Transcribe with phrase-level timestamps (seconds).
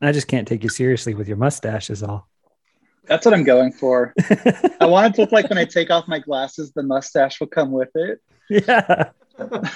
[0.00, 2.28] I just can't take you seriously with your mustache, is all.
[3.06, 4.12] That's what I'm going for.
[4.80, 7.46] I want it to look like when I take off my glasses, the mustache will
[7.46, 8.20] come with it.
[8.50, 9.10] Yeah.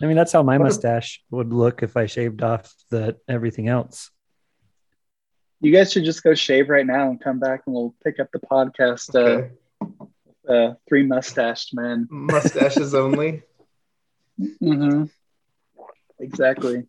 [0.00, 4.10] I mean, that's how my mustache would look if I shaved off the everything else.
[5.60, 8.28] You guys should just go shave right now and come back, and we'll pick up
[8.32, 9.12] the podcast.
[9.14, 9.50] Okay.
[9.80, 10.04] Uh,
[10.48, 12.06] uh, three mustached men.
[12.10, 13.42] Mustaches only.
[14.60, 15.04] hmm
[16.20, 16.86] Exactly.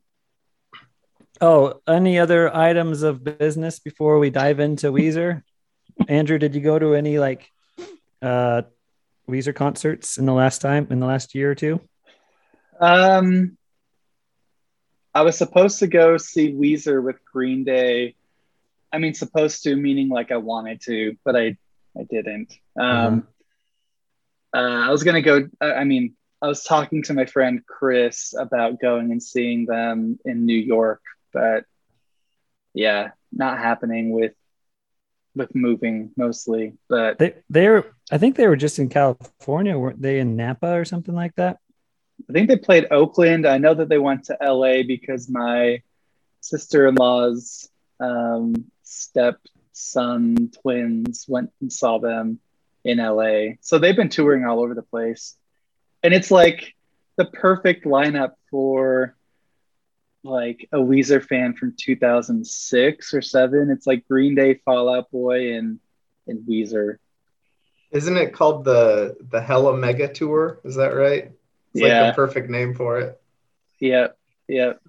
[1.41, 5.43] Oh, any other items of business before we dive into Weezer?
[6.07, 7.49] Andrew, did you go to any like
[8.21, 8.63] uh
[9.29, 11.79] Weezer concerts in the last time in the last year or two?
[12.79, 13.57] Um,
[15.13, 18.15] I was supposed to go see Weezer with Green Day.
[18.91, 21.57] I mean, supposed to meaning like I wanted to, but I
[21.97, 22.53] I didn't.
[22.79, 23.27] Um,
[24.53, 25.47] uh, I was gonna go.
[25.61, 30.19] I I mean, I was talking to my friend Chris about going and seeing them
[30.25, 31.01] in New York,
[31.33, 31.65] but
[32.73, 34.33] yeah, not happening with
[35.35, 36.73] with moving mostly.
[36.87, 40.73] But They they were I think they were just in California, weren't they in Napa
[40.73, 41.57] or something like that?
[42.29, 43.47] I think they played Oakland.
[43.47, 45.81] I know that they went to LA because my
[46.41, 52.39] sister in law's um, stepson twins went and saw them
[52.83, 53.55] in LA.
[53.61, 55.35] So they've been touring all over the place.
[56.03, 56.75] And it's like
[57.17, 59.15] the perfect lineup for
[60.23, 63.69] like a Weezer fan from 2006 or 7.
[63.71, 65.79] It's like Green Day, Fall Out Boy, and,
[66.27, 66.97] and Weezer.
[67.91, 70.59] Isn't it called the the Hella Mega Tour?
[70.63, 71.31] Is that right?
[71.73, 72.07] It's like Yeah.
[72.07, 73.19] the perfect name for it.
[73.79, 74.17] Yep.
[74.47, 74.81] Yep.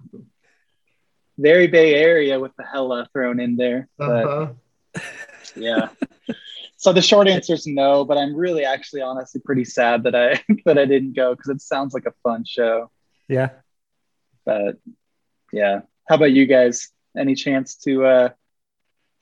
[1.37, 3.87] Very Bay Area with the hella thrown in there.
[3.97, 5.01] But Uh-huh.
[5.55, 5.89] yeah.
[6.77, 10.43] So the short answer is no, but I'm really actually honestly pretty sad that I
[10.65, 12.91] that I didn't go because it sounds like a fun show.
[13.27, 13.49] Yeah.
[14.45, 14.77] But
[15.51, 15.81] yeah.
[16.07, 16.89] How about you guys?
[17.17, 18.29] Any chance to uh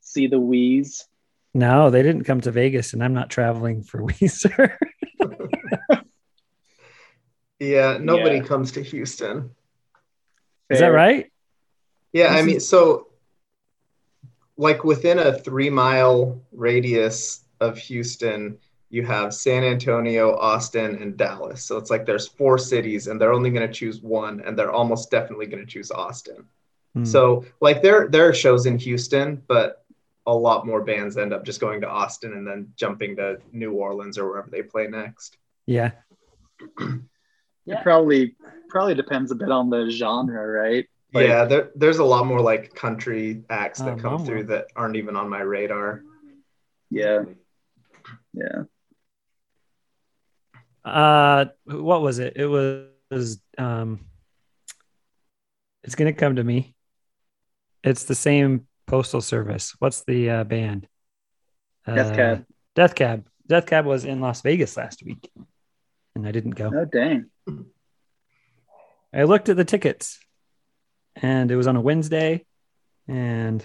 [0.00, 1.06] see the Wheeze?
[1.54, 4.76] No, they didn't come to Vegas and I'm not traveling for Weezer.
[7.58, 8.42] Yeah, nobody Yeah.
[8.44, 9.50] comes to Houston.
[10.70, 11.30] Is that right?
[12.12, 13.08] Yeah, I mean, so
[14.56, 18.58] like within a three mile radius of Houston,
[18.90, 21.62] you have San Antonio, Austin, and Dallas.
[21.64, 24.72] So it's like there's four cities, and they're only going to choose one, and they're
[24.72, 26.44] almost definitely going to choose Austin.
[26.94, 27.04] Hmm.
[27.04, 29.84] So like there there are shows in Houston, but
[30.26, 33.72] a lot more bands end up just going to Austin and then jumping to New
[33.72, 35.36] Orleans or wherever they play next.
[35.66, 35.92] yeah.
[37.66, 38.34] It probably
[38.68, 40.86] probably depends a bit on the genre, right?
[41.14, 44.24] Like- yeah, there, there's a lot more like country acts that Oh, come mama.
[44.26, 46.02] through that aren't even on my radar.
[46.90, 47.22] Yeah.
[48.32, 48.62] Yeah.
[50.84, 52.34] Uh what was it?
[52.36, 54.00] It was um
[55.84, 56.74] it's gonna come to me.
[57.82, 59.74] It's the same postal service.
[59.78, 60.86] What's the uh, band?
[61.86, 62.46] Death Uh, Cab.
[62.74, 63.26] Death Cab.
[63.46, 65.30] Death Cab was in Las Vegas last week,
[66.14, 66.70] and I didn't go.
[66.74, 67.30] Oh dang.
[69.12, 70.18] I looked at the tickets,
[71.16, 72.44] and it was on a Wednesday,
[73.08, 73.64] and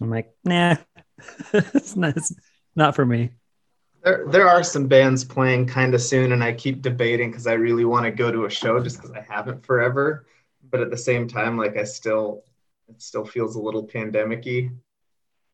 [0.00, 0.76] I'm like, nah,
[1.52, 2.32] it's not, it's
[2.76, 3.30] not for me.
[4.06, 7.54] There, there are some bands playing kind of soon, and I keep debating because I
[7.54, 10.26] really want to go to a show just because I haven't forever.
[10.70, 12.44] But at the same time, like I still,
[12.88, 14.70] it still feels a little pandemic-y.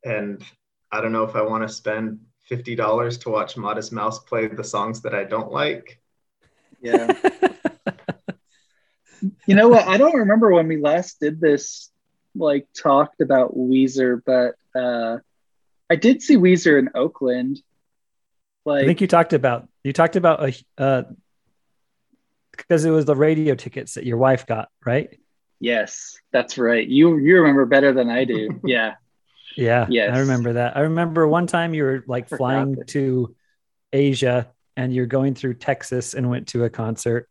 [0.04, 0.44] And
[0.90, 4.48] I don't know if I want to spend fifty dollars to watch Modest Mouse play
[4.48, 5.98] the songs that I don't like.
[6.82, 7.10] Yeah.
[9.46, 9.86] You know what?
[9.86, 11.92] I don't remember when we last did this,
[12.34, 15.18] like talked about Weezer, but uh
[15.88, 17.62] I did see Weezer in Oakland.
[18.68, 21.02] I think you talked about you talked about a uh,
[22.52, 25.18] because it was the radio tickets that your wife got, right?
[25.60, 26.86] yes, that's right.
[26.86, 28.60] You you remember better than I do.
[28.64, 28.94] Yeah.
[29.56, 30.16] Yeah, Yes.
[30.16, 30.76] I remember that.
[30.78, 33.34] I remember one time you were like flying to
[33.92, 34.48] Asia
[34.78, 37.28] and you're going through Texas and went to a concert.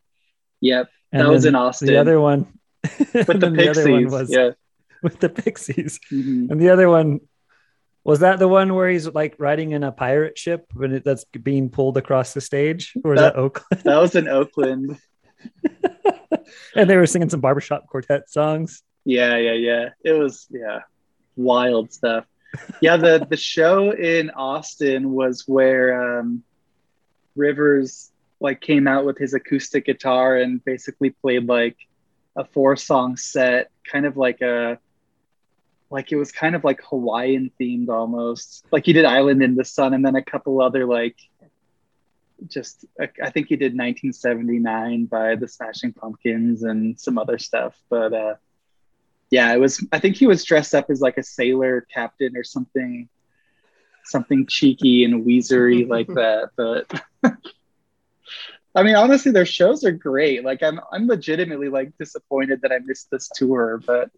[0.62, 0.88] Yep.
[1.12, 1.88] And that was in Austin.
[1.90, 2.48] The other one
[2.84, 3.78] with the Pixies.
[3.80, 4.52] other one was yeah.
[5.02, 6.00] with the Pixies.
[6.12, 6.52] Mhm.
[6.52, 7.22] And the other one
[8.04, 11.24] was that the one where he's like riding in a pirate ship when it, that's
[11.26, 13.84] being pulled across the stage, or is That- that Oakland?
[13.84, 14.98] That was in Oakland.
[16.76, 18.84] and they were singing some barbershop quartet songs.
[19.06, 19.90] Yeah, yeah, yeah.
[20.04, 20.80] It was yeah,
[21.36, 22.26] wild stuff.
[22.82, 26.44] Yeah, the the show in Austin was where um,
[27.36, 31.78] Rivers like came out with his acoustic guitar and basically played like
[32.36, 34.80] a four song set, kind of like a
[35.92, 38.66] like it was kind of like Hawaiian themed almost.
[38.72, 41.18] Like he did Island in the Sun and then a couple other like
[42.48, 48.14] just I think he did 1979 by the Smashing Pumpkins and some other stuff, but
[48.14, 48.36] uh
[49.30, 49.86] Yeah, it was.
[49.92, 53.10] I think he was dressed up as like a sailor captain or something,
[54.06, 56.50] something cheeky and Weezery like that.
[56.58, 56.92] But
[58.76, 60.44] I mean, honestly, their shows are great.
[60.44, 64.12] Like, I'm I'm legitimately like disappointed that I missed this tour, but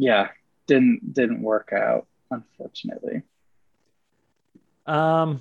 [0.00, 0.28] yeah,
[0.66, 3.22] didn't didn't work out unfortunately.
[4.86, 5.40] Um,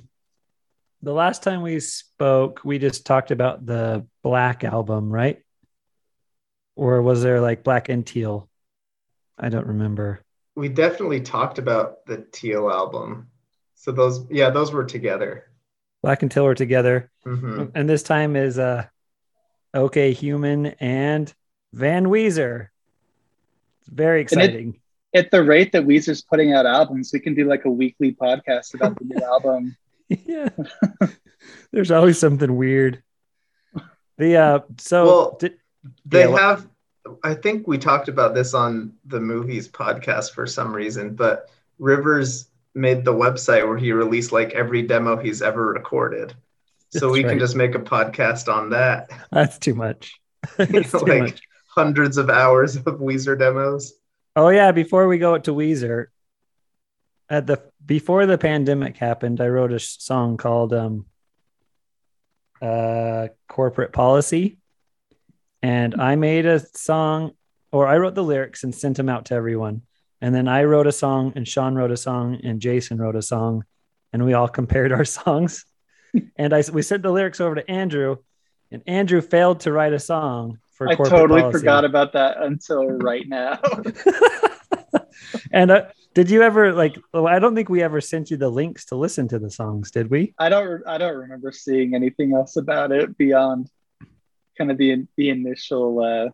[1.01, 5.41] the last time we spoke, we just talked about the Black album, right?
[6.75, 8.50] Or was there like Black and Teal?
[9.38, 10.21] I don't remember.
[10.56, 13.29] We definitely talked about the Teal album.
[13.75, 15.45] So those, yeah, those were together.
[16.03, 17.71] Black and Teal were together, Mhm.
[17.75, 18.85] and this time is uh,
[19.73, 21.33] OK Human and
[21.73, 22.67] Van Weezer.
[23.89, 24.80] It's very And it- exciting.
[25.15, 28.75] At the rate that Weezer's putting out albums, we can do like a weekly podcast
[28.75, 29.75] about the new album.
[30.07, 30.50] yeah,
[31.71, 33.01] there's always something weird.
[34.19, 35.53] The uh, so Well, did,
[36.06, 36.68] They Yeah, have,
[37.24, 41.50] I think we talked about this on the movies podcast for some reason, but
[41.80, 46.36] Rivers made the website where he released like every demo he's ever recorded.
[46.91, 49.09] So That's we can just make a podcast on that.
[49.31, 50.19] that's too much.
[50.59, 51.41] It's too like much.
[51.79, 53.93] Hundreds of hours of Weezer demos.
[54.35, 56.07] Oh yeah, before we go to Weezer,
[57.29, 61.05] at the before the pandemic happened, I wrote a song called um
[62.61, 64.57] uh corporate policy
[65.61, 67.31] and I made a song
[67.71, 69.83] or I wrote the lyrics and sent them out to everyone.
[70.19, 73.21] And then I wrote a song and Sean wrote a song and Jason wrote a
[73.21, 73.63] song
[74.11, 75.65] and we all compared our songs.
[76.35, 78.17] and I we sent the lyrics over to Andrew
[78.69, 81.59] and Andrew failed to write a song for I totally policy.
[81.59, 83.59] forgot about that until right now.
[85.51, 86.97] and uh, did you ever like?
[87.13, 89.91] oh, I don't think we ever sent you the links to listen to the songs,
[89.91, 90.33] did we?
[90.39, 93.69] I don't I don't remember seeing anything else about it beyond
[94.57, 96.29] kind of the the initial uh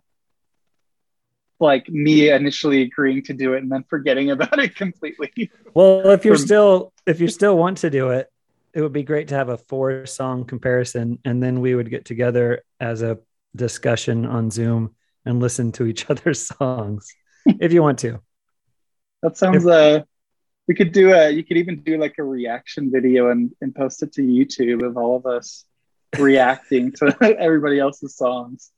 [1.59, 5.49] like me initially agreeing to do it and then forgetting about it completely.
[5.73, 8.31] Well, if you're From- still if you still want to do it,
[8.75, 12.05] it would be great to have a four song comparison, and then we would get
[12.05, 13.17] together as a
[13.55, 17.13] discussion on Zoom and listen to each other's songs
[17.45, 18.19] if you want to.
[19.21, 20.01] That sounds uh
[20.67, 24.03] we could do a you could even do like a reaction video and, and post
[24.03, 25.65] it to YouTube of all of us
[26.17, 28.71] reacting to everybody else's songs.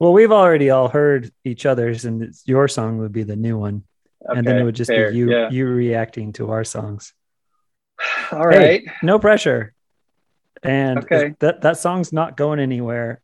[0.00, 3.56] Well, we've already all heard each other's, and it's, your song would be the new
[3.56, 3.84] one,
[4.20, 5.50] and then it would just fair, be you yeah.
[5.50, 7.14] you reacting to our songs.
[8.32, 8.82] All right.
[9.02, 9.72] no pressure.
[10.62, 11.34] And Okay.
[11.40, 13.20] that that song's not going anywhere.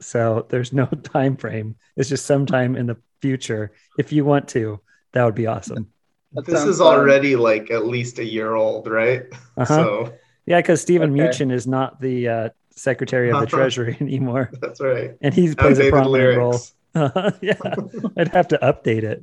[0.00, 1.76] So there's no time frame.
[1.96, 3.72] It's just sometime in the future.
[3.98, 4.80] If you want to,
[5.12, 5.88] that would be awesome.
[6.32, 6.86] That This is fun.
[6.86, 9.24] already like at least a year old, right?
[9.56, 9.64] Uh-huh.
[9.66, 10.12] So
[10.46, 11.28] yeah, because Steven Okay.
[11.28, 13.56] Mnuchin is not the uh, Secretary of the Uh-huh.
[13.58, 15.16] Treasury anymore, that's right.
[15.20, 16.60] and he plays a Outdated prominent role.
[16.94, 17.38] lyrics.
[17.42, 17.74] yeah,
[18.16, 19.22] I'd have to update it.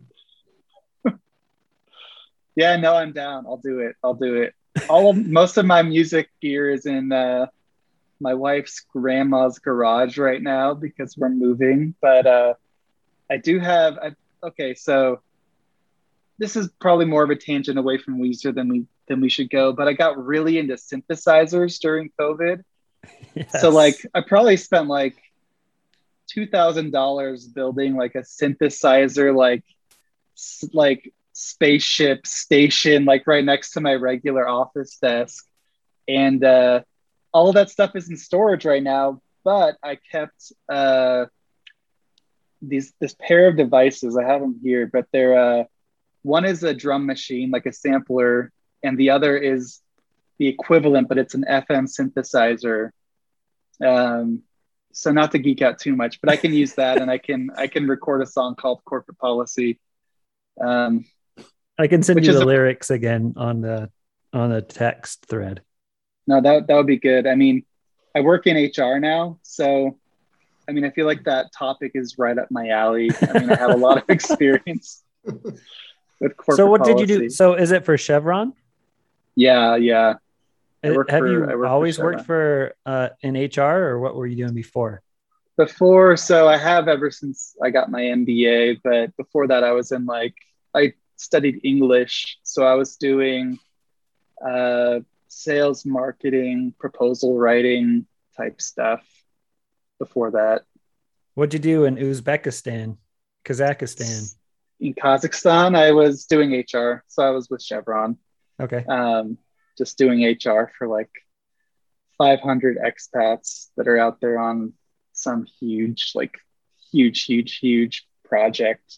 [2.56, 3.46] Yeah, no, I'm down.
[3.46, 3.96] I'll do it.
[4.04, 4.54] I'll do it.
[4.90, 7.48] All of most of my music gear is in uh,
[8.20, 11.96] my wife's grandma's garage right now because we're moving.
[12.02, 12.54] But uh,
[13.30, 13.98] I do have.
[13.98, 14.12] I,
[14.44, 15.22] okay, so
[16.38, 19.50] this is probably more of a tangent away from Weezer than we than we should
[19.50, 19.74] go.
[19.74, 22.64] But I got really into synthesizers during COVID.
[23.60, 25.16] So like I probably spent like
[26.28, 29.64] two thousand dollars building like a synthesizer like
[30.36, 35.46] s- like spaceship station like right next to my regular office desk,
[36.08, 36.82] and uh,
[37.34, 39.22] all that stuff is in storage right now.
[39.44, 41.26] But I kept uh,
[42.62, 44.18] these this pair of devices.
[44.18, 45.64] I have them here, but they're uh,
[46.24, 48.52] one is a drum machine like a sampler,
[48.84, 49.80] and the other is
[50.38, 52.92] the equivalent, but it's an FM synthesizer
[53.86, 54.42] um
[54.92, 57.52] so not to geek out too much but i can use that and i can
[57.56, 59.80] i can record a song called corporate policy
[60.60, 61.06] um
[61.78, 63.92] I can send you the a- lyrics again on the
[64.34, 65.62] on the text thread.
[66.28, 67.64] No that that would be good i mean
[68.16, 69.98] i work in hr now so
[70.68, 73.56] i mean i feel like that topic is right up my alley i mean i
[73.56, 77.30] have a lot of experience with corporate so what did you do?
[77.30, 78.54] So is it for Chevron?
[79.36, 80.16] yeah yeah
[80.84, 84.16] I work Have for- you work for always worked for uh, in HR or what
[84.16, 85.02] were you doing before?
[85.58, 89.92] before so i have ever since i got my mba but before that i was
[89.92, 90.36] in like
[90.76, 93.58] i studied english so i was doing
[94.48, 95.00] uh,
[95.38, 99.06] sales marketing proposal writing type stuff
[100.00, 100.64] before that
[101.36, 102.98] What'd you do in Uzbekistan,
[103.46, 104.36] Kazakhstan?
[104.80, 108.18] in kazakhstan i was doing hr so i was with chevron
[108.60, 108.84] Okay.
[108.90, 109.38] um,
[109.78, 111.10] just doing hr for like
[112.18, 114.74] 500 expats that are out there on
[115.14, 116.36] some huge like
[116.92, 118.98] huge huge huge project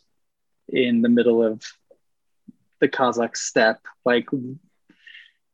[0.67, 1.63] in the middle of
[2.79, 3.81] the Kazakh steppe.
[4.05, 4.27] Like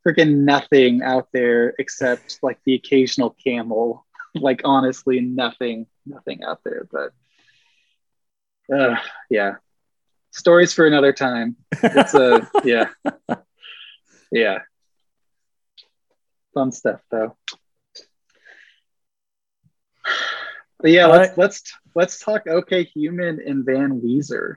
[0.06, 4.04] freaking nothing out there except like the occasional camel.
[4.38, 6.86] Like honestly, nothing, nothing out there.
[6.92, 7.14] But
[8.70, 8.98] uh,
[9.30, 9.54] yeah,
[10.32, 11.56] stories for another time.
[11.82, 12.90] It's a yeah,
[14.34, 14.58] yeah,
[16.54, 17.38] fun stuff though.
[20.82, 21.38] But yeah, let's right.
[21.38, 21.64] let's
[21.96, 24.56] let's talk OK Human and Van Weezer.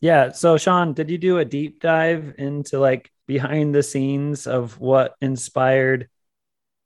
[0.00, 0.32] Yeah.
[0.32, 5.14] So, Sean, did you do a deep dive into like behind the scenes of what
[5.20, 6.08] inspired?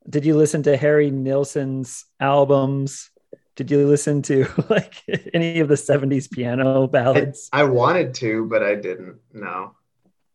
[0.07, 3.09] Did you listen to Harry Nilsson's albums?
[3.55, 4.93] Did you listen to like
[5.33, 7.49] any of the 70s piano ballads?
[7.51, 9.17] I, I wanted to, but I didn't.
[9.31, 9.75] No.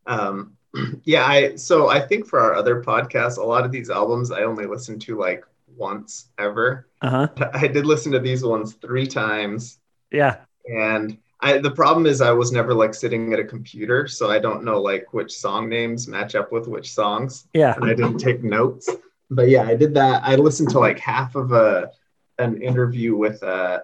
[0.06, 0.54] Um,
[1.04, 4.42] yeah, I so I think for our other podcasts, a lot of these albums I
[4.42, 5.44] only listened to like
[5.76, 6.88] once ever.
[7.02, 7.50] Uh huh.
[7.52, 9.78] I did listen to these ones three times,
[10.10, 10.36] Yeah.
[10.66, 14.38] and I the problem is I was never like sitting at a computer, so I
[14.38, 17.74] don't know like which song names match up with which songs, Yeah.
[17.76, 18.88] and I didn't take notes.
[19.30, 20.22] But yeah, I did that.
[20.24, 21.90] I listened to like half of a
[22.38, 23.80] an interview with uh,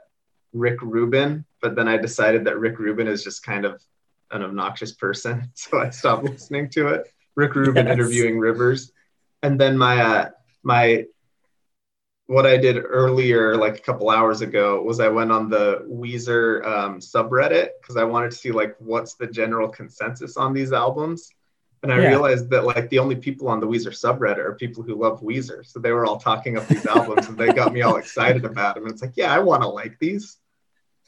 [0.52, 3.82] Rick Rubin, but then I decided that Rick Rubin is just kind of
[4.30, 7.12] an obnoxious person, so I stopped listening to it.
[7.36, 7.94] Rick Rubin Yes.
[7.94, 8.92] interviewing Rivers,
[9.42, 10.30] and then my uh,
[10.62, 11.06] my
[12.26, 16.64] what I did earlier, like a couple hours ago, was I went on the Weezer
[16.66, 21.30] um, subreddit because I wanted to see like what's the general consensus on these albums.
[21.82, 22.08] And I Yeah.
[22.08, 25.66] realized that like the only people on the Weezer subreddit are people who love Weezer.
[25.66, 28.76] So they were all talking up these albums and they got me all excited about
[28.76, 28.84] them.
[28.84, 30.38] And it's like, yeah, I want to like these.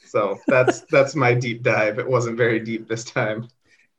[0.05, 1.97] So that's that's my deep dive.
[1.97, 3.47] It wasn't very deep this time.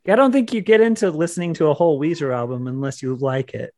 [0.07, 3.53] I don't think you get into listening to a whole Weezer album unless you like
[3.53, 3.75] it.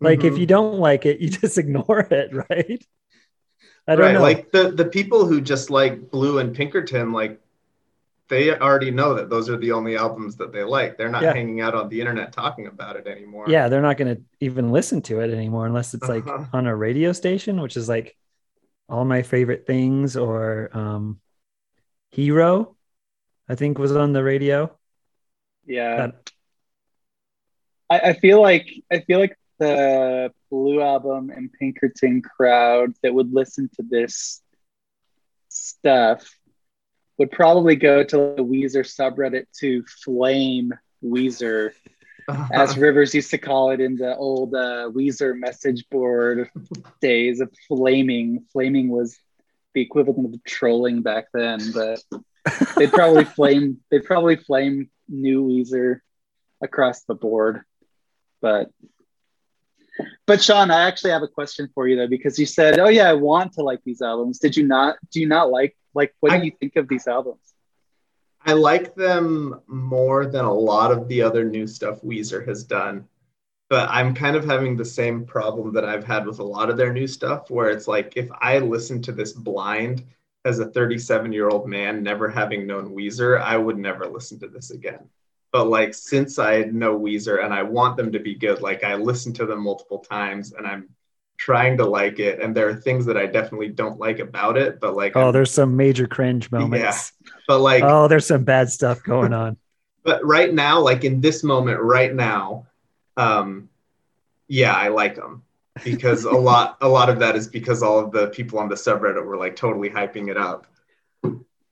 [0.00, 0.38] Like if Mhm.
[0.40, 2.84] you don't like it, you just ignore it, right?
[3.86, 4.22] I don't right, know.
[4.22, 7.40] like the the people who just like Blue and Pinkerton, like
[8.28, 10.96] they already know that those are the only albums that they like.
[10.96, 11.34] They're not Yeah.
[11.34, 13.44] hanging out on the internet talking about it anymore.
[13.48, 16.46] yeah, they're not going to even listen to it anymore unless it's like Uh-huh.
[16.54, 18.16] on a radio station, which is like
[18.88, 21.20] all my favorite things or um
[22.12, 22.76] Hero,
[23.48, 24.74] I think was on the radio.
[25.66, 25.96] Yeah.
[25.96, 26.30] That-
[27.90, 33.32] I, I feel like I feel like the Blue Album and Pinkerton crowd that would
[33.32, 34.42] listen to this
[35.48, 36.28] stuff
[37.18, 41.72] would probably go to the Weezer subreddit to flame Weezer,
[42.52, 46.50] as Rivers used to call it in the old uh, Weezer message board
[47.00, 48.44] days of flaming.
[48.52, 49.18] Flaming was
[49.74, 52.00] the equivalent of trolling back then, but
[52.76, 53.80] they'd probably flame.
[53.90, 56.00] They'd probably flame new Weezer
[56.62, 57.62] across the board.
[58.40, 58.70] But
[60.26, 63.08] but Sean, I actually have a question for you though, because you said, "Oh yeah,
[63.08, 64.96] I want to like these albums." Did you not?
[65.12, 67.40] Do you not like like what I- do you think of these albums?
[68.46, 73.08] I like them more than a lot of the other new stuff Weezer has done.
[73.70, 76.76] But I'm kind of having the same problem that I've had with a lot of
[76.76, 80.04] their new stuff, where it's like if I listen to this blind
[80.44, 84.48] as a 37 year old man, never having known Weezer, I would never listen to
[84.48, 85.08] this again.
[85.54, 88.96] But like since I know Weezer and I want them to be good, like I
[88.96, 90.88] listen to them multiple times and I'm
[91.36, 92.40] trying to like it.
[92.40, 95.32] And there are things that I definitely don't like about it, but like, Oh, I'm-
[95.32, 97.12] there's some major cringe moments.
[97.24, 99.56] Yeah, but like, Oh, there's some bad stuff going on.
[100.02, 102.66] but right now like in this moment right now
[103.16, 103.68] um
[104.48, 105.42] yeah i like them
[105.82, 108.74] because a lot a lot of that is because all of the people on the
[108.74, 110.66] subreddit were like totally hyping it up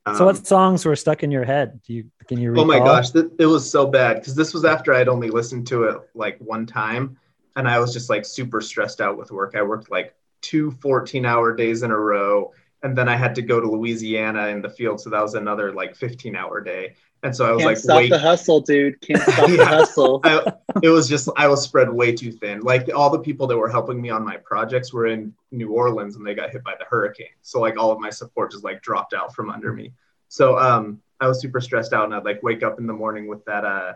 [0.05, 1.81] um, so what songs were stuck in your head?
[1.83, 2.63] Do you can you recall?
[2.63, 5.67] oh my gosh th- it was so bad because this was after i'd only listened
[5.67, 7.17] to it like one time
[7.55, 11.25] and i was just like super stressed out with work i worked like two 14
[11.25, 14.69] hour days in a row and then i had to go to louisiana in the
[14.69, 17.77] field so that was another like 15 hour day and so i was Can't like
[17.77, 18.99] stop wait the hustle, dude.
[19.01, 20.19] Can't stop the hustle.
[20.23, 22.59] I, it was just I was spread way too thin.
[22.59, 26.15] Like all the people that were helping me on my projects were in New Orleans
[26.15, 27.27] and they got hit by the hurricane.
[27.41, 29.93] So like all of my support just like dropped out from under me.
[30.27, 33.27] So um I was super stressed out and I'd like wake up in the morning
[33.27, 33.93] with that uh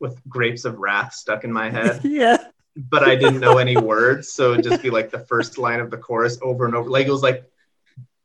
[0.00, 2.36] with grapes of wrath stuck in my head, yeah.
[2.76, 4.32] but I didn't know any words.
[4.32, 6.90] So it'd just be like the first line of the chorus over and over.
[6.90, 7.44] Like it was like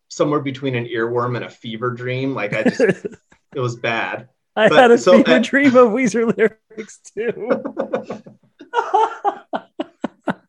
[0.10, 2.34] somewhere between an earworm and a fever dream.
[2.34, 2.80] Like I just
[3.56, 4.30] it was bad.
[4.60, 7.50] I But- had a so, fever uh, dream of Weezer lyrics too.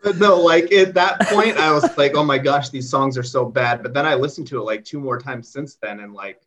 [0.03, 3.23] But no, like at that point, I was like, oh my gosh, these songs are
[3.23, 3.83] so bad.
[3.83, 6.41] But then I listened to it like two more times since then, and like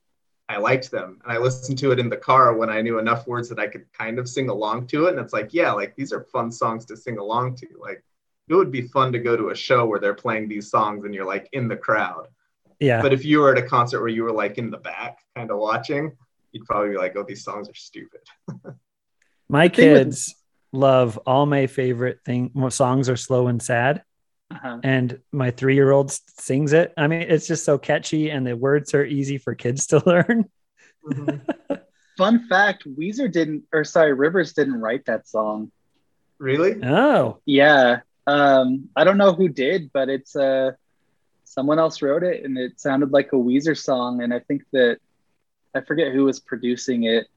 [0.49, 1.19] I liked them.
[1.23, 3.67] And I listened to it in the car when I knew enough words that I
[3.67, 5.11] could kind of sing along to it.
[5.11, 7.67] And it's like, yeah, like these are fun songs to sing along to.
[7.79, 8.03] Like
[8.49, 11.13] it would be fun to go to a show where they're playing these songs and
[11.13, 12.27] you're like in the crowd.
[12.79, 13.03] yeah.
[13.03, 15.51] But if you were at a concert where you were like in the back, kind
[15.51, 16.17] of watching,
[16.53, 18.21] you'd probably be like, "Oh, these songs are stupid."
[19.49, 20.33] My thing with- kids
[20.71, 24.01] love all my favorite thing songs are slow and sad.
[24.49, 24.79] Uh-huh.
[24.83, 26.93] And my three year old sings it.
[26.97, 30.45] I mean, it's just so catchy and the words are easy for kids to learn.
[32.17, 35.71] Fun fact: Weezer didn't, or sorry, Rivers didn't write that song.
[36.39, 36.75] really?
[36.83, 40.71] Oh, Yeah, um, I don't know who did, but it's uh,
[41.43, 44.21] someone else wrote it, and it sounded like a Weezer song.
[44.21, 44.99] And I think that
[45.75, 47.27] I forget who was producing it,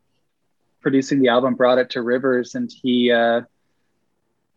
[0.83, 3.43] producing the album, brought it to Rivers, and he uh,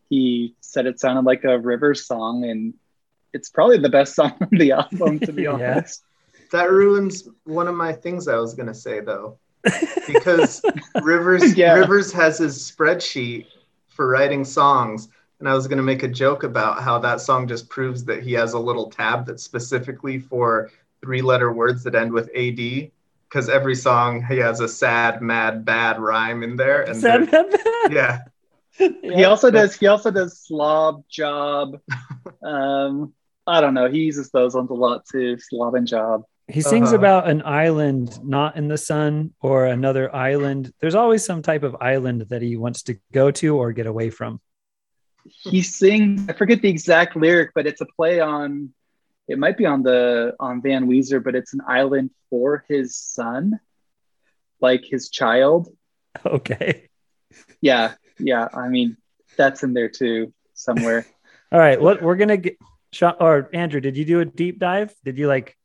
[0.09, 2.73] he said it sounded like a Rivers song, and
[3.33, 5.51] it's probably the best song on the album, to be Yeah.
[5.51, 6.03] honest.
[6.51, 9.37] That ruins one of my things I was gonna say though,
[10.07, 10.61] because
[11.03, 11.75] Rivers Yeah.
[11.75, 13.45] Rivers has his spreadsheet
[13.87, 15.09] for writing songs,
[15.39, 18.33] and I was gonna make a joke about how that song just proves that he
[18.33, 20.71] has a little tab that's specifically for
[21.01, 22.91] three-letter words that end with ad,
[23.29, 27.43] because every song he has a sad, mad, bad rhyme in there, and sad, they're-
[27.43, 27.93] bad, bad.
[27.93, 28.19] yeah,
[29.03, 29.75] He also does.
[29.75, 31.79] He also does slob job.
[32.41, 33.13] Um,
[33.45, 33.89] I don't know.
[33.89, 35.37] He uses those ones a lot too.
[35.37, 36.23] Slob and job.
[36.47, 36.97] He sings Uh-huh.
[36.97, 40.71] about an island not in the sun or another island.
[40.79, 44.09] There's always some type of island that he wants to go to or get away
[44.09, 44.39] from.
[45.25, 46.29] He sings.
[46.29, 48.73] I forget the exact lyric, but it's a play on.
[49.29, 53.59] It might be on the on Van Weezer, but it's an island for his son,
[54.59, 55.69] like his child.
[56.25, 56.89] Okay.
[57.61, 58.47] Yeah, yeah.
[58.51, 58.97] I mean,
[59.37, 61.05] that's in there too somewhere.
[61.51, 61.79] All right.
[61.79, 62.57] What we're gonna get
[62.91, 64.93] Sean or Andrew, did you do a deep dive?
[65.05, 65.55] Did you like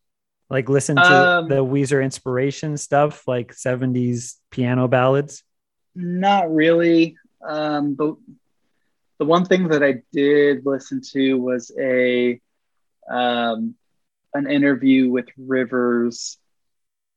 [0.51, 5.43] like listen to Um, the Weezer inspiration stuff, like 70s piano ballads?
[5.95, 7.17] Not really.
[7.43, 8.17] Um, but
[9.19, 12.41] the one thing that I did listen to was a
[13.11, 13.75] um,
[14.33, 16.39] an interview with Rivers.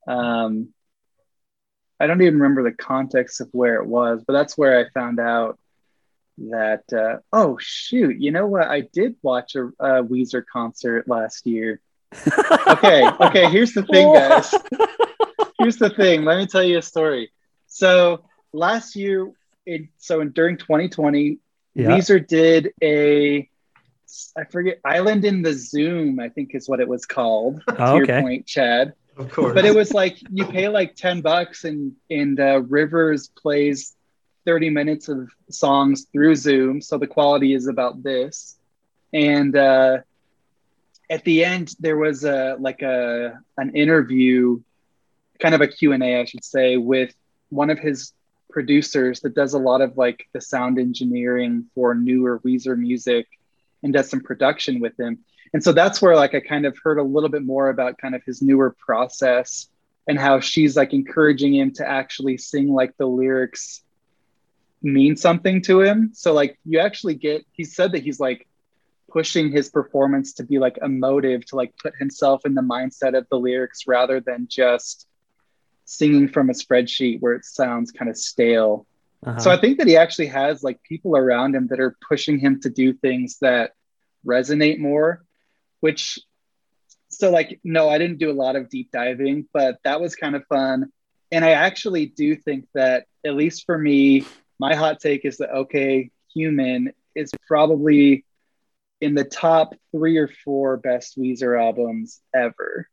[0.07, 0.69] Um,
[1.99, 5.19] I don't even remember the context of where it was, but that's where I found
[5.19, 5.59] out
[6.49, 8.67] that uh, oh shoot, you know what?
[8.67, 11.81] I did watch a, a Weezer concert last year.
[12.67, 13.49] Okay, okay.
[13.49, 14.53] Here's the thing, guys
[15.59, 16.23] here's the thing.
[16.23, 17.31] Let me tell you a story.
[17.67, 18.23] So
[18.53, 19.31] last year,
[19.65, 21.39] it, so in, during 2020,
[21.73, 21.87] Yeah.
[21.89, 23.49] Weezer did a,
[24.35, 27.61] I forget, Island in the Zoom, I think is what it was called.
[27.67, 28.93] Oh, to your point, Chad.
[29.17, 29.53] of course.
[29.53, 33.95] But it was like you pay like 10 bucks and and uh, Rivers plays
[34.45, 36.81] 30 minutes of songs through Zoom.
[36.81, 38.57] So the quality is about this.
[39.13, 39.99] And uh,
[41.09, 44.61] at the end, there was a like a an interview,
[45.39, 47.13] kind of a Q&A, I should say, with
[47.49, 48.13] one of his
[48.49, 53.27] producers that does a lot of like the sound engineering for newer Weezer music
[53.83, 55.19] and does some production with him.
[55.53, 58.15] And so that's where like I kind of heard a little bit more about kind
[58.15, 59.69] of his newer process
[60.07, 63.83] and how she's like encouraging him to actually sing like the lyrics
[64.81, 66.11] mean something to him.
[66.13, 68.47] So like you actually get he said that he's like
[69.09, 73.25] pushing his performance to be like emotive to like put himself in the mindset of
[73.29, 75.07] the lyrics rather than just
[75.85, 78.85] singing from a spreadsheet where it sounds kind of stale.
[79.27, 79.39] Uh-huh.
[79.39, 82.61] So I think that he actually has like people around him that are pushing him
[82.61, 83.71] to do things that
[84.25, 85.25] resonate more,
[85.81, 86.17] which
[87.09, 90.35] so like no, I didn't do a lot of deep diving, but that was kind
[90.35, 90.91] of fun.
[91.29, 94.25] And I actually do think that at least for me,
[94.59, 98.23] my hot take is that okay, human is probably
[99.01, 102.87] in the top three or four best Weezer albums ever.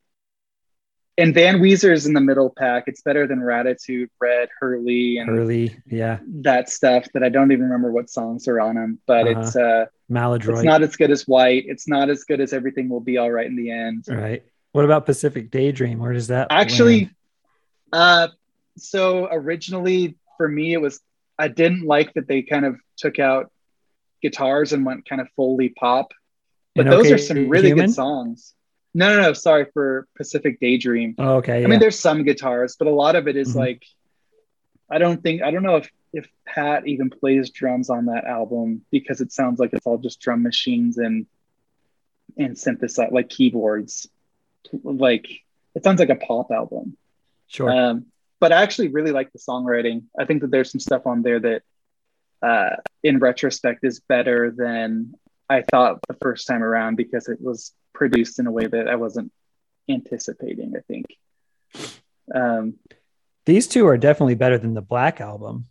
[1.17, 2.85] And Van Weezer is in the middle pack.
[2.89, 7.65] It's better than Raditude, Red, Hurley, and Early, yeah, that stuff that I don't even
[7.67, 9.41] remember what songs are on them, but Uh-huh.
[9.41, 10.57] it's uh Maladroit.
[10.57, 11.65] it's not as good as White.
[11.69, 14.05] It's not as good as Everything Will Be All Right in the End.
[14.09, 14.43] right.
[14.73, 16.01] What about Pacific Daydream?
[16.01, 17.11] Where does that Actually, land?
[17.93, 18.29] uh
[18.77, 21.01] so originally for me it was
[21.39, 23.53] I didn't like that they kind of took out
[24.21, 26.13] guitars and went kind of fully pop.
[26.75, 27.87] But And those Okay are some really Human?
[27.87, 28.53] good songs.
[28.95, 31.17] No, no, no, sorry for Pacific Daydream.
[31.19, 31.65] Oh, okay.
[31.65, 33.59] I mean, there's some guitars, but a lot of it is Mhm.
[33.59, 33.85] like,
[34.89, 38.85] I don't think, I don't know if, if Pat even plays drums on that album
[38.93, 41.27] because it sounds like it's all just drum machines and,
[42.39, 44.09] and synthesize like keyboards.
[44.85, 45.27] Like,
[45.75, 46.97] it sounds like a pop album.
[47.49, 47.71] sure.
[47.71, 48.07] Um,
[48.41, 50.05] but I actually really like the songwriting.
[50.19, 51.63] I think that there's some stuff on there that,
[52.43, 55.15] uh, in retrospect, is better than
[55.49, 58.97] I thought the first time around because it was produced in a way that I
[58.97, 59.33] wasn't
[59.89, 60.75] anticipating.
[60.77, 61.07] I think.
[62.35, 62.75] Um,
[63.47, 65.67] These two are definitely better than the Black album.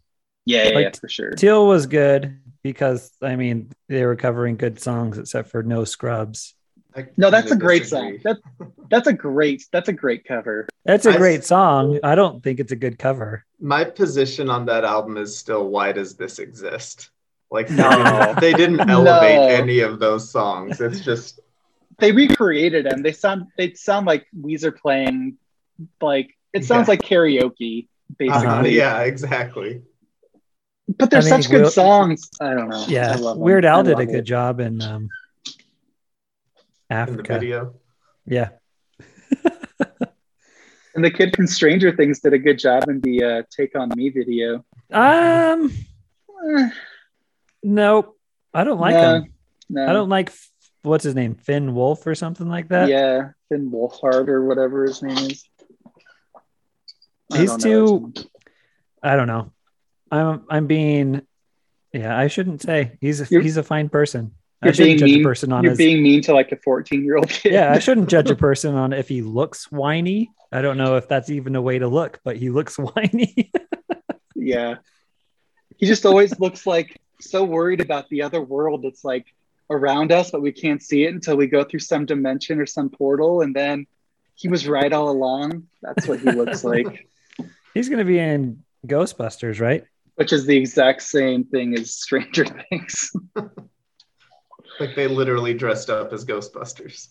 [0.46, 1.32] yeah, yeah, Like, yeah, for sure.
[1.32, 6.56] Teal was good because I mean they were covering good songs except for No Scrubs.
[6.96, 8.20] I No, that's a kinda great disagree.
[8.20, 8.38] song.
[8.60, 10.68] That that's a great that's a great cover.
[10.86, 12.00] That's a I- great song.
[12.04, 13.44] I don't think it's a good cover.
[13.60, 17.10] My position on that album is still why does this exist?
[17.50, 17.90] Like they No.
[17.90, 19.48] didn't, they didn't elevate No.
[19.48, 20.80] any of those songs.
[20.82, 21.40] It's just
[22.00, 23.04] They recreated them.
[23.04, 25.38] They sound they sound like Weezer playing
[26.02, 26.92] like it sounds Yeah.
[26.92, 28.48] like karaoke basically.
[28.48, 29.82] uh, yeah, exactly.
[30.98, 32.30] But they're I mean, such good Will- songs.
[32.42, 32.86] I don't know.
[32.88, 33.34] Yeah.
[33.34, 34.22] Weird Al did a good it.
[34.24, 35.04] job in um,
[35.46, 35.50] In
[36.90, 37.34] the Africa.
[37.40, 37.74] video.
[38.26, 38.50] Yeah,
[40.96, 43.90] And the kid from Stranger Things did a good job in the uh, Take on
[43.96, 44.64] Me video.
[44.92, 45.72] um,
[46.58, 46.70] Eh,
[47.64, 48.18] nope,
[48.54, 49.16] I don't like No.
[49.16, 49.34] him.
[49.70, 49.88] no.
[49.90, 50.32] I don't like
[50.84, 52.90] what's his name, Finn Wolf or something like that.
[52.90, 55.44] yeah, Finn Wolfhard or whatever his name is.
[57.32, 58.30] I He's don't too-
[59.02, 59.52] I don't know.
[60.12, 61.24] I'm I'm being,
[61.92, 64.34] yeah, I shouldn't say he's a, You're- he's a fine person.
[64.62, 65.22] I shouldn't being judge mean.
[65.22, 65.78] a person on You're his.
[65.78, 67.52] being mean to like a 14 year old kid.
[67.52, 70.32] yeah, I shouldn't judge a person on if he looks whiny.
[70.54, 73.52] I don't know if that's even a way to look, but he looks whiny.
[74.36, 74.76] yeah.
[75.78, 79.26] He just always looks like so worried about the other world It's like
[79.70, 82.90] around us, but we can't see it until we go through some dimension or some
[82.90, 83.42] portal.
[83.42, 83.88] And then
[84.36, 85.68] he was right all along.
[85.82, 87.08] That's what he looks like,
[87.74, 89.86] he's gonna be in Ghostbusters, right?
[90.16, 93.12] which is the exact same thing as Stranger Things.
[94.80, 97.10] Like they literally dressed up as Ghostbusters.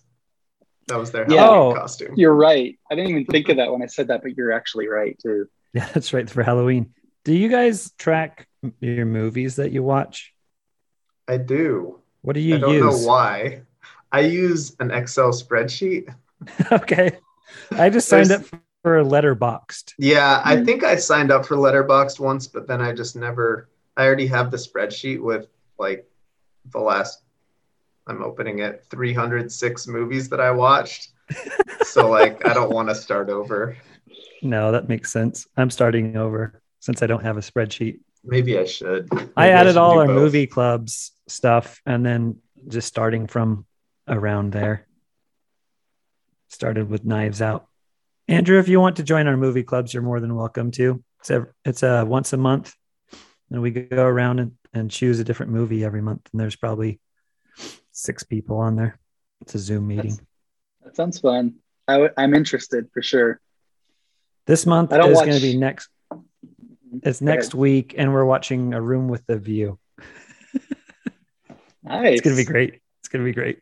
[0.88, 1.42] That was their Yeah.
[1.42, 2.14] Halloween costume.
[2.16, 2.76] You're right.
[2.90, 5.48] I didn't even think of that when I said that, but you're actually right too.
[5.72, 6.92] Yeah, that's right for Halloween.
[7.24, 8.48] Do you guys track
[8.80, 10.32] your movies that you watch?
[11.28, 12.01] I do.
[12.22, 12.62] What do you use?
[12.62, 12.80] I don't use?
[13.02, 13.62] know why.
[14.10, 16.14] I use an Excel spreadsheet.
[16.72, 17.18] okay,
[17.72, 18.42] I just signed up
[18.82, 19.92] for Letterboxd.
[19.98, 20.64] Yeah, I Mm.
[20.64, 23.68] think I signed up for Letterboxd once, but then I just never.
[23.96, 25.46] I already have the spreadsheet with
[25.78, 26.08] like
[26.72, 27.22] the last.
[28.06, 31.10] I'm opening it 306 movies that I watched.
[31.84, 33.76] so like I don't want to start over.
[34.44, 35.46] No, that makes sense.
[35.56, 38.00] I'm starting over since I don't have a spreadsheet.
[38.24, 39.12] Maybe I should.
[39.12, 40.14] Maybe I added should all our both.
[40.16, 43.66] movie clubs stuff and then just starting from
[44.06, 44.86] around there.
[46.48, 47.66] Started with Knives Out.
[48.28, 51.02] Andrew, if you want to join our movie clubs, you're more than welcome to.
[51.20, 52.74] It's a, it's a once a month,
[53.50, 56.28] and we go around and, and choose a different movie every month.
[56.32, 57.00] And there's probably
[57.90, 58.98] six people on there.
[59.40, 60.18] It's a Zoom meeting.
[60.84, 61.56] That sounds fun.
[61.88, 63.40] I w- I'm interested for sure.
[64.46, 65.88] This month is watch- going to be next.
[67.02, 69.78] It's next week, and we're watching A Room with a View.
[71.84, 72.12] Nice.
[72.12, 72.80] It's going to be great.
[73.00, 73.58] It's going to be great.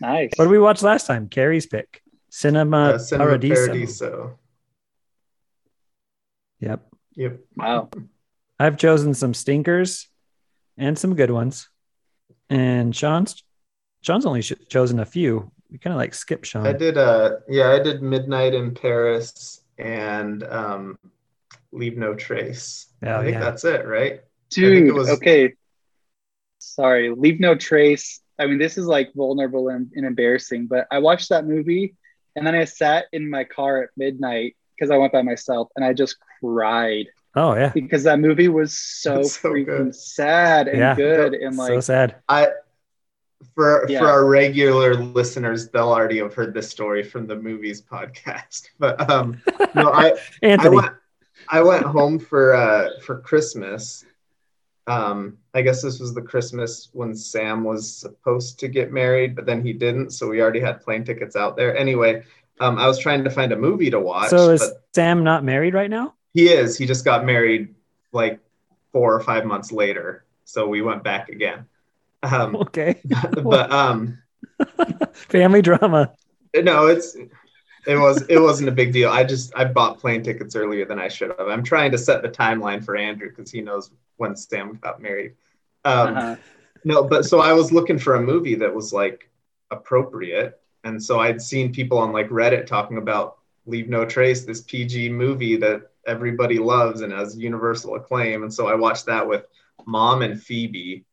[0.00, 0.30] Nice.
[0.36, 1.28] What did we watch last time?
[1.28, 2.02] Carrie's pick.
[2.30, 3.66] Cinema, Uh, Cinema Paradiso.
[3.66, 4.38] Paradiso.
[6.60, 6.86] Yep.
[7.14, 7.40] Yep.
[7.56, 7.90] Wow.
[8.58, 10.08] I've chosen some stinkers
[10.78, 11.68] and some good ones.
[12.48, 13.42] And Sean's
[14.02, 15.50] Sean's only sh- chosen a few.
[15.70, 16.66] We kind of like skip Sean.
[16.66, 16.96] I did.
[16.96, 20.98] Uh, yeah, I did Midnight in Paris and um,
[21.72, 22.86] Leave No Trace.
[23.02, 23.40] Oh, I think yeah.
[23.40, 24.20] that's it, right?
[24.50, 25.54] Dude, it was- okay.
[26.58, 28.20] Sorry, leave no trace.
[28.38, 31.94] I mean, this is like vulnerable and, and embarrassing, but I watched that movie
[32.34, 35.84] and then I sat in my car at midnight because I went by myself and
[35.84, 37.70] I just cried Oh yeah.
[37.72, 39.94] because that movie was so, so freaking good.
[39.94, 40.94] sad and Yeah.
[40.96, 42.16] good and like so sad.
[42.28, 42.48] I
[43.54, 44.00] for Yeah.
[44.00, 48.68] for our regular listeners, they'll already have heard this story from the movies podcast.
[48.78, 49.40] But um,
[49.74, 50.76] no, I I Anthony.
[50.76, 50.92] went
[51.50, 54.04] I went home for uh for Christmas.
[54.88, 59.44] Um, I guess this was the Christmas when Sam was supposed to get married, but
[59.44, 61.76] then he didn't, so we already had plane tickets out there.
[61.76, 62.22] Anyway,
[62.60, 64.30] um, I was trying to find a movie to watch.
[64.30, 66.14] so is Sam not married right now?
[66.34, 66.78] he is.
[66.78, 67.74] He just got married
[68.12, 68.38] like
[68.92, 71.66] four or five months later, so we went back again.
[72.22, 73.00] Um, Okay.
[73.42, 74.18] but um,
[75.14, 76.12] Family drama.
[76.54, 77.16] no, it's
[77.86, 79.10] it was it wasn't a big deal.
[79.10, 81.48] I just I bought plane tickets earlier than I should have.
[81.48, 85.34] I'm trying to set the timeline for Andrew because he knows when Sam got married.
[85.84, 86.36] Um, uh-huh.
[86.84, 89.30] No, but so I was looking for a movie that was like
[89.70, 94.62] appropriate, and so I'd seen people on like Reddit talking about Leave No Trace, this
[94.62, 99.46] PG movie that everybody loves and has universal acclaim, and so I watched that with
[99.86, 101.04] mom and Phoebe,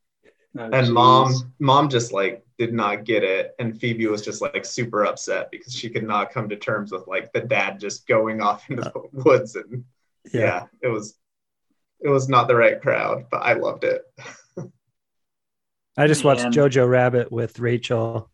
[0.55, 0.89] Oh, and geez.
[0.91, 5.51] mom mom just like did not get it and phoebe was just like super upset
[5.51, 8.83] because she could not come to terms with like the dad just going off into
[8.83, 9.83] the woods and
[10.33, 10.65] yeah.
[10.81, 11.15] it was
[11.99, 14.03] it was not the right crowd but i loved it
[15.95, 16.51] I just watched Man.
[16.51, 18.31] Jojo Rabbit with Rachel,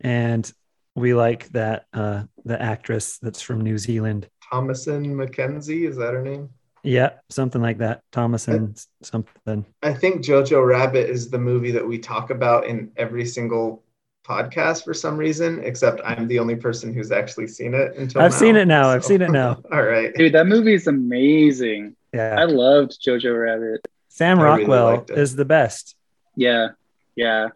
[0.00, 0.50] and
[0.94, 4.28] we like that uh the actress that's from New Zealand.
[4.52, 6.48] thomasin mckenzie is that her name
[6.82, 8.02] Yeah, something like that.
[8.12, 9.64] Thomasin something.
[9.82, 13.82] i think jojo rabbit is the movie that we talk about in every single
[14.26, 18.30] podcast for some reason, except I'm the only person who's actually seen it until I've
[18.30, 18.82] now, seen it now.
[18.84, 19.60] so- I've seen it now.
[19.72, 20.14] All right.
[20.14, 21.96] Dude, that movie is amazing.
[22.14, 22.36] Yeah.
[22.38, 23.80] I loved Jojo Rabbit.
[24.08, 25.18] Sam I really Rockwell liked it.
[25.18, 25.96] is the best.
[26.36, 26.68] Yeah,
[27.16, 27.48] yeah.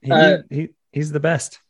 [0.00, 1.60] He, Uh, he he's the best.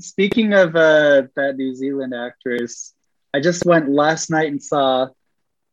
[0.00, 2.94] Speaking of uh, that New Zealand actress,
[3.34, 5.08] I just went last night and saw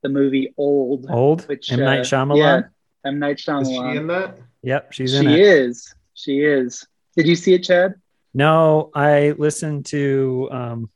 [0.05, 1.07] the movie Old.
[1.09, 2.37] Old which M Night uh, Shyamalan.
[2.37, 2.61] Yeah,
[3.09, 3.61] M Night Shyamalan.
[3.63, 4.37] Is she in that?
[4.61, 5.39] Yep, she's in She in it.
[5.39, 5.95] is.
[6.13, 6.85] She is.
[7.17, 7.95] Did you see it, Chad?
[8.35, 10.89] No, I listened to um,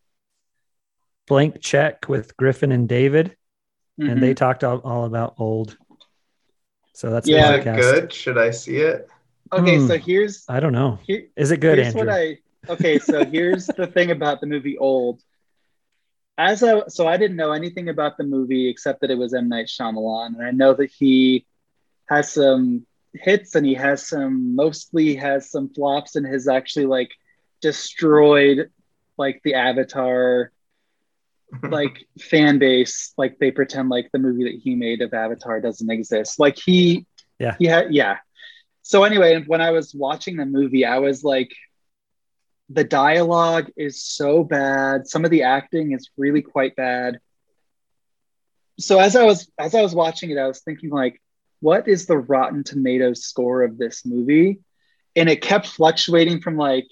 [1.28, 3.36] Blank Check with Griffin and David,
[3.98, 4.38] and they Mhm.
[4.38, 5.76] talked all, all about old.
[6.94, 7.54] So that's Yeah.
[7.54, 7.78] a podcast.
[7.80, 8.14] good?
[8.14, 9.08] Should I see it?
[9.52, 9.88] Okay, Hmm.
[9.88, 11.00] so here's I don't know.
[11.04, 12.06] here, Is it good, here's Andrew?
[12.06, 15.24] what I okay so here's the thing about the movie old
[16.40, 19.50] as i so i didn't know anything about the movie except that it was m.
[19.50, 21.46] Night Shyamalan, and i know that he
[22.08, 27.12] has some hits and he has some mostly has some flops and has actually like
[27.62, 28.70] destroyed
[29.18, 30.52] like the avatar
[31.64, 33.14] like fan base.
[33.18, 36.40] Like they pretend like the movie that he made of avatar doesn't exist.
[36.40, 37.08] Like he
[37.40, 37.56] Yeah.
[37.60, 38.18] had yeah.
[38.84, 41.52] So anyway when i was watching the movie i was like
[42.70, 45.08] the dialogue is so bad.
[45.08, 47.20] Some of the acting is really quite bad.
[48.80, 51.22] So as i was as i was watching it i was thinking like
[51.60, 54.60] what is the rotten tomatoes score of this movie?
[55.18, 56.88] And it kept fluctuating from like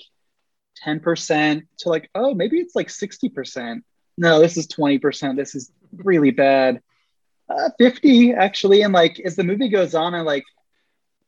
[0.86, 3.82] 10% to like oh maybe it's like 60%
[4.18, 6.82] no this is 20% this is really bad.
[7.50, 8.82] Uh, 50 actually.
[8.82, 10.44] And like as the movie goes on i like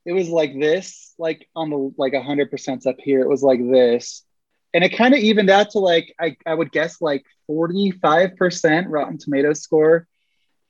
[0.04, 3.20] it was like this like on the like 100% up here.
[3.22, 4.24] It was like this
[4.72, 9.18] and it kind of evened out to like I, I would guess like 45% rotten
[9.18, 10.06] tomatoes score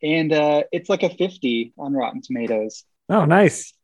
[0.02, 3.74] and uh it's like a 50 on rotten tomatoes Oh, nice.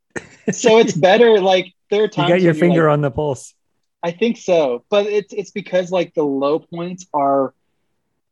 [0.53, 3.55] so it's better like there are times You got your finger like, on the pulse.
[4.03, 7.53] I think so, but it's it's because like the low points are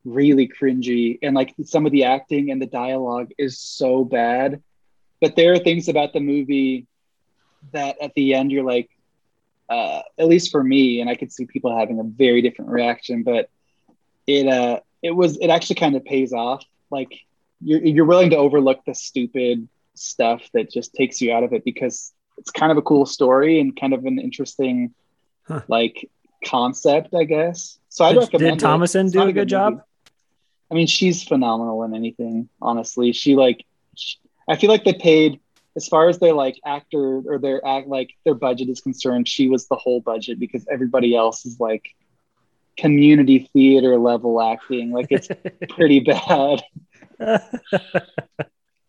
[0.05, 4.63] really cringy and like some of the acting and the dialogue is so bad.
[5.21, 6.87] But there are things about the movie
[7.73, 8.89] that at the end you're like,
[9.69, 13.23] uh, at least for me, and I could see people having a very different reaction,
[13.23, 13.49] but
[14.27, 16.65] it uh it was it actually kind of pays off.
[16.91, 17.13] Like
[17.61, 21.65] you're you're willing to overlook the stupid stuff that just takes you out of it
[21.65, 24.95] because it's kind of a cool story and kind of an interesting
[25.47, 25.61] Huh.
[25.69, 26.11] like
[26.47, 27.79] concept, I guess.
[27.91, 28.61] So I Did, recommend.
[28.61, 28.67] did.
[28.67, 29.83] Thomasin do a good job?
[30.71, 32.49] I mean, she's phenomenal in anything.
[32.63, 33.65] Honestly, she like.
[33.95, 34.17] She,
[34.49, 35.41] I feel like they paid
[35.77, 39.27] as far as their like actor or their act like their budget is concerned.
[39.29, 41.85] She was the whole budget because everybody else is like
[42.77, 44.91] community theater level acting.
[44.93, 45.29] Like it's
[45.71, 46.63] pretty bad.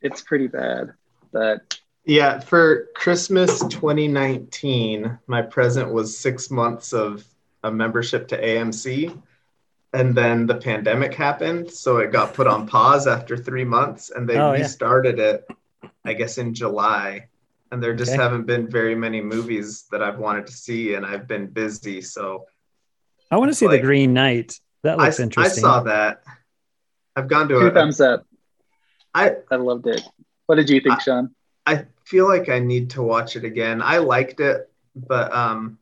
[0.02, 0.94] It's pretty bad.
[1.32, 7.26] But Yeah, for Christmas 2019, my present was six months of
[7.64, 9.20] a membership to AMC.
[9.94, 11.72] And then the pandemic happened.
[11.72, 14.62] So it got put on pause after three months and they Oh, yeah.
[14.62, 15.48] restarted it,
[16.06, 17.28] I guess, in July.
[17.72, 18.22] And there just Okay.
[18.22, 22.02] haven't been very many movies that I've wanted to see, and I've been busy.
[22.02, 22.46] So
[23.32, 24.60] I want to see Like- the Green Knight.
[24.84, 25.64] That looks I interesting.
[25.66, 26.22] I saw that.
[27.16, 28.26] I've gone to two a, thumbs up.
[29.16, 30.04] I, I loved it.
[30.46, 31.34] What did you think, Sean?
[31.66, 33.82] I feel like I need to watch it again.
[33.82, 35.80] I liked it, but um,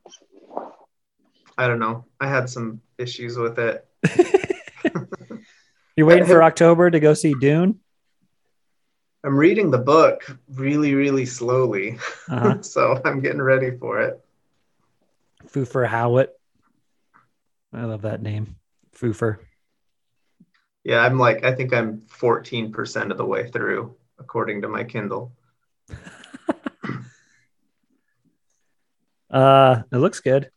[1.58, 2.06] I don't know.
[2.18, 3.86] I had some issues with it.
[5.96, 7.80] You're waiting for October to go see Dune.
[9.24, 12.60] I'm reading the book really, really slowly, Uh-huh.
[12.62, 14.20] so I'm getting ready for it.
[15.46, 16.28] Foofer Hawat.
[17.72, 18.56] I love that name.
[18.94, 19.38] Foofer.
[20.84, 25.32] Yeah, I'm like, I think I'm 14% of the way through, according to my Kindle.
[29.30, 30.48] Uh, it looks good.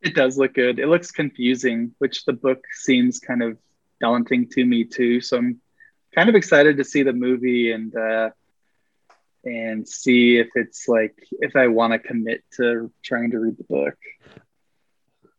[0.00, 0.80] It does look good.
[0.80, 3.58] It looks confusing, which the book seems kind of
[4.00, 5.20] daunting to me too.
[5.20, 5.60] So I'm
[6.14, 8.30] kind of excited to see the movie and uh,
[9.44, 13.64] and see if it's like if I want to commit to trying to read the
[13.64, 13.94] book.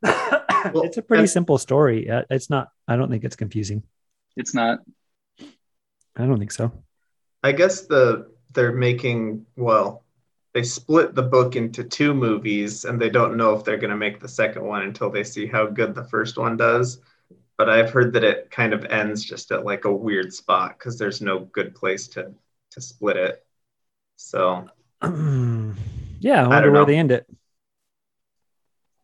[0.84, 2.10] it's a pretty and- simple story.
[2.10, 2.70] Uh, It's not.
[2.88, 3.84] I don't think it's confusing.
[4.36, 4.80] It's not.
[6.16, 6.72] I don't think so.
[7.44, 10.04] I guess the they're making well,
[10.54, 13.98] they split the book into two movies, and they don't know if they're going to
[13.98, 17.02] make the second one until they see how good the first one does.
[17.58, 20.98] But I've heard that it kind of ends just at like a weird spot because
[20.98, 22.34] there's no good place to
[22.72, 23.46] to split it.
[24.16, 24.68] So
[25.04, 27.28] yeah, I I wonder don't where they end it.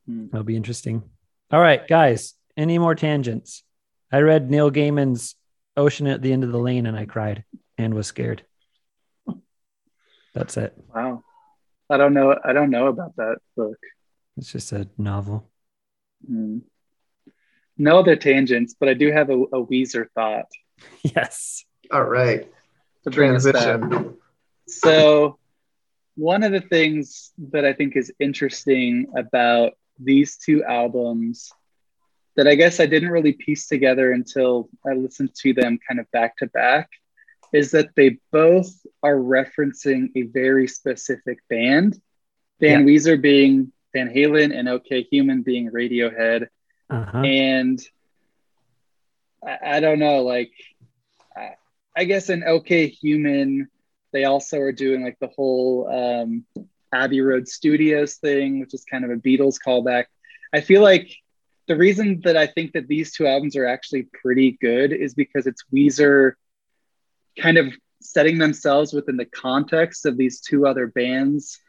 [0.05, 0.27] Hmm.
[0.31, 1.03] That'll be interesting.
[1.51, 2.33] All right, guys.
[2.57, 3.63] Any more tangents?
[4.11, 5.35] I read Neil Gaiman's
[5.77, 7.45] Ocean at the End of the Lane and I cried
[7.77, 8.43] and was scared.
[10.33, 10.75] That's it.
[10.93, 11.23] Wow.
[11.89, 12.35] I don't know.
[12.43, 13.77] I don't know about that book.
[14.37, 15.49] It's just a novel.
[16.27, 16.59] Hmm.
[17.79, 20.45] No other tangents, but I do have a, a Weezer thought
[21.03, 21.65] Yes.
[21.91, 22.47] All right.
[23.03, 23.79] to bring us back.
[23.79, 24.17] Transition.
[24.67, 25.37] So,
[26.15, 31.51] one of the things that I think is interesting about these two albums
[32.35, 36.09] that I guess I didn't really piece together until I listened to them kind of
[36.11, 36.89] back to back
[37.51, 41.99] is that they both are referencing a very specific band.
[42.59, 46.47] Van Weezer being Van Halen and OK Human being Radiohead.
[46.89, 47.19] Uh-huh.
[47.19, 47.79] And
[49.45, 50.51] I, I don't know, like,
[51.35, 51.51] I,
[51.95, 53.69] I guess in OK Human,
[54.11, 56.45] they also are doing like the whole um,
[56.91, 60.05] Abbey Road Studios thing, which is kind of a Beatles callback.
[60.53, 61.15] I feel like
[61.67, 65.45] the reason that I think that these two albums are actually pretty good is because
[65.45, 66.33] it's Weezer
[67.37, 67.71] kind of
[68.01, 71.59] setting themselves within the context of these two other bands.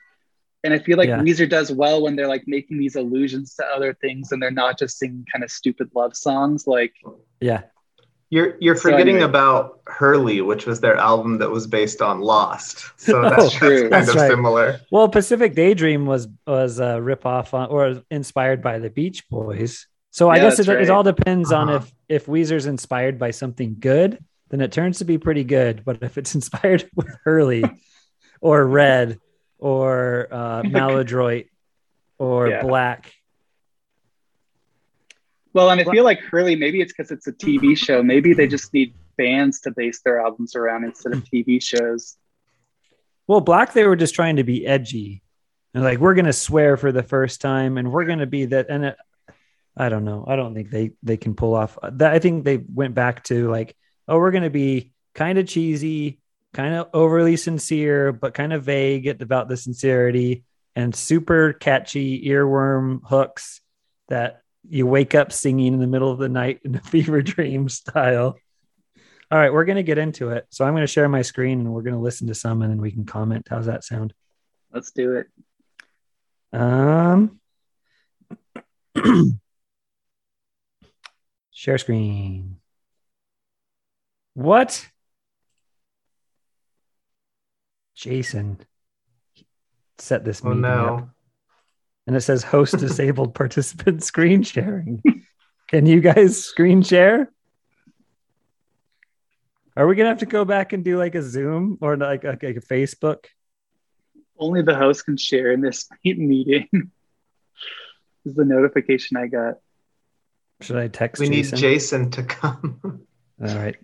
[0.63, 1.19] And I feel like Yeah.
[1.21, 4.79] Weezer does well when they're like making these allusions to other things and they're not
[4.79, 6.67] just singing kind of stupid love songs.
[6.67, 6.93] Like,
[7.41, 7.63] Yeah.
[8.33, 9.29] You're you're So forgetting anyway.
[9.31, 12.85] about Hurley, which was their album that was based on Lost.
[12.97, 13.81] So Oh, that's, that's true.
[13.83, 14.31] kind That's of right.
[14.31, 14.81] similar.
[14.93, 19.87] Well, Pacific Daydream was was a rip off on or inspired by the Beach Boys.
[20.13, 21.85] So I guess it, that's it all depends on Uh-huh.
[22.09, 25.85] if if Weezer's inspired by something good, then it turns to be pretty good.
[25.85, 27.65] But if it's inspired with Hurley
[28.41, 29.19] or Red
[29.61, 31.47] or uh, Maladroit
[32.19, 32.63] or Yeah.
[32.63, 33.13] Black,
[35.53, 38.03] well, and I feel like Hurley, maybe it's because it's a TV show.
[38.03, 42.17] Maybe they just need bands to base their albums around instead of TV shows.
[43.27, 45.23] well, Black they were just trying to be edgy,
[45.75, 48.67] and like we're gonna swear for the first time, and we're gonna be that.
[48.69, 48.97] And it,
[49.77, 50.25] I don't know.
[50.27, 52.13] I don't think they they can pull off that.
[52.13, 56.21] I think they went back to like, oh, we're gonna be kind of cheesy,
[56.53, 60.45] kind of overly sincere, but kind of vague about the sincerity,
[60.77, 63.61] and super catchy earworm hooks
[64.09, 67.69] that you wake up singing in the middle of the night in a fever dream
[67.69, 68.37] style.
[69.33, 70.47] All right, we're gonna get into it.
[70.51, 72.91] So I'm gonna share my screen and we're gonna listen to some and then we
[72.91, 73.47] can comment.
[73.49, 74.13] How's that sound?
[74.73, 75.27] Let's do it.
[76.53, 77.39] Um,
[81.53, 82.57] share screen.
[84.35, 84.89] What?
[88.01, 88.59] Jason
[89.99, 91.11] set this Oh meeting up,
[92.07, 95.03] and it says host disabled participant screen sharing.
[95.69, 97.31] Can you guys screen share?
[99.77, 102.43] Are we gonna have to go back and do like a Zoom or like, like
[102.43, 103.27] a Facebook?
[104.39, 106.69] Only the host can share in this meeting.
[106.73, 106.83] this
[108.25, 109.57] is the notification I got.
[110.63, 111.59] Should I text We need Jason?
[111.59, 112.81] Jason to come.
[113.43, 113.77] All right,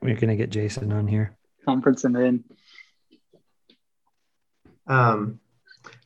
[0.00, 1.36] we're gonna get Jason on here.
[1.64, 2.44] Conference him in.
[4.86, 5.40] Um,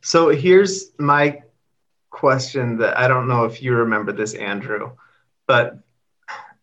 [0.01, 1.43] so here's my
[2.11, 4.93] question that I don't know if you remember this, Andrew,
[5.47, 5.79] but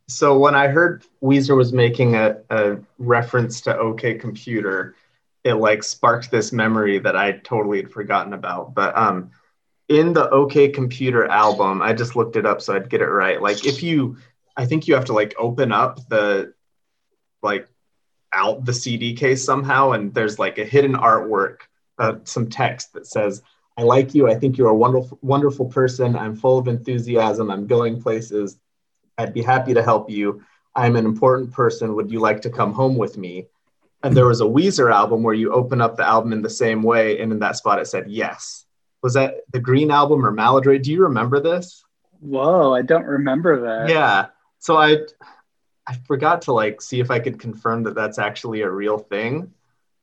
[0.08, 4.96] so when I heard Weezer was making a, a reference to OK Computer,
[5.44, 8.74] it like sparked this memory that I totally had forgotten about.
[8.76, 9.32] But um,
[9.90, 13.42] in the OK Computer album, I just looked it up so I'd get it right.
[13.42, 14.18] Like if you,
[14.56, 16.54] I think you have to like open up the
[17.42, 17.68] like
[18.34, 21.58] out the CD case somehow, and there's like a hidden artwork
[21.98, 23.42] uh, some text that says,
[23.78, 24.30] I like you.
[24.30, 26.16] I think you're a wonderful, wonderful person.
[26.16, 27.52] I'm full of enthusiasm.
[27.52, 28.58] I'm going places.
[29.18, 30.44] I'd be happy to help you.
[30.76, 31.96] I'm an important person.
[31.96, 33.48] Would you like to come home with me?
[34.04, 36.84] And there was a Weezer album where you open up the album in the same
[36.84, 37.20] way.
[37.20, 38.66] And in that spot, it said, yes.
[39.02, 40.84] Was that the Green album or Maladroit?
[40.84, 41.84] Do you remember this?
[42.20, 43.90] Whoa, I don't remember that.
[43.90, 44.28] Yeah.
[44.60, 44.98] So I,
[45.88, 49.54] I forgot to like see if I could confirm that that's actually a real thing.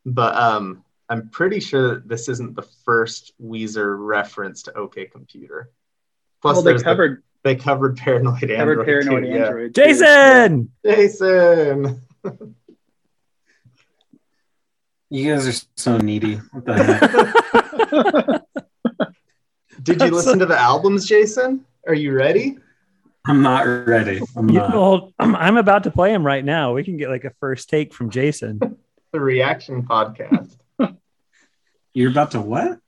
[0.04, 5.68] But um, I'm pretty sure that this isn't the first Weezer reference to OK Computer.
[6.40, 8.56] Plus, well, they there's the- covered they covered Paranoid Android.
[8.56, 9.30] covered Paranoid too.
[9.30, 9.74] Android.
[9.74, 9.82] too.
[9.82, 12.00] Jason, Jason.
[15.10, 16.36] You guys are so needy.
[16.36, 18.42] What the
[18.98, 19.12] heck?
[19.82, 21.66] Did you listen to the albums, Jason?
[21.86, 22.56] Are you ready?
[23.26, 24.22] I'm not ready.
[24.34, 24.72] I'm you, not.
[24.72, 26.72] well, I'm about to play him right now.
[26.72, 28.58] We can get like a first take from Jason.
[29.12, 30.56] The reaction podcast.
[31.94, 32.78] You're about to what?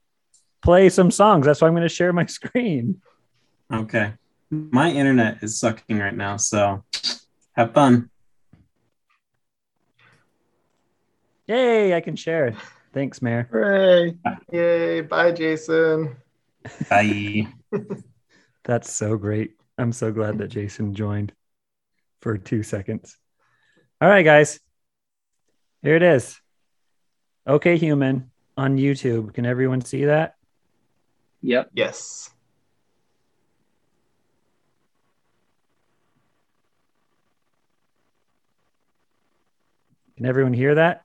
[0.61, 1.45] Play some songs.
[1.45, 3.01] That's why I'm going to share my screen.
[3.71, 4.13] Okay.
[4.49, 6.83] My internet is sucking right now, so
[7.53, 8.09] have fun.
[11.47, 11.93] Yay!
[11.93, 12.55] I can share.
[12.93, 13.47] Thanks, Mayor.
[13.51, 14.15] Hooray.
[14.51, 15.01] Yay!
[15.01, 16.15] Bye, Jason.
[16.89, 17.47] Bye.
[18.63, 19.51] That's so great.
[19.77, 21.33] I'm so glad that Jason joined
[22.21, 23.17] for two seconds.
[24.01, 24.59] All right, guys.
[25.83, 26.39] Here it is.
[27.47, 28.31] Okay, human.
[28.57, 29.33] On YouTube.
[29.33, 30.35] Can everyone see that?
[31.41, 31.71] Yep.
[31.73, 32.29] Yes.
[40.17, 41.03] Can everyone hear that?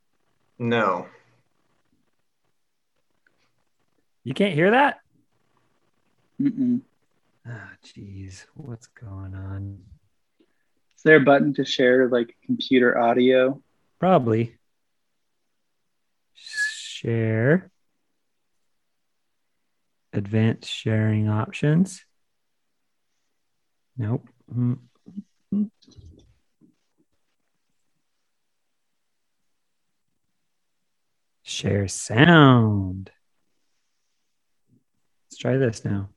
[0.58, 1.06] No.
[4.22, 5.00] You can't hear that?
[6.40, 6.82] Mm-mm.
[7.46, 9.78] Ah, jeez, what's going on?
[10.96, 13.60] Is there a button to share like computer audio?
[13.98, 14.56] Probably.
[17.00, 17.70] Share.
[20.12, 22.04] Advanced sharing options.
[23.96, 24.28] Nope.
[31.42, 33.10] Share sound.
[35.24, 36.10] Let's try this now.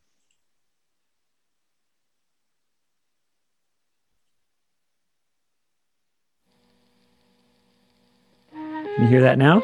[8.52, 9.64] Can you hear that now?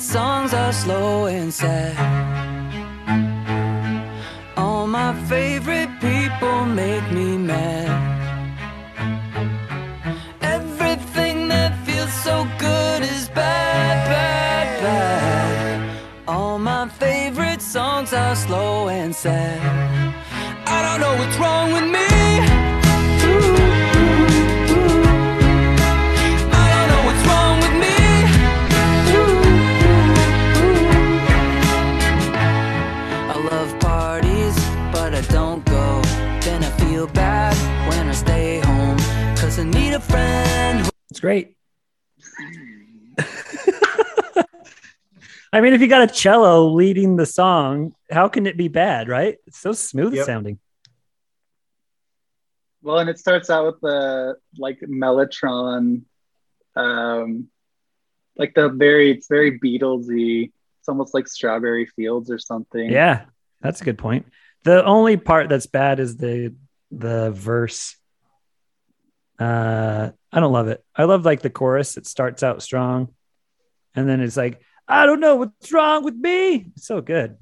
[0.00, 1.94] Favorite songs are slow and sad.
[4.56, 7.90] All my favorite people make me mad.
[10.40, 16.00] Everything that feels so good is bad, bad, bad.
[16.26, 19.60] All my favorite songs are slow and sad.
[20.66, 21.99] I don't know what's wrong with me.
[41.20, 41.54] It's great.
[45.52, 49.08] I mean, if you got a cello leading the song, how can it be bad,
[49.08, 49.36] right?
[49.46, 50.24] It's so smooth Yep.
[50.26, 50.58] sounding.
[52.82, 56.02] Well, and it starts out with the like Mellotron,
[56.76, 57.48] um,
[58.36, 60.52] like the very it's very Beatlesy.
[60.78, 62.88] It's almost like Strawberry Fields or something.
[62.90, 63.26] Yeah,
[63.60, 64.24] that's a good point.
[64.64, 66.54] The only part that's bad is the
[66.90, 67.96] the verse.
[69.40, 70.84] Uh, I don't love it.
[70.94, 71.96] I love like the chorus.
[71.96, 73.14] It starts out strong,
[73.94, 76.66] and then it's like, I don't know what's wrong with me.
[76.76, 77.36] It's so good.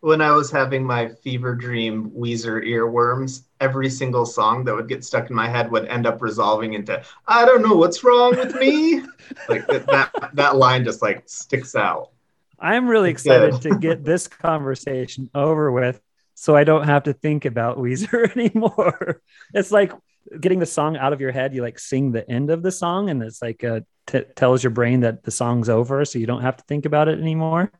[0.00, 5.04] When I was having my fever dream Weezer earworms, every single song that would get
[5.04, 8.54] stuck in my head would end up resolving into "I don't know what's wrong with
[8.56, 9.02] me."
[9.48, 12.10] like that, that that line just like sticks out.
[12.58, 16.00] I'm really excited to get this conversation over with
[16.34, 19.22] so I don't have to think about Weezer anymore.
[19.52, 19.92] It's like
[20.40, 21.54] getting the song out of your head.
[21.54, 24.70] You like sing the end of the song, and it's like uh, t- tells your
[24.70, 27.70] brain that the song's over, so you don't have to think about it anymore.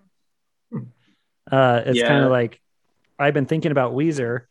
[1.51, 2.09] Uh, it's Yeah.
[2.09, 2.61] kind of like
[3.19, 4.43] I've been thinking about Weezer,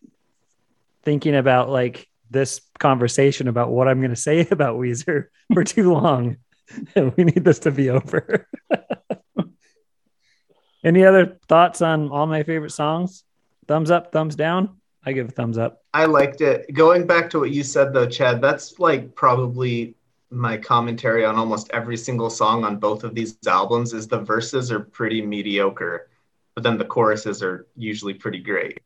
[1.04, 5.92] thinking about like this conversation about what I'm going to say about Weezer for too
[5.94, 6.38] long.
[6.96, 8.48] And we need this to be over.
[10.84, 13.24] Any other thoughts on all my favorite songs?
[13.68, 14.80] Thumbs up, thumbs down?
[15.06, 15.84] I give a thumbs up.
[15.94, 16.74] I liked it.
[16.74, 19.96] Going back to what you said though, Chad, that's like probably
[20.30, 24.72] my commentary on almost every single song on both of these albums is the verses
[24.72, 26.10] are pretty mediocre,
[26.56, 28.80] but then the choruses are usually pretty great.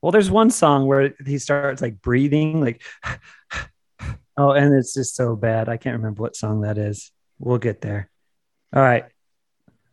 [0.00, 2.82] Well, there's one song where he starts like breathing, like,
[4.36, 5.68] oh, and it's just so bad.
[5.68, 7.10] I can't remember what song that is.
[7.38, 8.08] We'll get there.
[8.74, 9.04] All right.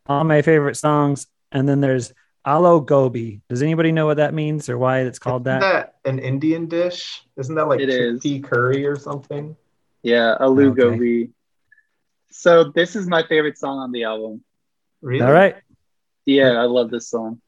[0.05, 1.28] All my favorite songs.
[1.51, 2.13] And then there's
[2.45, 3.41] Aloo Gobi.
[3.49, 5.95] Does anybody know what that means or why it's called Isn't that?
[6.03, 7.23] that an Indian dish?
[7.37, 8.21] Isn't that like It is.
[8.21, 9.55] chickpea curry or something?
[10.03, 10.81] Yeah, Aloo Okay.
[10.81, 11.29] Gobi.
[12.31, 14.43] So this is my favorite song on the album.
[15.01, 15.25] Really?
[15.25, 15.55] All right.
[16.25, 17.41] Yeah, I love this song.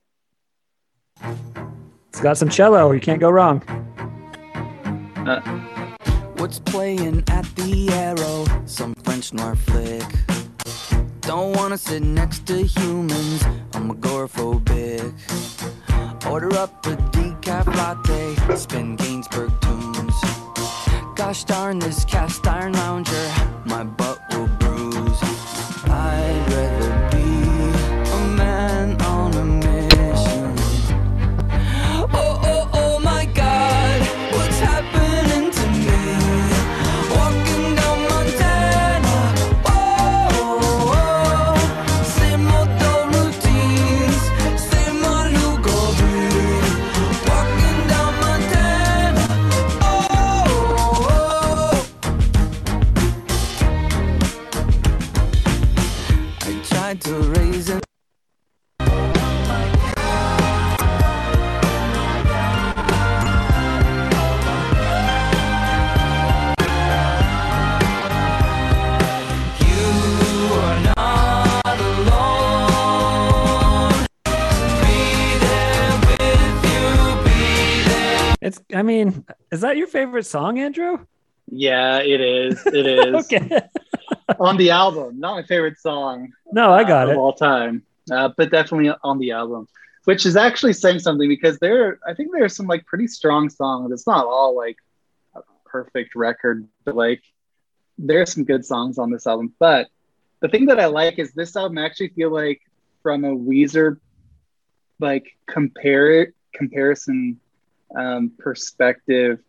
[2.10, 2.92] It's got some cello.
[2.92, 3.62] You can't go wrong.
[5.18, 5.42] Uh.
[6.38, 8.46] What's playing at the Aero?
[8.66, 10.04] Some French noir flick.
[11.22, 13.44] Don't wanna sit next to humans.
[13.78, 15.14] I'm agoraphobic.
[16.26, 18.58] Order up a decaf latte.
[18.58, 20.16] Spin Gainsbourg tunes.
[21.16, 23.32] Gosh darn this cast iron lounger.
[23.66, 24.17] My butt
[78.48, 78.62] It's.
[78.74, 81.06] I mean, is that your favorite song, Andrew?
[81.52, 82.66] Yeah, it is.
[82.66, 83.62] It is okay.
[84.40, 85.20] on the album.
[85.20, 86.32] Not my favorite song.
[86.54, 87.14] No, I got uh, it.
[87.14, 89.68] of all time, uh, but definitely on the album,
[90.06, 93.50] which is actually saying something because there, I think there are some like pretty strong
[93.50, 93.92] songs.
[93.92, 94.78] It's not all like
[95.36, 97.22] a perfect record, but like
[97.98, 99.54] there are some good songs on this album.
[99.60, 99.90] But
[100.40, 101.80] the thing that I like is this album.
[101.80, 102.62] I actually feel like
[103.04, 104.00] from a Weezer
[105.02, 107.42] like compare comparison
[107.98, 109.40] um, perspective,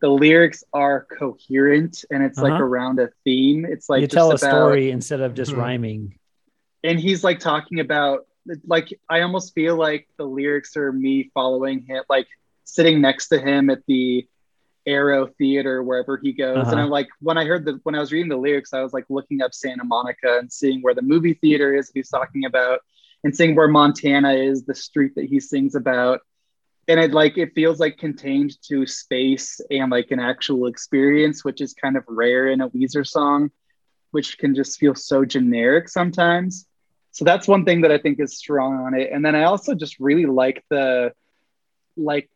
[0.00, 2.62] the lyrics are coherent and it's like Uh-huh.
[2.64, 3.64] around a theme.
[3.64, 5.58] It's like you just tell a about- story instead of just Mhm.
[5.58, 6.18] rhyming.
[6.84, 8.26] and he's like talking about
[8.64, 12.28] like I almost feel like the lyrics are me following him, like
[12.64, 14.24] sitting next to him at the
[14.86, 16.58] Aero Theater wherever he goes.
[16.58, 16.70] Uh-huh.
[16.70, 18.92] And I'm like, when I heard the when I was reading the lyrics, I was
[18.92, 22.44] like looking up Santa Monica and seeing where the movie theater is that he's talking
[22.44, 22.78] about,
[23.24, 26.20] and seeing where Montana is, the street that he sings about.
[26.88, 31.60] And it like it feels like contained to space and like an actual experience, which
[31.60, 33.50] is kind of rare in a Weezer song,
[34.12, 36.66] which can just feel so generic sometimes.
[37.12, 39.10] So that's one thing that I think is strong on it.
[39.12, 41.12] And then I also just really like the
[41.96, 42.30] like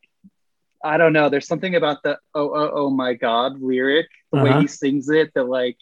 [0.84, 4.44] I don't know, there's something about the oh oh oh my god lyric, the Uh-huh.
[4.44, 5.76] way he sings it that like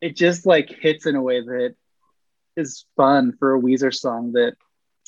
[0.00, 1.74] it just like hits in a way that
[2.56, 4.54] is fun for a Weezer song that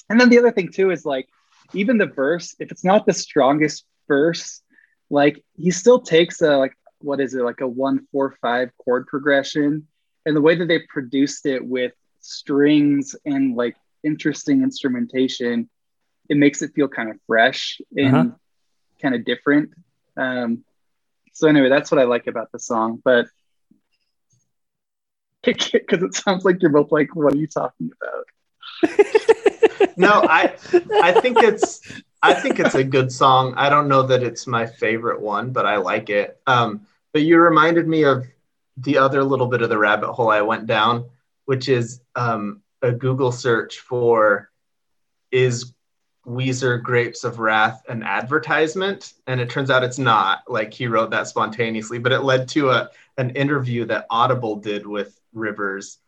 [0.08, 1.28] and then the other thing too is like
[1.74, 4.62] even the verse, if it's not the strongest verse,
[5.10, 9.06] like he still takes a like what is it, like a one, four, five chord
[9.06, 9.86] progression.
[10.24, 15.68] And the way that they produced it with strings and like interesting instrumentation,
[16.28, 18.36] it makes it feel kind of fresh and Uh-huh.
[19.00, 19.70] kind of different.
[20.16, 20.64] Um,
[21.32, 23.00] so anyway, that's what I like about the song.
[23.04, 23.26] But
[25.42, 28.24] because it sounds like you're both like, what are you talking about?
[29.96, 30.54] No, I
[31.02, 31.80] I think it's
[32.22, 33.54] I think it's a good song.
[33.56, 36.40] I don't know that it's my favorite one, but I like it.
[36.46, 38.26] Um, but you reminded me of
[38.76, 41.08] the other little bit of the rabbit hole I went down,
[41.46, 44.50] which is um, a Google search for
[45.30, 45.72] is
[46.26, 49.14] Weezer Grapes of Wrath an advertisement?
[49.26, 50.42] And it turns out it's not.
[50.48, 54.86] Like he wrote that spontaneously, but it led to a an interview that Audible did
[54.86, 55.98] with Rivers,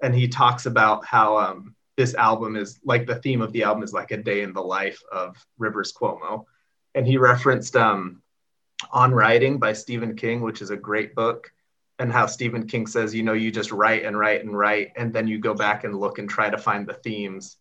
[0.00, 3.84] and he talks about how um, this album is like the theme of the album
[3.84, 6.46] is like a day in the life of Rivers Cuomo,
[6.96, 8.22] and he referenced um,
[8.90, 11.52] On Writing by Stephen King, which is a great book,
[12.00, 15.12] and how Stephen King says, you know, you just write and write and write, and
[15.12, 17.56] then you go back and look and try to find the themes,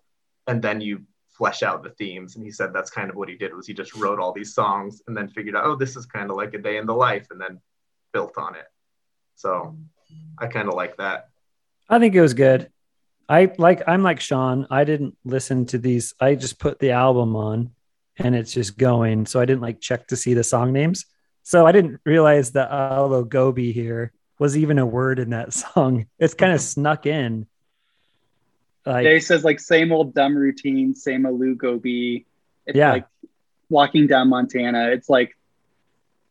[0.48, 2.36] and then you flesh out the themes.
[2.36, 4.56] And he said that's kind of what he did was he just wrote all these
[4.56, 6.96] songs and then figured out, oh, this is kind of like a day in the
[6.96, 7.62] life, and then
[8.12, 8.70] built on it.
[9.36, 9.78] So
[10.39, 11.30] I kind of like that.
[11.88, 12.72] I think it was good.
[13.32, 14.67] I like I'm like Sean.
[14.69, 16.13] I didn't listen to these.
[16.19, 17.71] I just put the album on
[18.17, 19.25] and it's just going.
[19.25, 21.05] So I didn't like check to see the song names.
[21.43, 26.07] So I didn't realize that Aloo Gobi here was even a word in that song.
[26.19, 26.82] It's kind of mm-hmm.
[26.82, 27.47] snuck in.
[28.86, 32.25] Like he says like same old dumb routine, same Aloo Gobi.
[32.65, 32.91] It's Yeah.
[32.91, 33.05] like
[33.69, 34.89] walking down Montana.
[34.89, 35.38] It's like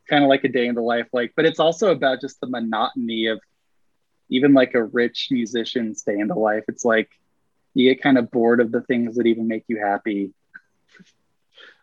[0.07, 1.07] kind of like a day in the life.
[1.15, 3.41] Like, but it's also about just the monotony of
[4.31, 6.65] even like a rich musician's day in the life.
[6.69, 7.11] It's like
[7.75, 10.33] you get kind of bored of the things that even make you happy.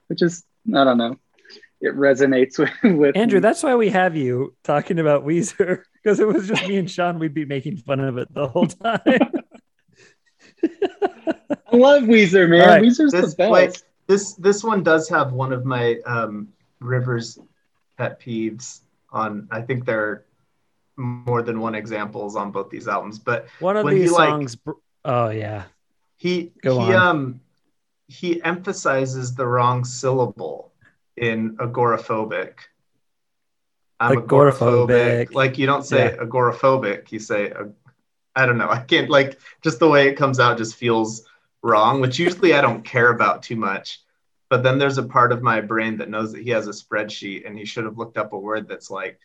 [0.08, 0.44] Which is
[0.74, 1.18] I don't know.
[1.80, 3.42] It resonates with, with Andrew, me.
[3.42, 7.20] that's why we have you talking about Weezer because it was just me and Sean.
[7.20, 9.02] We'd be making fun of it the whole time.
[10.64, 12.62] I love Weezer, man.
[12.62, 12.82] All right.
[12.82, 13.52] Weezer's This- the best.
[13.52, 13.84] wait.
[14.08, 16.48] This this one does have one of my um,
[16.80, 17.38] Rivers
[17.98, 18.80] pet peeves
[19.12, 19.50] on.
[19.52, 20.26] I think there are
[20.98, 24.30] more than one examples on both these albums, but One of When he, these like-
[24.30, 24.58] songs.
[25.06, 25.64] oh yeah,
[26.16, 27.08] he Go he on.
[27.08, 27.42] um
[28.08, 30.72] he emphasizes the wrong syllable
[31.18, 32.54] in agoraphobic.
[34.00, 34.88] I'm Agoraphobic.
[35.28, 35.34] agoraphobic.
[35.34, 37.74] Like you don't say agoraphobic, you say ag-
[38.36, 38.70] I don't know.
[38.80, 41.24] I can't like just the way it comes out just feels
[41.64, 44.02] wrong, which usually I don't care about too much.
[44.50, 47.46] But then there's a part of my brain that knows that he has a spreadsheet
[47.46, 49.20] and he should have looked up a word that's like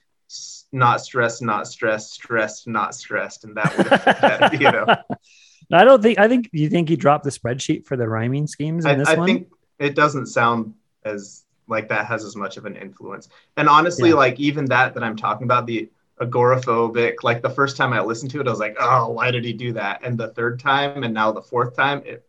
[0.72, 4.86] not stressed, not stressed, stressed, not stressed, and that would that, you know.
[5.72, 6.18] I don't think.
[6.18, 9.08] I think you think he dropped the spreadsheet for the rhyming schemes in I, this
[9.08, 9.26] I one.
[9.26, 10.74] think it doesn't sound
[11.04, 13.28] as like that has as much of an influence.
[13.56, 14.16] And honestly, Yeah.
[14.16, 15.88] like even that that I'm talking about, the
[16.20, 19.44] agoraphobic, like the first time I listened to it, I was like, oh, why did
[19.44, 20.00] he do that?
[20.04, 22.26] And the third time, and now the fourth time, it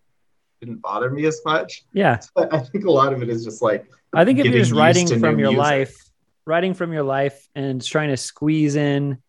[0.59, 1.83] didn't bother me as much.
[1.91, 4.59] yeah, But I think a lot of it is just like I think if you're
[4.59, 5.57] just writing from your music.
[5.57, 5.95] life,
[6.45, 9.19] writing from your life, and trying to squeeze in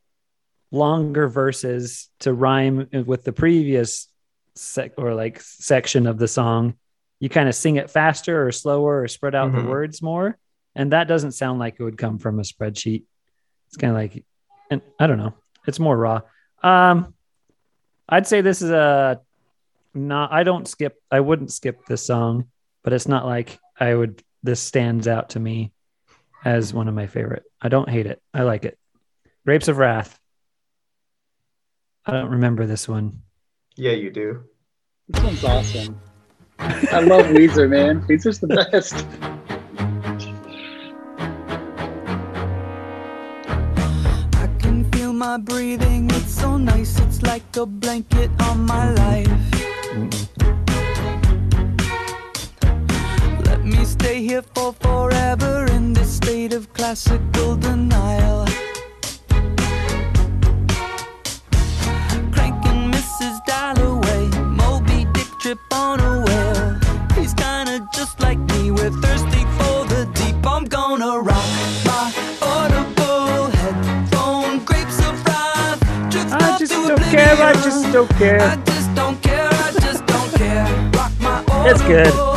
[0.70, 4.08] longer verses to rhyme with the previous
[4.56, 6.74] sec or like section of the song,
[7.20, 9.62] you kind of sing it faster or slower or spread out Mhm.
[9.64, 10.38] the words more.
[10.76, 13.04] and that doesn't sound like it would come from a spreadsheet.
[13.68, 14.24] It's kind of like,
[14.68, 15.34] and I don't know,
[15.68, 16.22] it's more raw.
[16.64, 17.14] Um,
[18.08, 19.20] I'd say this is a
[19.94, 20.32] not.
[20.32, 21.00] I don't skip.
[21.12, 22.50] I wouldn't skip this song,
[22.82, 24.20] but it's not like I would.
[24.42, 25.70] This stands out to me
[26.44, 27.44] as one of my favorite.
[27.60, 28.20] I don't hate it.
[28.32, 28.78] I like it.
[29.46, 30.18] Grapes of Wrath.
[32.06, 33.22] I don't remember this one.
[33.76, 34.44] Yeah, you do.
[35.08, 36.00] This one's awesome.
[36.58, 38.02] I love Weezer, man.
[38.02, 39.06] Weezer's the best.
[44.36, 49.30] I can feel my breathing, it's so nice, it's like a blanket on my life.
[53.46, 55.73] Let me stay here for forever in this
[56.14, 58.46] state of classical denial.
[62.30, 63.44] Cranking Mrs.
[63.46, 64.24] Dalloway,
[64.60, 66.78] Moby Dick trip on a whale.
[67.18, 70.36] He's kinda just like me, we're thirsty for the deep.
[70.46, 71.48] I'm gonna rock
[71.84, 72.06] my
[72.42, 75.80] audible headphone, grapes of wrath.
[76.32, 77.36] I just don't care.
[77.50, 78.38] I just don't I care.
[78.66, 80.66] just don't care, I just don't care.
[80.94, 82.33] Rock my It's good.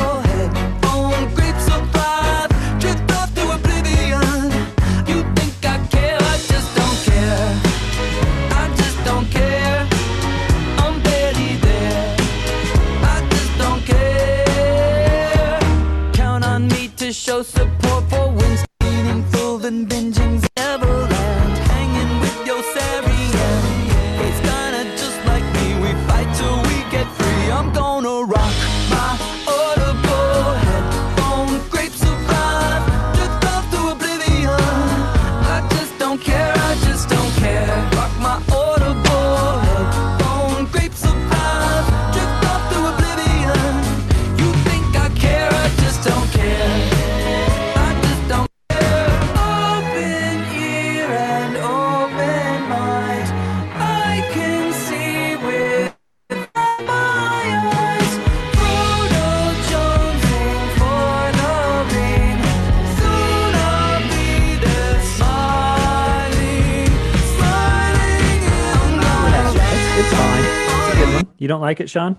[71.58, 72.18] Don't like it, Sean?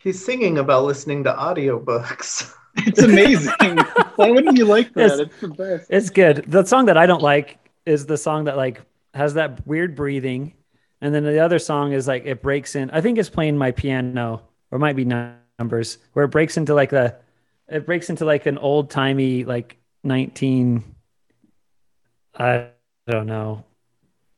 [0.00, 2.52] He's singing about listening to audiobooks.
[2.80, 3.78] It's amazing.
[4.14, 5.18] Why wouldn't you like that?
[5.18, 5.86] It's- It's the best.
[5.90, 6.44] It's good.
[6.46, 8.80] The song that I don't like is the song that like
[9.14, 10.52] has that weird breathing,
[11.00, 12.90] and then the other song is like it breaks in.
[12.90, 16.72] I think it's playing my piano, or it might be numbers, where it breaks into
[16.72, 17.16] like the,
[17.68, 20.84] it breaks into like an old timey like nineteen.
[22.38, 22.68] I
[23.08, 23.64] don't know.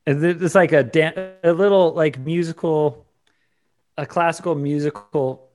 [0.07, 3.05] It's like a dan- a little like musical,
[4.01, 5.51] a classical musical.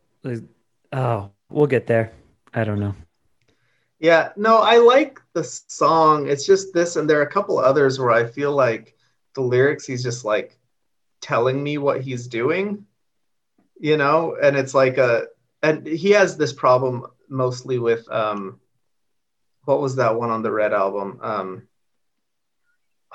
[0.92, 2.12] Oh, we'll get there.
[2.55, 2.94] I don't know.
[3.99, 6.28] Yeah, no, I like the song.
[6.28, 8.94] It's just this, and there are a couple others where I feel like
[9.34, 10.57] the lyrics, he's just like
[11.20, 12.86] telling me what he's doing,
[13.80, 15.26] you know, and it's like a,
[15.62, 18.61] and he has this problem mostly with, um,
[19.64, 21.18] what was that one on the Red album?
[21.20, 21.68] Um,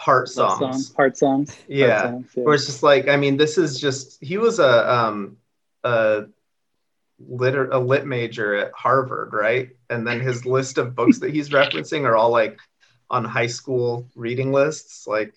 [0.01, 0.87] Heart Love Songs.
[0.87, 1.55] song, heart songs.
[1.55, 2.43] Heart Yeah, songs, yeah.
[2.43, 5.37] where it's just like I mean, this is just he was a um
[5.83, 6.25] a
[7.19, 9.69] liter a lit major at Harvard, right?
[9.91, 12.57] And then his list of books that he's referencing are all like
[13.11, 15.05] on high school reading lists.
[15.05, 15.35] Like,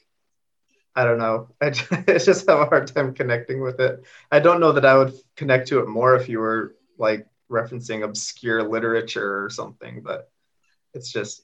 [0.97, 1.49] I don't know.
[1.61, 4.03] I just, I just have a hard time connecting with it.
[4.33, 8.03] I don't know that I would connect to it more if you were like referencing
[8.03, 10.31] obscure literature or something, but
[10.95, 11.43] it's just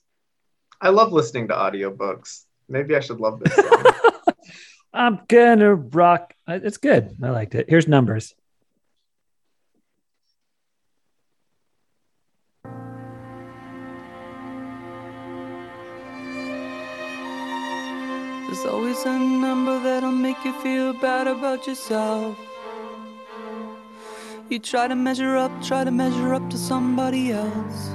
[0.81, 2.45] I love listening to audiobooks.
[2.71, 3.85] Maybe I should love this song.
[4.93, 6.35] I'm gonna rock.
[6.47, 7.17] Uh, It's good.
[7.23, 7.69] I liked it.
[7.69, 8.35] Here's numbers.
[18.47, 22.37] There's always a number that'll make you feel bad about yourself.
[24.49, 27.91] You try to measure up, try to measure up to somebody else.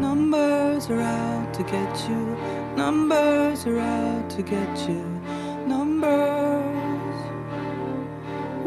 [0.00, 2.36] Numbers are out to get you,
[2.76, 5.04] numbers are out to get you,
[5.66, 7.16] numbers.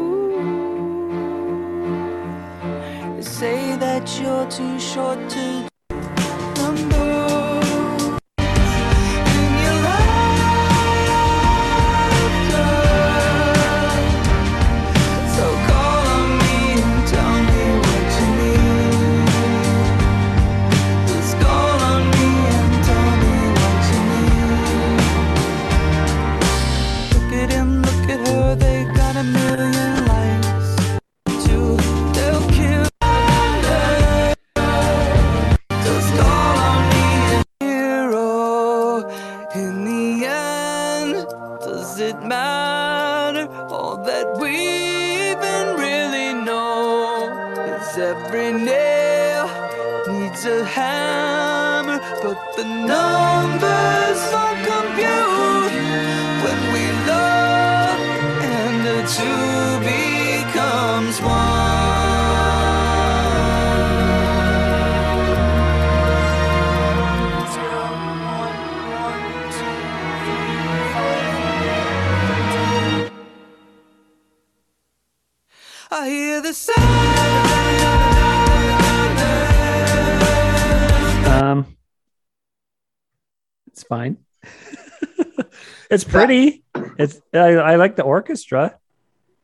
[0.00, 1.10] Ooh.
[3.16, 5.75] They say that you're too short to
[85.90, 86.64] it's pretty.
[86.98, 88.78] It's I, I like the orchestra.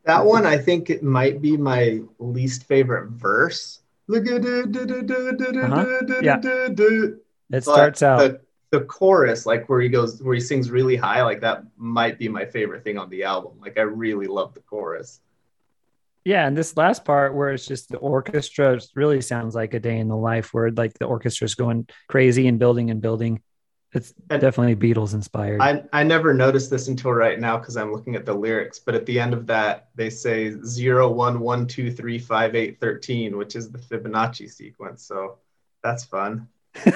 [0.05, 3.81] That one, I think it might be my least favorite verse.
[4.09, 5.57] It.
[5.57, 5.87] Uh-huh.
[6.21, 6.41] Yeah.
[6.43, 8.19] It But starts out.
[8.19, 8.41] the,
[8.71, 12.29] the chorus, like where he goes, where he sings really high, like that might be
[12.29, 13.53] my favorite thing on the album.
[13.61, 15.21] Like I really love the chorus.
[16.25, 19.99] Yeah, and this last part where it's just the orchestra really sounds like a day
[19.99, 23.43] in the life where like the orchestra's going crazy and building and building.
[23.95, 25.61] It's And- definitely Beatles inspired.
[25.61, 28.95] I, I never noticed this until right now because I'm looking at the lyrics, but
[28.95, 33.37] at the end of that, they say 0, 1, 1, 2, 3, 5, 8, 13,
[33.37, 35.05] which is the Fibonacci sequence.
[35.07, 35.39] So
[35.83, 36.49] that's fun.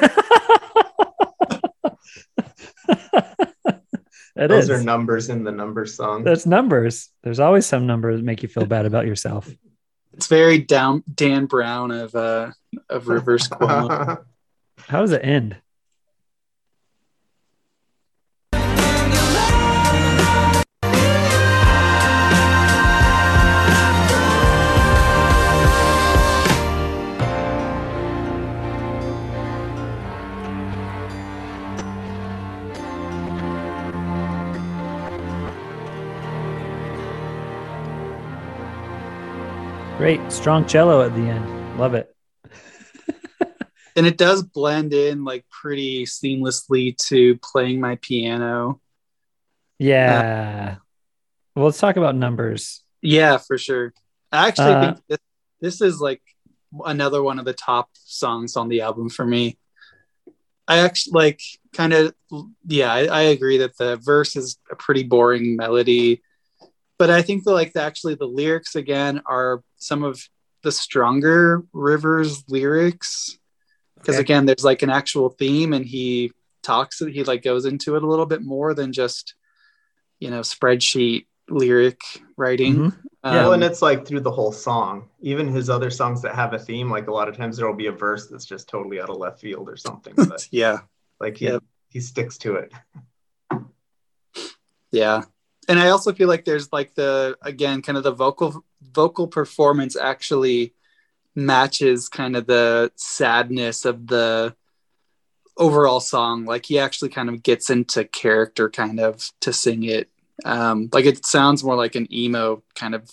[4.38, 4.70] It Those is.
[4.70, 6.22] are numbers in the number song.
[6.22, 7.08] That's numbers.
[7.22, 9.48] There's always some numbers that make you feel bad about yourself.
[10.12, 12.52] It's very down Dan Brown of uh
[12.88, 14.24] of reverse Cuomo.
[14.78, 15.58] How does it end?
[39.98, 40.20] Great.
[40.30, 41.78] Strong cello at the end.
[41.78, 42.14] Love it.
[43.96, 48.80] and it does blend in like pretty seamlessly to playing my piano.
[49.78, 50.76] Yeah.
[51.54, 52.82] well, let's talk about numbers.
[53.00, 53.94] Yeah, for sure.
[54.30, 55.18] I actually Uh, think this,
[55.60, 56.22] this is like
[56.84, 59.58] another one of the top songs on the album for me.
[60.68, 61.40] I actually like
[61.72, 62.14] kind of,
[62.66, 66.22] yeah, I, I agree that the verse is a pretty boring melody,
[66.98, 70.20] but I think that like the, actually the lyrics again are some of
[70.62, 73.38] the stronger Rivers lyrics
[73.96, 74.20] because Okay.
[74.22, 76.32] again, there's like an actual theme and he
[76.62, 79.34] talks, he like goes into it a little bit more than just,
[80.18, 82.00] you know, spreadsheet lyric
[82.36, 82.74] writing.
[82.76, 82.96] Mhm.
[83.24, 83.32] Yeah.
[83.34, 85.08] well, Um, and it's like through the whole song.
[85.20, 87.74] Even his other songs that have a theme, like a lot of times there will
[87.74, 90.14] be a verse that's just totally out of left field or something.
[90.16, 90.78] But yeah.
[91.20, 91.62] like he, Yep.
[91.90, 92.72] he sticks to it.
[94.92, 95.22] Yeah.
[95.68, 99.96] And I also feel like there's like the again kind of the vocal vocal performance
[99.96, 100.74] actually
[101.34, 104.54] matches kind of the sadness of the
[105.56, 106.44] overall song.
[106.44, 110.08] Like he actually kind of gets into character kind of to sing it.
[110.44, 113.10] Um like it sounds more like an emo kind of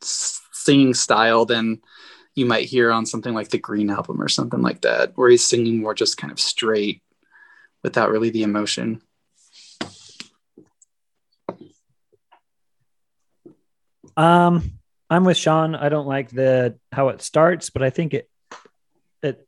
[0.00, 1.80] singing style than
[2.34, 5.46] you might hear on something like the Green album or something like that where he's
[5.46, 7.02] singing more just kind of straight
[7.82, 9.00] without really the emotion.
[14.16, 15.74] Um, I'm with Sean.
[15.74, 18.28] I don't like the how it starts, but I think it
[19.22, 19.46] it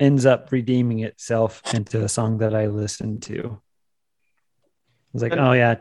[0.00, 3.60] ends up redeeming itself into a song that I listen to.
[5.14, 5.76] It's like, oh yeah,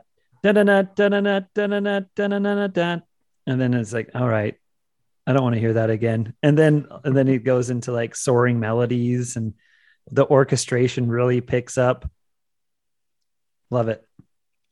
[3.47, 4.55] and then it's like, all right,
[5.27, 6.33] I don't want to hear that again.
[6.43, 9.53] And then and then it goes into like soaring melodies, and
[10.11, 12.09] the orchestration really picks up.
[13.71, 14.03] Love it.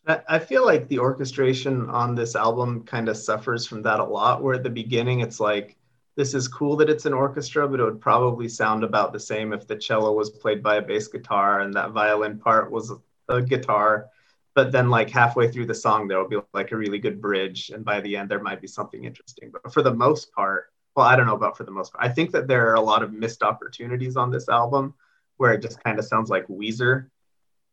[0.05, 4.43] I feel like the orchestration on this album kind of suffers from that a lot.
[4.43, 5.77] Where at the beginning, it's like,
[6.15, 9.53] this is cool that it's an orchestra, but it would probably sound about the same
[9.53, 12.91] if the cello was played by a bass guitar and that violin part was
[13.29, 14.07] a guitar.
[14.55, 17.71] But then, like halfway through the song, there will be like a really good bridge,
[17.73, 19.51] and by the end, there might be something interesting.
[19.51, 22.05] But for the most part, well, I don't know about for the most part.
[22.05, 24.93] I think that there are a lot of missed opportunities on this album
[25.37, 27.09] where it just kind of sounds like Weezer,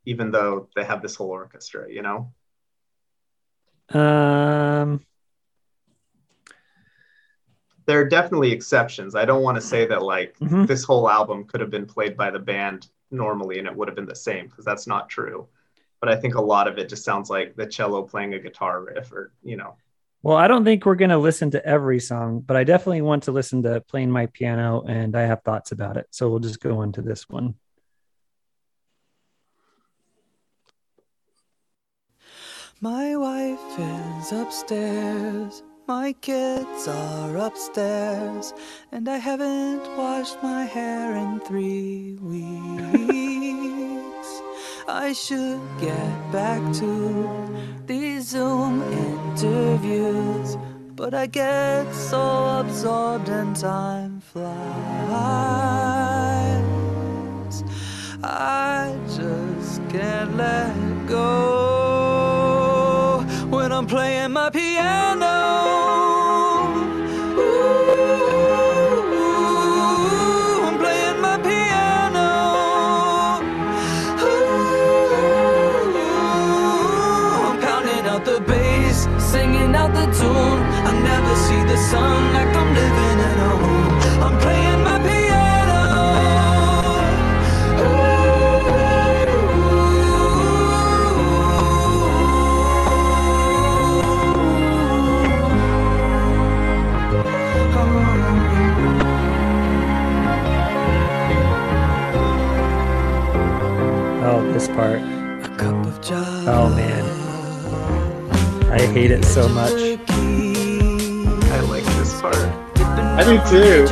[0.05, 2.33] even though they have this whole orchestra, you know?
[3.91, 5.01] Um,
[7.87, 9.15] there are definitely exceptions.
[9.15, 10.67] I don't want to say that like Mhm.
[10.67, 13.97] this whole album could have been played by the band normally and it would have
[13.97, 15.49] been the same because that's not true.
[15.99, 18.83] But I think a lot of it just sounds like the cello playing a guitar
[18.85, 19.77] riff or, you know.
[20.23, 23.23] Well, I don't think we're going to listen to every song, but I definitely want
[23.25, 26.09] to listen to Playing My Piano, and I have thoughts about it.
[26.11, 27.55] So we'll just go into this one.
[32.83, 35.63] My wife is upstairs.
[35.87, 38.55] My kids are upstairs,
[38.91, 42.41] and I haven't washed my hair in three weeks.
[44.89, 47.47] I should get back to
[47.87, 50.57] these Zoom interviews,
[50.97, 54.49] but I get so absorbed and time flies.
[58.25, 61.70] I just can't let go
[64.31, 65.70] my piano.
[104.71, 105.01] best part.
[106.49, 107.05] Oh man,
[108.71, 109.73] I hate it so much.
[109.73, 112.37] I like this part.
[112.37, 113.87] I do too.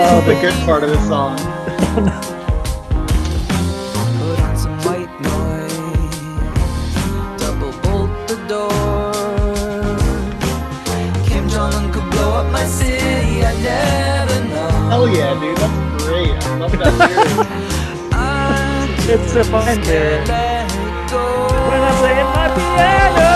[0.00, 1.38] oh the good part of the song.
[14.88, 16.32] Hell yeah, dude, that's great.
[16.32, 17.47] I love that lyric.
[19.10, 23.27] It's a disappointed when I play my piano.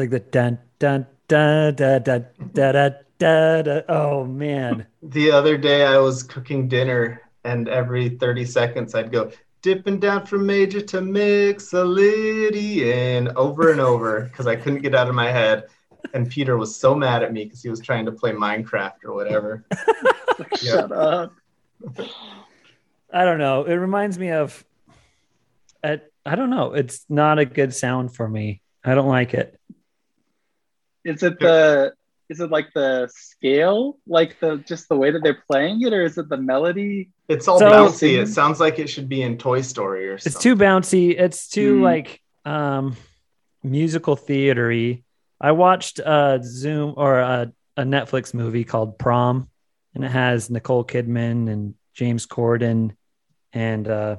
[0.00, 2.20] like the dun dun dun da da
[2.54, 3.80] da da da da.
[3.88, 4.86] Oh man!
[5.02, 9.30] The other day I was cooking dinner, and every thirty seconds I'd go
[9.60, 15.14] dipping down from major to mixolydian over and over because I couldn't get out of
[15.14, 15.64] my head.
[16.14, 19.12] And Peter was so mad at me because he was trying to play Minecraft or
[19.12, 19.66] whatever.
[20.56, 21.34] Shut up.
[23.12, 23.64] I don't know.
[23.64, 24.64] It reminds me of.
[25.84, 26.72] I, I don't know.
[26.72, 28.62] It's not a good sound for me.
[28.82, 29.59] I don't like it.
[31.04, 31.92] Is it the
[32.28, 36.04] is it like the scale, like the just the way that they're playing it, or
[36.04, 37.10] is it the melody?
[37.28, 38.20] It's all So- bouncy.
[38.22, 40.36] It sounds like it should be in Toy Story or something.
[40.36, 41.18] It's too bouncy.
[41.18, 41.82] It's too Hmm.
[41.82, 42.96] like um
[43.62, 45.02] musical theatery.
[45.40, 49.48] I watched uh Zoom or a, a Netflix movie called Prom,
[49.94, 52.92] and it has Nicole Kidman and James Corden
[53.52, 54.16] and uh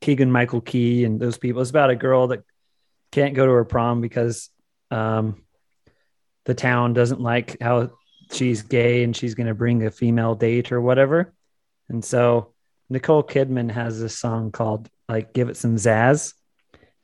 [0.00, 1.60] Keegan Michael Key and those people.
[1.60, 2.42] It's about a girl that
[3.12, 4.48] can't go to her prom because
[4.90, 5.42] um
[6.46, 7.90] the town doesn't like how
[8.32, 11.34] she's gay and she's going to bring a female date or whatever.
[11.88, 12.54] And so
[12.88, 16.32] Nicole Kidman has this song called like Give It Some Zazz.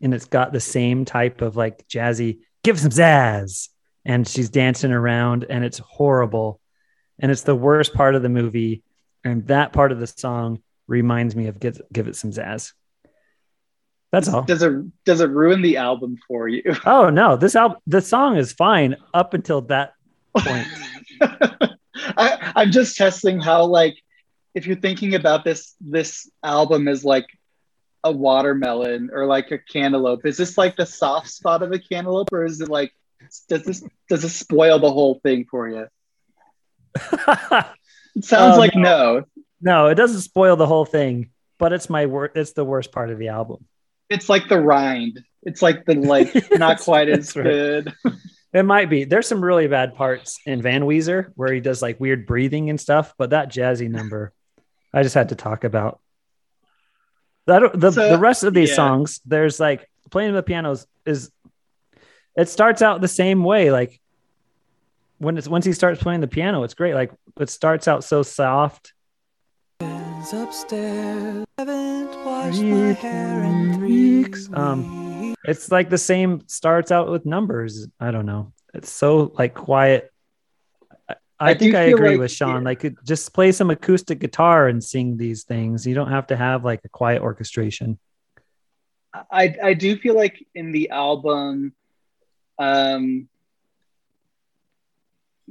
[0.00, 3.68] And it's got the same type of like jazzy, give some zazz.
[4.04, 6.60] And she's dancing around and it's horrible.
[7.20, 8.82] And it's the worst part of the movie.
[9.22, 12.72] And that part of the song reminds me of Give, give It Some Zazz.
[14.12, 14.42] That's all.
[14.42, 16.62] Does it does it ruin the album for you?
[16.86, 19.94] Oh no, this album, the song is fine up until that
[20.36, 20.66] point.
[22.16, 23.96] I, I'm just testing how like
[24.54, 27.26] if you're thinking about this this album as like
[28.04, 32.32] a watermelon or like a cantaloupe, is this like the soft spot of a cantaloupe,
[32.32, 32.92] or is it like
[33.48, 35.86] does this does this spoil the whole thing for you?
[38.14, 39.24] It sounds Oh, like no.
[39.62, 43.08] no, it doesn't spoil the whole thing, but it's my wor- It's the worst part
[43.08, 43.64] of the album.
[44.12, 45.24] It's like the rind.
[45.42, 47.44] It's like the like not quite as right.
[47.44, 47.94] good.
[48.52, 49.04] It might be.
[49.04, 52.80] There's some really bad parts in Van Weezer where he does like weird breathing and
[52.80, 54.32] stuff, but that jazzy number,
[54.92, 56.00] I just had to talk about.
[57.46, 58.76] That the So, the rest of these yeah.
[58.76, 61.30] songs, there's like playing the pianos is.
[62.34, 64.00] It starts out the same way, like
[65.18, 66.94] when it's once he starts playing the piano, it's great.
[66.94, 68.92] Like it starts out so soft.
[70.22, 71.44] Is upstairs.
[71.58, 74.48] Haven't washed my hair in three weeks.
[74.52, 77.88] Um, It's like the same starts out with numbers.
[77.98, 78.52] I don't know.
[78.72, 80.12] It's so like quiet.
[81.08, 82.62] I, I, I think I agree like- with Sean.
[82.62, 85.84] Like just play some acoustic guitar and sing these things.
[85.86, 87.98] You don't have to have like a quiet orchestration.
[89.12, 91.74] I I do feel like in the album,
[92.60, 93.28] um,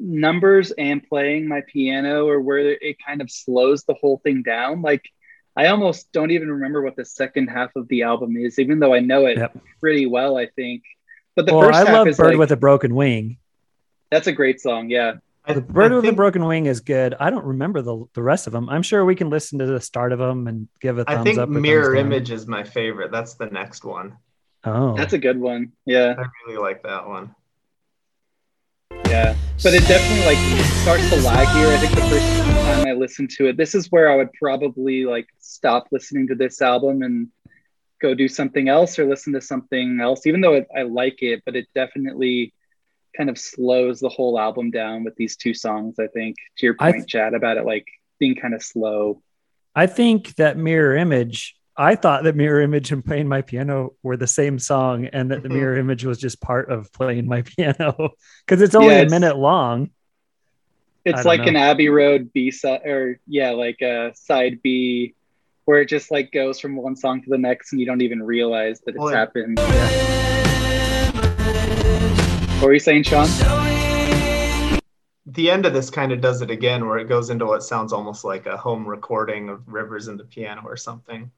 [0.01, 4.81] numbers and playing my piano or where it kind of slows the whole thing down.
[4.81, 5.03] Like
[5.55, 8.93] I almost don't even remember what the second half of the album is, even though
[8.93, 9.57] I know it Yep.
[9.79, 10.37] pretty well.
[10.37, 10.83] I think,
[11.35, 13.37] but the well, first I half love is Bird like, with a Broken Wing.
[14.09, 14.89] that's a great song.
[14.89, 17.15] Yeah, I, The Bird I with a Broken Wing is good.
[17.19, 18.69] I don't remember the the rest of them.
[18.69, 21.23] I'm sure we can listen to the start of them and give a thumbs I
[21.23, 21.49] think up.
[21.49, 21.95] Mirror.
[21.95, 23.11] Image is my favorite.
[23.11, 24.17] That's the next one.
[24.63, 25.73] Oh, that's a good one.
[25.85, 27.35] Yeah, I really like that one.
[29.11, 31.67] Yeah, but it definitely like starts to lag here.
[31.67, 35.03] I think the first time I listened to it, this is where I would probably
[35.03, 37.27] like stop listening to this album and
[38.01, 40.25] go do something else or listen to something else.
[40.25, 42.53] Even though it, I like it, but it definitely
[43.15, 45.99] kind of slows the whole album down with these two songs.
[45.99, 47.85] I think to your point, Chad, about it like
[48.17, 49.21] being kind of slow.
[49.75, 51.57] I think that Mirror Image.
[51.81, 55.41] I thought that Mirror Image and Playing My Piano were the same song, and that
[55.41, 55.53] the Mhm.
[55.53, 58.11] Mirror Image was just part of Playing My Piano
[58.45, 59.89] because it's only Yeah, a minute long.
[61.05, 61.47] It's like know.
[61.47, 65.15] an Abbey Road B side, or yeah, like a side B,
[65.65, 68.21] where it just like goes from one song to the next, and you don't even
[68.21, 69.59] realize that it's Well, it- happened.
[72.59, 73.25] What were you saying, Sean?
[75.25, 77.91] The end of this kind of does it again, where it goes into what sounds
[77.91, 81.31] almost like a home recording of Rivers and the piano or something.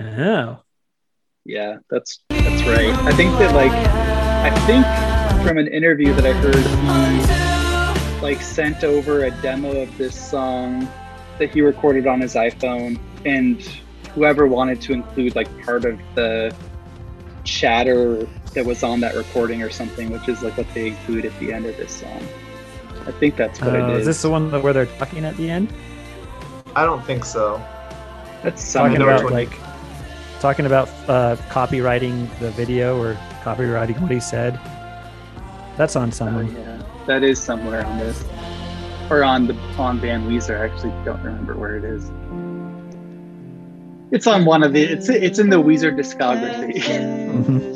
[0.00, 0.60] Oh,
[1.44, 2.94] Yeah, that's that's right.
[3.06, 4.84] I think that like I think
[5.46, 6.56] from an interview that I heard,
[8.16, 10.88] he like sent over a demo of this song
[11.38, 13.62] that he recorded on his iPhone, and
[14.14, 16.54] whoever wanted to include like part of the
[17.44, 21.38] chatter that was on that recording or something, which is like what they include at
[21.38, 22.22] the end of this song.
[23.06, 24.00] I think that's what Uh, it is.
[24.00, 25.72] is this the one where they're talking at the end?
[26.74, 27.62] I don't think so.
[28.42, 29.65] that's some Talking about which one you- like
[30.40, 34.58] talking about uh, copywriting the video or copywriting what he said.
[35.76, 36.54] That's on Oh, someone.
[36.54, 38.24] yeah, that is somewhere on this,
[39.10, 40.58] or on the on Van Weezer.
[40.60, 42.10] I actually don't remember where it is.
[44.10, 44.82] It's on one of the.
[44.82, 47.74] It's it's in the Weezer discography.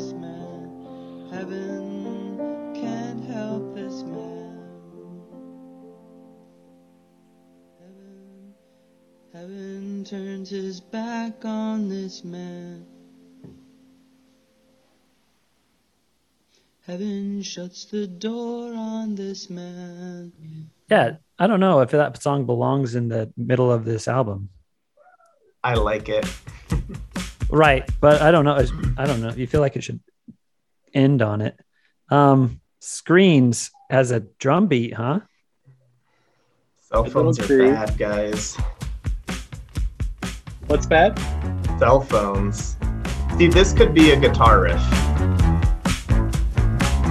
[10.41, 12.83] turns his back on this man.
[16.87, 20.31] Heaven shuts the door on this man.
[20.89, 24.49] Yeah, I don't know if that song belongs in the middle of this album.
[25.63, 26.25] I like it.
[27.53, 28.65] Right, but I don't know.
[28.97, 29.33] I don't know.
[29.33, 29.99] You feel like it should
[30.93, 31.59] end on it.
[32.09, 35.19] Um, Screens as a drum beat, huh?
[36.79, 38.57] Cell phones are bad, guys.
[40.71, 41.19] What's bad?
[41.79, 42.77] Cell phones.
[43.37, 44.81] See, this could be a guitar riff.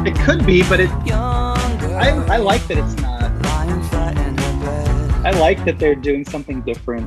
[0.06, 0.88] It could be, but it.
[0.88, 3.30] I I like that it's not.
[3.42, 7.06] lying flat in her bed, I like that they're doing something different.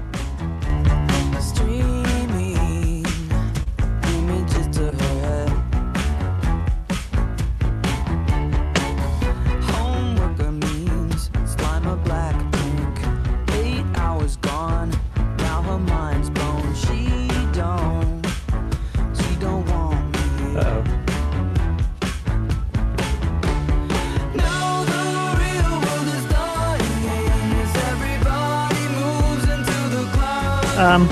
[30.84, 31.08] Um,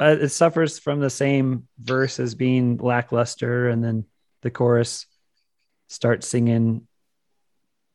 [0.00, 4.04] uh, it suffers from the same verse as being lackluster, and then
[4.42, 5.06] the chorus
[5.88, 6.86] starts singing.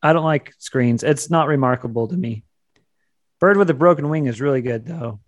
[0.02, 1.02] I don't like screens.
[1.02, 2.44] It's not remarkable to me.
[3.40, 5.22] Bird with a broken wing is really good, though.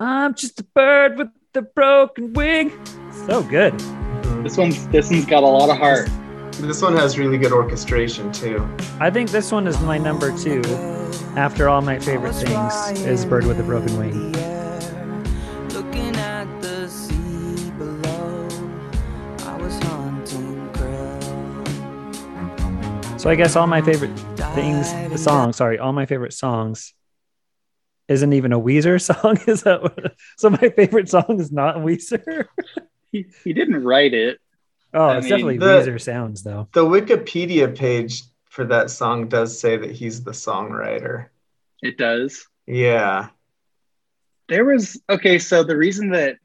[0.00, 2.72] I'm just a bird with a broken wing.
[3.26, 3.78] So good.
[4.42, 6.08] This one's this one's got a lot of heart.
[6.52, 8.66] This one has really good orchestration too.
[9.00, 10.62] I think this one is my number two.
[11.36, 14.32] After all my favorite things is Bird with a Broken Wing.
[15.70, 18.48] Looking at the sea below,
[19.40, 21.20] I was hunting krill.
[23.20, 24.16] So I guess all my favorite
[24.54, 26.94] things, the song, sorry, all my favorite songs
[28.08, 29.38] isn't even a Weezer song.
[29.46, 30.48] Is that what, so?
[30.50, 32.46] My favorite song is not Weezer.
[33.12, 34.40] He, he didn't write it.
[34.92, 36.66] Oh, I it's mean, definitely the- Weezer sounds though.
[36.74, 38.24] The Wikipedia page
[38.56, 41.26] for that song does say that he's the songwriter.
[41.82, 42.46] It does.
[42.66, 43.28] Yeah.
[44.48, 45.38] There was okay.
[45.38, 46.38] So the reason that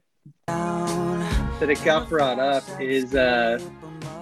[0.46, 1.20] Down,
[1.58, 3.58] that it got brought up is uh,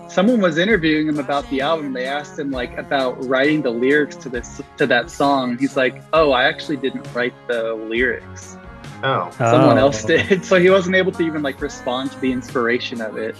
[0.09, 1.93] someone was interviewing him about the album.
[1.93, 5.59] They asked him like about writing the lyrics to this to that song.
[5.59, 8.57] He's like, "Oh, I actually didn't write the lyrics."
[9.03, 9.87] Oh, Someone Oh.
[9.87, 13.35] else did, so he wasn't able to even like respond to the inspiration of it.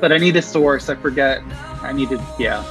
[0.00, 0.88] But I need a source.
[0.88, 1.42] I forget.
[1.82, 2.22] I need to.
[2.38, 2.62] Yeah,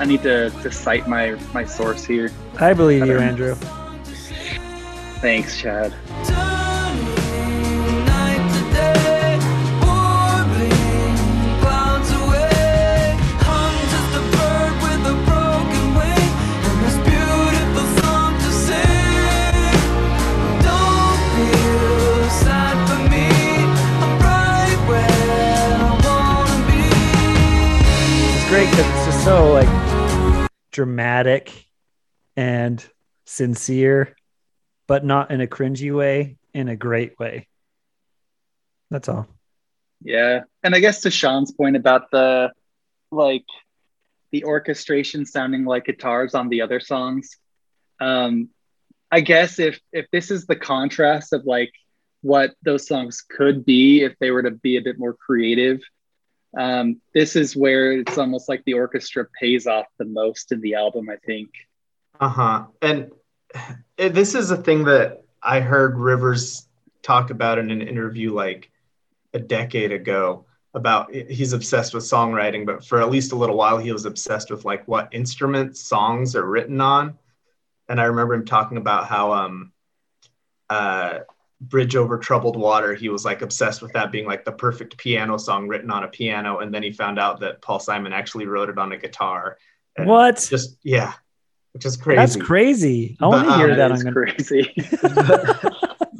[0.00, 2.30] I need to to cite my my source here.
[2.60, 3.54] I believe I you, don't- Andrew.
[5.20, 5.92] Thanks, Chad.
[6.24, 9.38] Turning night to day,
[9.82, 11.16] warbling
[11.60, 13.18] clouds away.
[13.42, 16.30] I'm just a bird with a broken wing,
[16.66, 19.74] and this beautiful song to sing.
[20.62, 23.26] Don't feel sad for me.
[24.04, 26.82] I'm right where I wanna be.
[28.38, 28.97] It's great because
[29.28, 31.66] so like dramatic
[32.34, 32.82] and
[33.26, 34.16] sincere,
[34.86, 37.46] but not in a cringy way, in a great way.
[38.90, 39.28] That's all.
[40.02, 42.52] Yeah, and I guess to Sean's point about the
[43.10, 43.44] like
[44.32, 47.36] the orchestration sounding like guitars on the other songs.
[48.00, 48.48] Um,
[49.12, 51.72] I guess if if this is the contrast of like
[52.22, 55.82] what those songs could be if they were to be a bit more creative,
[56.56, 60.74] um, this is where it's almost like the orchestra pays off the most in the
[60.74, 61.08] album.
[61.10, 61.50] I think.
[62.20, 62.64] Uh huh.
[62.82, 63.10] And
[63.96, 66.66] this is a thing that I heard Rivers
[67.02, 68.70] talk about in an interview like
[69.34, 73.78] a decade ago about he's obsessed with songwriting, but for at least a little while
[73.78, 77.18] he was obsessed with like what instruments songs are written on.
[77.88, 79.72] And I remember him talking about how um
[80.68, 81.20] uh
[81.60, 85.38] Bridge Over Troubled Water, he was like obsessed with that being like the perfect piano
[85.38, 86.58] song written on a piano.
[86.58, 89.58] And then he found out that Paul Simon actually wrote it on a guitar.
[89.96, 90.46] And What?
[90.48, 91.14] Just yeah,
[91.72, 92.16] which is crazy.
[92.16, 93.16] That's crazy.
[93.20, 93.88] I want to hear um, that.
[93.88, 94.14] That I'm is gonna.
[94.14, 94.74] crazy.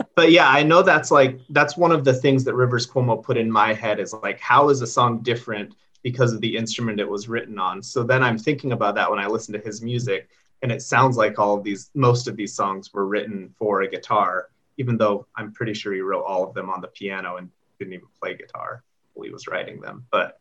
[0.16, 3.36] but yeah, I know that's like that's one of the things that Rivers Cuomo put
[3.36, 7.08] in my head is like how is a song different because of the instrument it
[7.08, 7.82] was written on.
[7.82, 10.28] So then I'm thinking about that when I listen to his music,
[10.62, 13.88] and it sounds like all of these most of these songs were written for a
[13.88, 17.50] guitar, even though I'm pretty sure he wrote all of them on the piano and
[17.78, 18.82] didn't even play guitar
[19.14, 20.06] while he was writing them.
[20.10, 20.40] But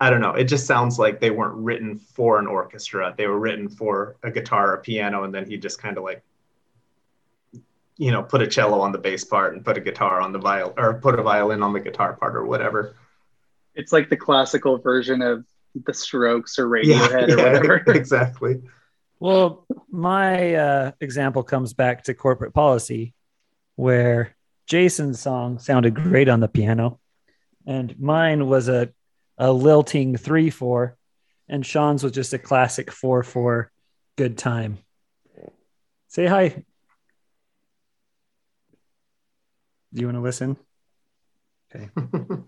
[0.00, 0.32] I don't know.
[0.32, 3.14] It just sounds like they weren't written for an orchestra.
[3.16, 6.22] They were written for a guitar, a piano, and then he just kind of like
[8.00, 10.38] you know, put a cello on the bass part and put a guitar on the
[10.38, 12.94] viol or put a violin on the guitar part or whatever.
[13.74, 15.44] it's like the classical version of
[15.84, 17.74] the Strokes or Radiohead or whatever.
[17.88, 18.62] exactly.
[19.18, 23.12] Well, my uh, example comes back to corporate policy,
[23.80, 27.00] where Jason's song sounded great on the piano,
[27.66, 28.90] and mine was a
[29.38, 30.98] a lilting three four,
[31.48, 33.72] and Sean's was just a classic four four,
[34.16, 34.78] good time.
[36.08, 36.48] Say hi.
[39.92, 40.56] Do you want to listen?
[41.74, 41.88] Okay,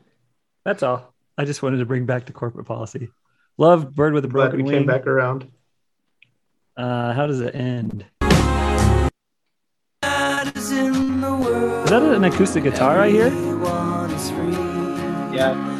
[0.66, 1.14] that's all.
[1.38, 3.08] I just wanted to bring back the corporate policy.
[3.56, 4.80] Love Bird with a Glad Broken we Wing.
[4.80, 5.50] came back around.
[6.76, 8.04] Uh, how does it end?
[11.92, 13.26] That an acoustic guitar I hear?
[13.26, 15.36] Everyone is free.
[15.36, 15.72] Yeah.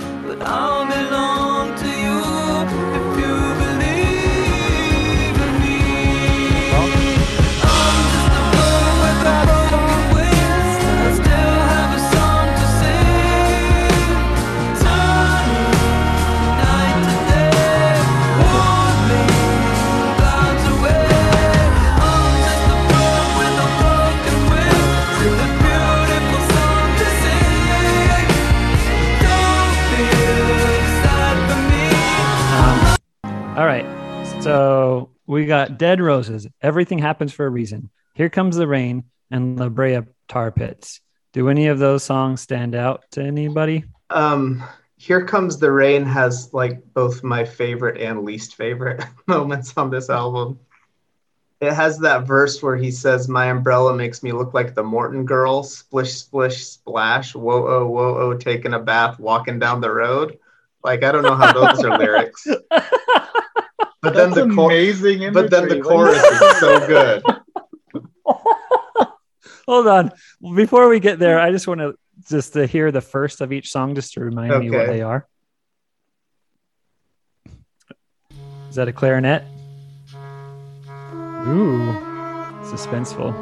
[34.43, 36.49] So we got Dead Roses.
[36.61, 37.91] Everything happens for a reason.
[38.15, 41.01] Here comes the rain and La Brea Tar Pits.
[41.33, 43.85] Do any of those songs stand out to anybody?
[44.11, 44.63] Um,
[44.97, 50.11] Here Comes the Rain has like both my favorite and least favorite moments on this
[50.11, 50.59] album.
[51.61, 55.25] It has that verse where he says, My umbrella makes me look like the Morton
[55.25, 60.37] girl, splish, splish, splash, whoa, oh, whoa, oh, taking a bath, walking down the road.
[60.83, 62.45] Like, I don't know how those are lyrics.
[64.03, 67.23] But then the chor- amazing but then the chorus is so good.
[69.69, 70.11] Hold on.
[70.57, 71.95] Before we get there, I just want to
[72.29, 75.29] just to hear the first of each song just to remind me what they are.
[78.69, 79.45] Is that a clarinet?
[81.47, 81.93] Ooh,
[82.65, 83.33] suspenseful.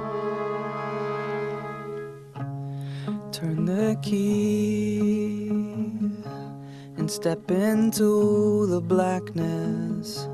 [3.32, 5.48] Turn the key
[6.98, 10.28] and step into the blackness.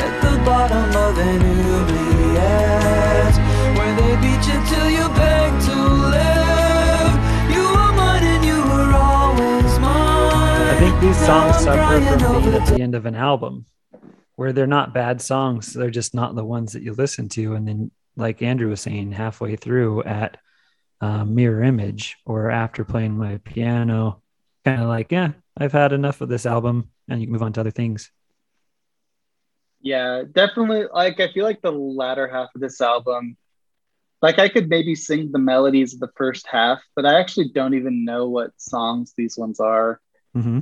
[0.00, 3.36] At the bottom of an oubliette,
[3.76, 5.76] where they beat you till you beg to
[6.16, 7.14] live.
[7.54, 10.68] You were mine and you were always mine.
[10.68, 13.66] I think these songs suffer from being at the end of an album
[14.36, 15.72] where they're not bad songs.
[15.74, 17.54] They're just not the ones that you listen to.
[17.54, 20.38] And then like Andrew was saying, halfway through at
[21.00, 24.22] uh, Mirror Image or after playing my piano,
[24.64, 27.52] kind of like, yeah, I've had enough of this album, and you can move on
[27.54, 28.10] to other things.
[29.80, 30.86] Yeah, definitely.
[30.92, 33.36] Like, I feel like the latter half of this album,
[34.20, 37.74] like, I could maybe sing the melodies of the first half, but I actually don't
[37.74, 40.00] even know what songs these ones are,
[40.34, 40.60] hmm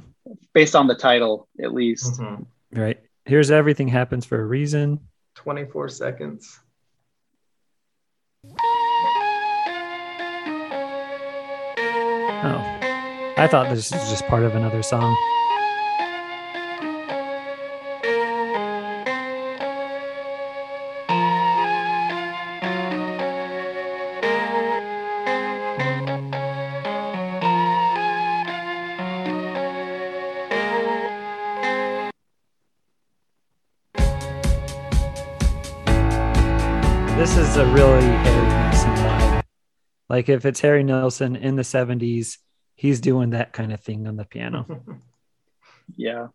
[0.53, 2.21] based on the title, at least.
[2.21, 2.45] Mhm.
[2.73, 3.01] Right.
[3.25, 5.01] Here's everything happens for a reason.
[5.37, 6.61] 24 seconds.
[12.41, 12.63] Oh,
[13.37, 15.17] I thought this was just part of another song.
[40.19, 42.39] Like if it's Harry Nilsson in the 70s,
[42.75, 44.67] he's doing that kind of thing on the piano.
[45.97, 46.27] Yeah.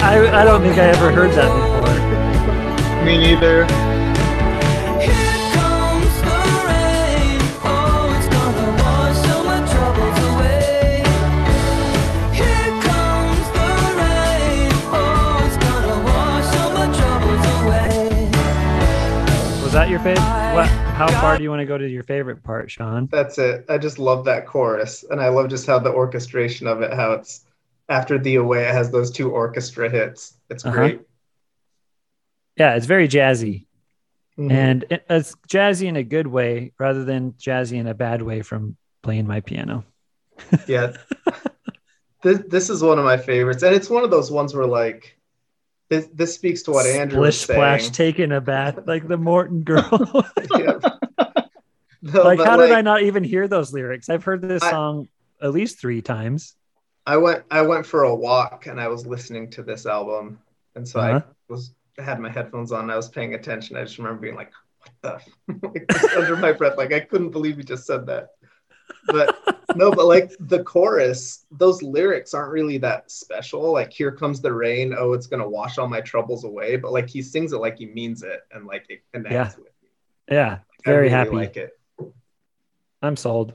[0.00, 3.04] I, I don't think I ever heard that before.
[3.04, 3.66] Me neither.
[5.04, 7.40] Here comes the rain.
[7.62, 11.04] Oh, it's gonna wash all my troubles away.
[12.32, 13.68] Here comes the
[14.00, 14.72] rain.
[14.88, 18.32] Oh, it's gonna wash all my troubles away.
[19.62, 20.24] Was that your favorite?
[20.54, 23.06] What, how far do you want to go to your favorite part, Sean?
[23.06, 23.64] That's it.
[23.68, 25.04] I just love that chorus.
[25.08, 27.44] And I love just how the orchestration of it, how it's
[27.88, 30.34] after the away, it has those two orchestra hits.
[30.50, 30.74] It's Uh-huh.
[30.76, 31.00] great.
[32.56, 33.66] Yeah, it's very jazzy.
[34.36, 34.50] Mhm.
[34.50, 38.76] And it's jazzy in a good way rather than jazzy in a bad way from
[39.02, 39.84] playing my piano.
[40.66, 40.92] yeah.
[42.22, 43.62] this, this is one of my favorites.
[43.62, 45.17] And it's one of those ones where, like,
[45.88, 47.92] this, this speaks to what Andrew was Splish splash saying.
[47.92, 50.24] taking a bath like the Morton girl.
[52.00, 54.08] No, like how did I not even hear those lyrics?
[54.08, 55.08] I've heard this I- song
[55.42, 56.54] at least three times.
[57.06, 60.38] I went I went for a walk and I was listening to this album,
[60.76, 61.20] and so Uh-huh.
[61.26, 62.82] I was I had my headphones on.
[62.82, 63.76] And I was paying attention.
[63.76, 65.28] I just remember being like, "What the?" f-"
[66.02, 68.28] like, under my breath, like I couldn't believe you just said that.
[69.06, 69.36] But
[69.74, 73.72] no, but like the chorus, those lyrics aren't really that special.
[73.72, 76.76] Like "Here comes the rain," oh, it's gonna wash all my troubles away.
[76.76, 79.88] But like he sings it like he means it, and like it connects with me.
[80.30, 81.36] Yeah, I very really happy.
[81.36, 81.70] Like it.
[83.00, 83.54] I'm sold.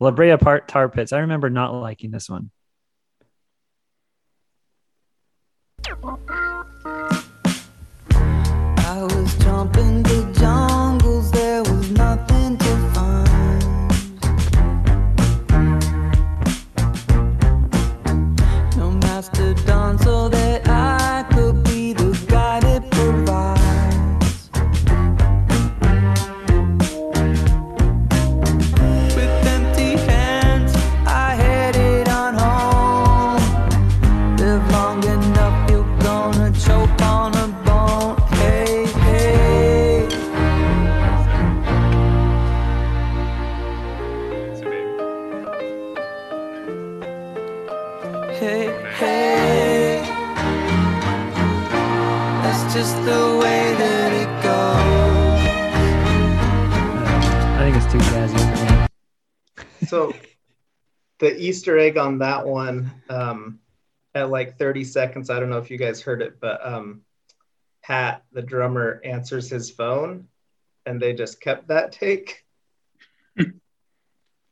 [0.00, 1.12] La Brea Part Tar Pits.
[1.12, 2.50] I remember not liking this one.
[59.94, 60.12] So
[61.20, 63.60] the Easter egg on that one, um,
[64.14, 67.02] at like 30 seconds, I don't know if you guys heard it, but um,
[67.82, 70.26] Pat, the drummer, answers his phone
[70.84, 72.44] and they just kept that take.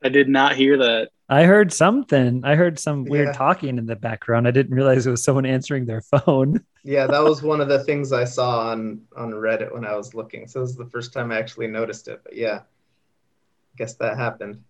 [0.05, 1.09] I did not hear that.
[1.29, 2.43] I heard something.
[2.43, 3.33] I heard some weird Yeah.
[3.33, 4.47] talking in the background.
[4.47, 6.63] I didn't realize it was someone answering their phone.
[6.83, 10.13] Yeah, that was one of the things I saw on on Reddit when I was
[10.13, 10.47] looking.
[10.47, 12.21] So this is the first time I actually noticed it.
[12.23, 14.61] But yeah, I guess that happened.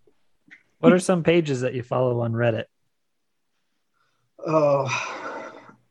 [0.84, 2.65] What are some pages that you follow on Reddit?
[4.45, 4.85] Oh,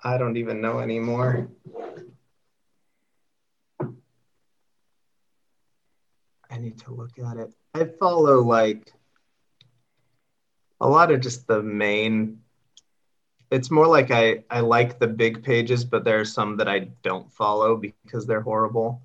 [0.05, 1.49] I don't even know anymore.
[3.81, 3.87] I
[6.59, 7.55] need to look at it.
[7.73, 8.93] I follow like
[10.79, 12.41] a lot of just the main.
[13.51, 16.91] It's more like I I like the big pages, but there are some that I
[17.03, 19.01] don't follow because they're horrible.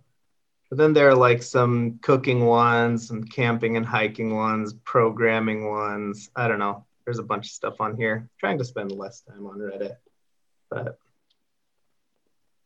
[0.69, 6.30] But then there are like some cooking ones, some camping and hiking ones, programming ones.
[6.35, 6.85] I don't know.
[7.06, 8.30] There's a bunch of stuff on here.
[8.38, 9.95] trying to spend less time on Reddit,
[10.69, 10.99] but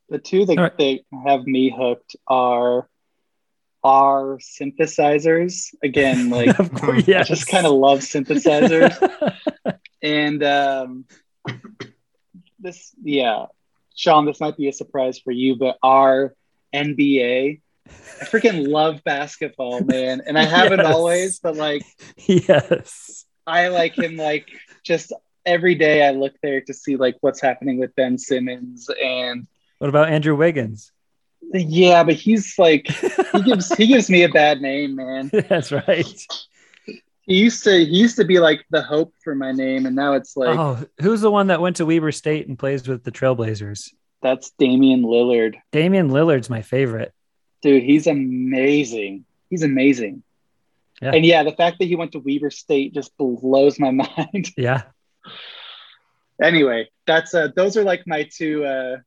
[0.10, 0.78] The two that, All right.
[0.78, 2.90] that have me hooked are
[3.84, 5.74] are synthesizers.
[5.84, 8.98] Again, like of course, I just kind of love synthesizers.
[10.02, 11.06] and um,
[12.60, 13.46] this, yeah,
[13.96, 16.36] Sean, this might be a surprise for you, but our
[16.74, 20.94] NBA, I freaking love basketball, man, and I haven't Yes.
[20.94, 21.84] always, but like
[22.18, 23.26] yes.
[23.48, 24.48] I like him, like
[24.84, 25.12] just
[25.46, 29.48] every day I look there to see like what's happening with Ben Simmons and.
[29.80, 30.92] What about Andrew Wiggins?
[31.54, 32.88] Yeah, but he's like
[33.34, 35.32] he gives he gives me a bad name, man.
[35.50, 36.06] That's right.
[37.24, 40.14] He used to he used to be like the hope for my name, and now
[40.14, 43.12] it's like oh, who's the one that went to Weber State and plays with the
[43.12, 43.90] Trailblazers?
[44.22, 45.56] that's Damian Lillard.
[45.72, 47.12] Damian Lillard's my favorite.
[47.62, 49.26] Dude, he's amazing.
[49.50, 50.24] He's amazing.
[51.02, 51.12] Yeah.
[51.16, 54.50] And yeah, the fact that he went to Weber State just blows my mind.
[54.58, 54.84] Yeah.
[56.42, 58.98] anyway, that's uh those are like my two uh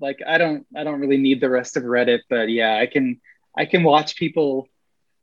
[0.00, 3.20] like I don't I don't really need the rest of Reddit, but yeah, I can
[3.56, 4.68] I can watch people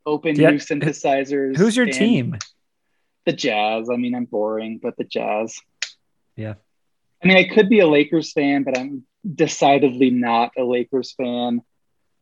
[0.06, 0.50] open Yeah.
[0.50, 1.56] new synthesizers.
[1.56, 2.36] Who's your team?
[3.24, 3.88] The Jazz.
[3.90, 5.58] I mean, I'm boring, but the Jazz.
[6.36, 6.54] Yeah.
[7.22, 9.04] I mean, I could be a Lakers fan, but I'm
[9.34, 11.60] decidedly not a Lakers fan.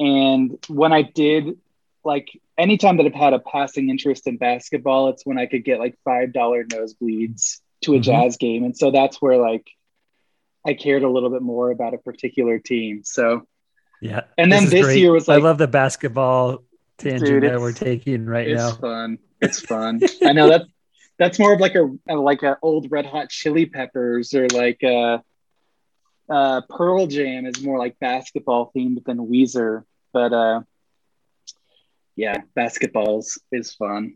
[0.01, 1.59] And when I did,
[2.05, 5.79] like, anytime that I've had a passing interest in basketball, it's when I could get
[5.79, 6.33] like $5
[6.69, 8.03] nosebleeds to a Mhm.
[8.03, 8.65] Jazz game.
[8.65, 9.69] And so that's where, like,
[10.67, 13.03] I cared a little bit more about a particular team.
[13.05, 13.47] So,
[14.01, 14.23] Yeah.
[14.39, 16.65] and then is this year was like I love the basketball
[16.99, 18.69] tangent Dude, that we're taking right it's now.
[18.69, 19.19] It's fun.
[19.43, 20.01] It's fun.
[20.23, 20.63] I know that
[21.19, 24.83] that's more of like a, a like a old Red Hot Chili Peppers or like
[24.83, 25.23] a,
[26.29, 29.85] uh, Pearl Jam is more like basketball themed than Weezer.
[30.12, 30.61] But uh,
[32.16, 34.15] yeah, basketballs is fun.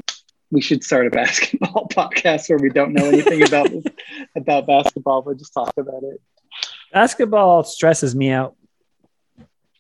[0.51, 3.69] We should start a basketball podcast where we don't know anything about
[4.37, 6.21] about basketball, but just talk about it.
[6.93, 8.57] Basketball stresses me out.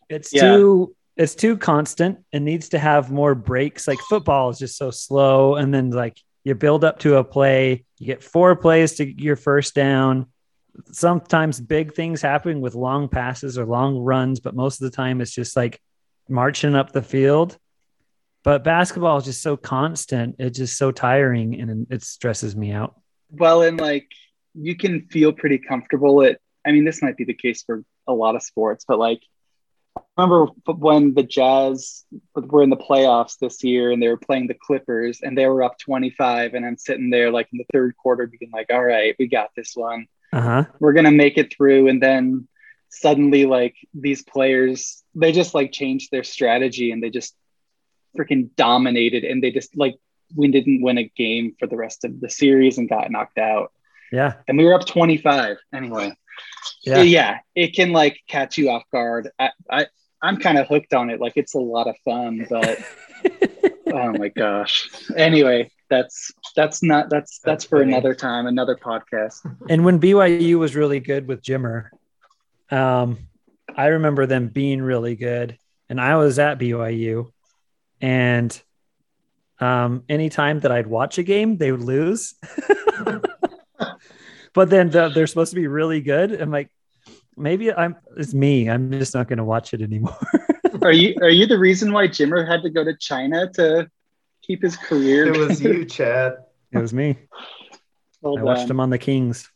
[0.09, 0.57] It's Yeah.
[0.57, 2.19] too it's too constant.
[2.32, 3.86] It needs to have more breaks.
[3.86, 5.55] Like football is just so slow.
[5.55, 9.36] And then like you build up to a play, you get four plays to your
[9.36, 10.27] first down.
[10.91, 15.20] Sometimes big things happen with long passes or long runs, but most of the time
[15.20, 15.81] it's just like
[16.29, 17.59] marching up the field.
[18.43, 20.37] But basketball is just so constant.
[20.39, 23.01] It's just so tiring and it stresses me out.
[23.31, 24.09] Well, and like
[24.55, 28.13] you can feel pretty comfortable at, I mean, this might be the case for a
[28.13, 29.23] lot of sports, but like,
[29.97, 34.49] I remember when the Jazz were in the playoffs this year and they were playing
[34.49, 36.55] the Clippers and they were up 25.
[36.55, 39.51] And I'm sitting there like in the third quarter being like, all right, we got
[39.57, 40.07] this one.
[40.33, 40.65] Uh huh.
[40.81, 41.89] We're going to make it through.
[41.89, 42.49] And then
[43.01, 47.35] suddenly, like, these players, they just like changed their strategy and they just
[48.19, 49.25] freaking dominated.
[49.25, 49.97] And they just like,
[50.37, 53.71] we didn't win a game for the rest of the series and got knocked out
[54.11, 54.35] Yeah.
[54.49, 56.12] and we were up 25 anyway
[56.83, 57.03] Yeah.
[57.03, 59.87] yeah, it can like catch you off guard i, I
[60.23, 62.79] i'm kind of hooked on it like it's a lot of fun but
[63.93, 67.93] oh my gosh anyway that's that's not that's that's, That's for funny.
[67.93, 69.39] another time another podcast
[69.69, 71.91] and when BYU was really good with Jimmer,
[72.70, 73.19] um,
[73.74, 75.59] I remember them being really good,
[75.89, 77.31] and I was at BYU,
[78.01, 78.62] and
[79.61, 82.35] um, anytime that I'd watch a game, they would lose.
[84.55, 86.32] but then the, they're supposed to be really good.
[86.32, 86.70] I'm like,
[87.36, 88.69] maybe I'm it's me.
[88.69, 90.19] I'm just not going to watch it anymore.
[90.82, 93.89] are you are you the reason why jimmer had to go to china to
[94.43, 96.35] keep his career it was you, Chad.
[96.73, 97.16] it was me.
[98.20, 99.51] Well I watched him on the Kings.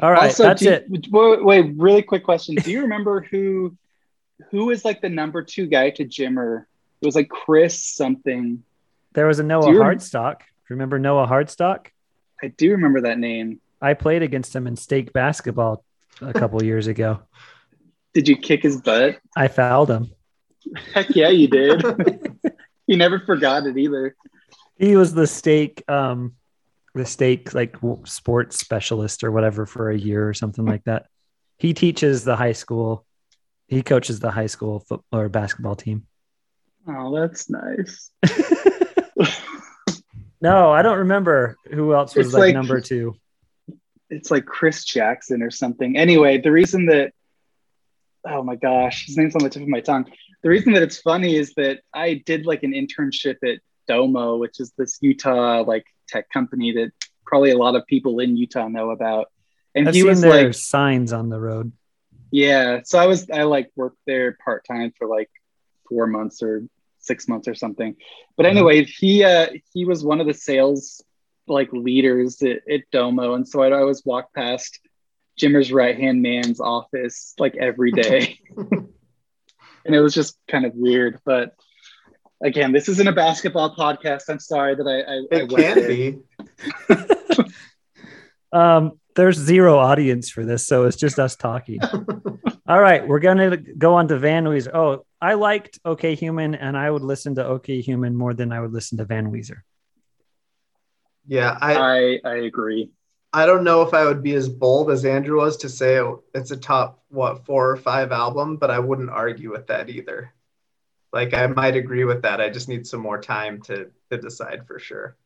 [0.00, 0.86] All right, also, that's you- it.
[1.10, 2.56] Wait, wait, really quick question.
[2.56, 3.76] Do you remember who
[4.50, 6.64] who was like the number two guy to Jimmer?
[7.00, 8.62] It was like Chris something.
[9.12, 10.40] There was a Noah Do Hartsock.
[10.68, 11.88] Remember Noah Hartsock?
[12.42, 13.60] I do remember that name.
[13.80, 15.84] I played against him in stake basketball
[16.20, 17.20] a couple years ago.
[18.12, 19.18] Did you kick his butt?
[19.36, 20.10] I fouled him.
[20.94, 21.82] Heck yeah, you did.
[22.86, 24.16] he never forgot it either.
[24.76, 26.34] He was the stake, um,
[26.94, 31.06] the stake like sports specialist or whatever for a year or something like that.
[31.58, 33.04] He teaches the high school.
[33.68, 36.06] He coaches the high school football or basketball team.
[36.86, 38.10] Oh, that's nice.
[40.44, 43.14] No, I don't remember who else was like, like- number two.
[44.10, 45.96] It's like Chris Jackson or something.
[45.96, 47.14] Anyway, the reason that
[48.26, 50.04] oh my gosh, his name's on the tip of my tongue.
[50.42, 54.60] the reason that it's funny is that I did like an internship at Domo, which
[54.60, 56.92] is this Utah like tech company that
[57.24, 59.30] probably a lot of people in Utah know about.
[59.74, 61.72] And I've he was like, signs on the road.
[62.30, 62.80] yeah.
[62.84, 65.30] So I was I like worked there part time for like
[65.88, 66.62] four months or
[67.00, 67.96] six months or something.
[68.36, 71.02] But anyway, he uh he was one of the sales
[71.46, 74.80] like leaders at, at Domo, and so I'd always walk past
[75.36, 78.38] Jimmer's right hand man's office like every day.
[79.84, 81.20] and it was just kind of weird.
[81.24, 81.54] But
[82.42, 84.22] again, this isn't a basketball podcast.
[84.28, 85.88] I'm sorry that I, I, I It went can there.
[85.88, 86.18] be.
[88.52, 91.80] Um, there's zero audience for this, so it's just us talking.
[92.68, 94.70] All right, we're gonna go on to Van Weezer.
[94.72, 98.60] Oh, I liked OK Human, and I would listen to OK Human more than I
[98.60, 99.58] would listen to Van Weezer.
[101.26, 102.90] Yeah, I I I agree.
[103.32, 106.00] I don't know if I would be as bold as Andrew was to say
[106.34, 110.32] it's a top what four or five album, but I wouldn't argue with that either.
[111.14, 112.40] Like I might agree with that.
[112.40, 115.16] I just need some more time to to decide for sure.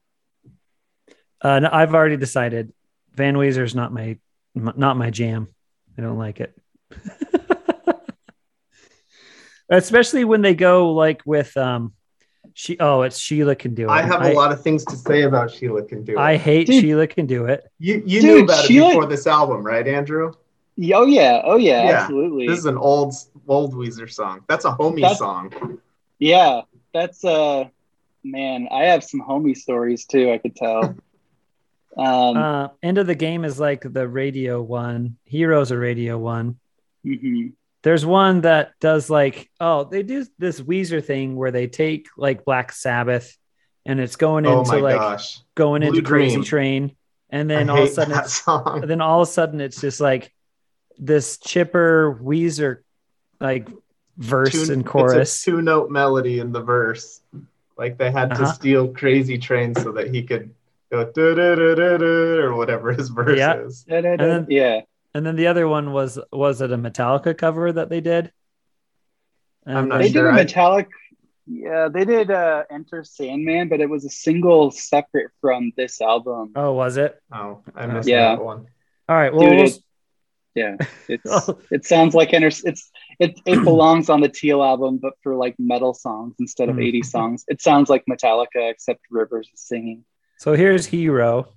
[1.40, 2.74] Uh, no, I've already decided
[3.14, 4.18] Van Weezer's not my
[4.54, 5.48] not my jam.
[5.96, 6.54] I don't like it.
[9.70, 11.94] Especially when they go like with um
[12.52, 13.90] she oh it's Sheila can do it.
[13.90, 16.18] I have a lot of things to say about Sheila can do it.
[16.18, 16.82] I hate Dude.
[16.82, 17.64] Sheila can do it.
[17.78, 20.32] you you Dude, knew about Sheila- it before this album, right, Andrew?
[20.80, 22.46] Oh yeah, oh yeah, Yeah, absolutely.
[22.46, 23.14] This is an old
[23.48, 24.40] old Weezer song.
[24.48, 25.78] That's a homie That's- song.
[26.18, 26.62] Yeah,
[26.94, 27.64] that's uh
[28.24, 30.96] man, I have some homie stories too, I could tell.
[31.96, 35.16] Um Uh end of the game is like the radio one.
[35.24, 36.58] Heroes a radio one.
[37.04, 37.52] mhm.
[37.82, 42.44] There's one that does like oh they do this Weezer thing where they take like
[42.44, 43.36] Black Sabbath
[43.86, 45.40] and it's going Oh into like gosh.
[45.56, 46.94] going Blue into Crazy Train
[47.30, 48.84] and I then all of a sudden song.
[48.86, 50.32] then all of a sudden it's just like
[50.98, 52.78] this chipper Weezer
[53.40, 53.68] like
[54.16, 55.42] verse Two- and It's chorus.
[55.42, 57.20] a two note melody in the verse.
[57.76, 58.52] Like they had to Uh-huh.
[58.52, 60.52] steal Crazy Train so that he could
[60.90, 61.02] go
[62.42, 63.58] or whatever his verse Yeah.
[63.58, 63.84] is.
[63.84, 64.16] Da-da-da.
[64.24, 64.80] then- yeah.
[65.14, 68.32] And then the other one was was it a Metallica cover that they did?
[69.66, 70.88] I'm And not then- They did a Metallica.
[71.46, 76.52] yeah, they did uh Enter Sandman, but it was a single separate from this album.
[76.56, 77.20] Oh, was it?
[77.32, 78.36] Oh, I missed Yeah.
[78.36, 78.66] that one.
[79.08, 79.32] All right.
[79.32, 79.82] Well, Dude, we'll- it-
[80.58, 80.76] Yeah,
[81.08, 82.90] it's it sounds like Enter it's
[83.20, 86.82] it it belongs on the Teal album, but for like metal songs instead of Hmm.
[86.82, 87.44] 80 songs.
[87.48, 90.04] It sounds like Metallica, except Rivers is singing.
[90.38, 91.48] so here's Hero.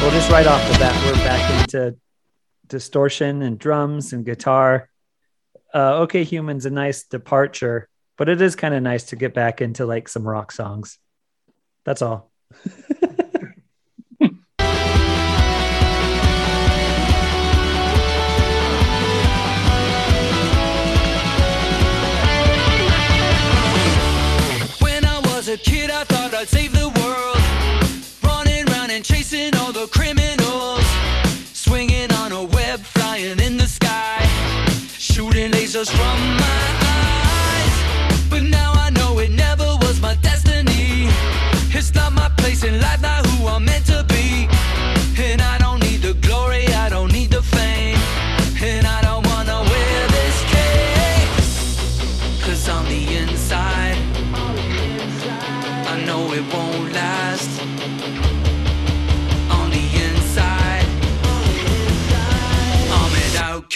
[0.00, 1.96] Well, just right off the bat, we're back into
[2.68, 4.88] distortion and drums and guitar.
[5.74, 9.60] Uh, OK Human's a nice departure, but it is kind of nice to get back
[9.60, 10.98] into like some rock songs.
[11.88, 12.30] That's all.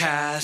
[0.02, 0.40] Yeah.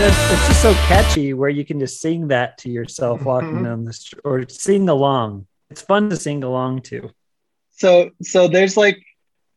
[0.00, 3.64] It's, it's just so catchy where you can just sing that to yourself walking Mhm.
[3.64, 5.48] down the street or sing along.
[5.70, 7.10] It's fun to sing along to.
[7.70, 8.98] So so there's like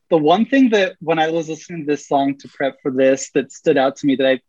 [0.10, 3.30] the one thing that when I was listening to this song to prep for this
[3.36, 4.40] that stood out to me that I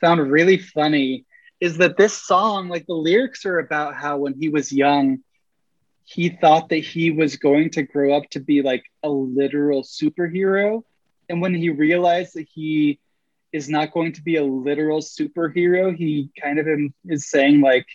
[0.00, 1.24] found really funny
[1.60, 5.18] is that this song, like the lyrics are about how when he was young,
[6.04, 10.82] he thought that he was going to grow up to be like a literal superhero.
[11.28, 13.00] And when he realized that he
[13.52, 16.66] is not going to be a literal superhero, he kind of
[17.06, 17.86] is saying like,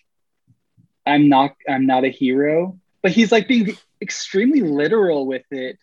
[1.06, 2.80] I'm not I'm not a hero.
[3.02, 5.80] But he's like being extremely literal with it,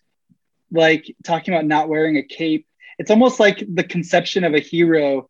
[0.71, 2.67] like talking about not wearing a cape.
[2.99, 5.29] It's almost like the conception of a hero.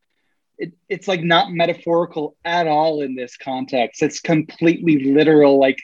[0.58, 4.02] It, it's like not metaphorical at all in this context.
[4.02, 5.58] It's completely literal.
[5.58, 5.78] Like,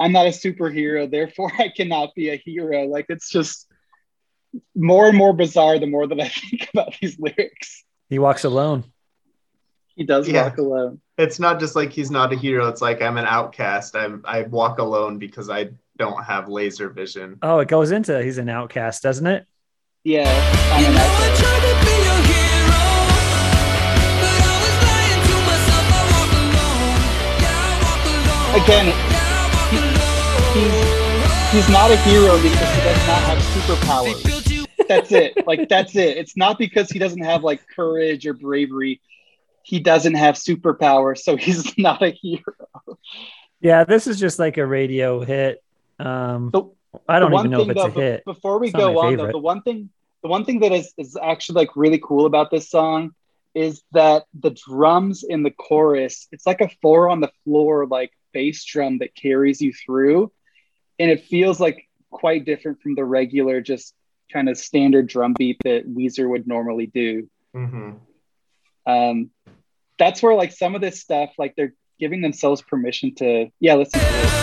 [0.00, 2.84] I'm not a superhero, therefore I cannot be a hero.
[2.84, 3.66] Like, it's just
[4.74, 7.84] more and more bizarre the more that I think about these lyrics.
[8.08, 8.84] He walks alone.
[9.96, 10.44] He does Yeah.
[10.44, 11.00] walk alone.
[11.18, 12.66] It's not just like he's not a hero.
[12.68, 13.94] It's like I'm an outcast.
[13.94, 17.38] I'm I walk alone because I don't have laser vision.
[17.42, 19.46] Oh, it goes into he's an outcast, doesn't it?
[20.02, 20.24] Yeah.
[28.64, 28.86] Again,
[30.54, 34.66] he's, he's not a hero because he does not have superpowers.
[34.88, 35.46] That's it.
[35.46, 36.16] Like that's it.
[36.16, 39.02] It's not because he doesn't have like courage or bravery.
[39.64, 42.54] He doesn't have superpowers, so he's not a hero.
[43.60, 45.62] Yeah, this is just like a radio hit.
[45.98, 46.64] Um, The-
[47.08, 48.24] I don't even know if it's a though, be- hit.
[48.24, 49.90] Before we go on, though, the one thing,
[50.22, 53.10] the one thing that is is actually like really cool about this song
[53.54, 58.10] is that the drums in the chorus, it's like a four on the floor like
[58.34, 60.30] bass drum that carries you through,
[60.98, 63.94] and it feels like quite different from the regular just
[64.32, 67.28] kind of standard drum beat that Weezer would normally do.
[67.54, 67.92] hmm
[68.86, 69.30] Um,
[69.98, 74.00] that's where like some of this stuff, like they're giving themselves permission to, yeah, listen
[74.00, 74.34] to this.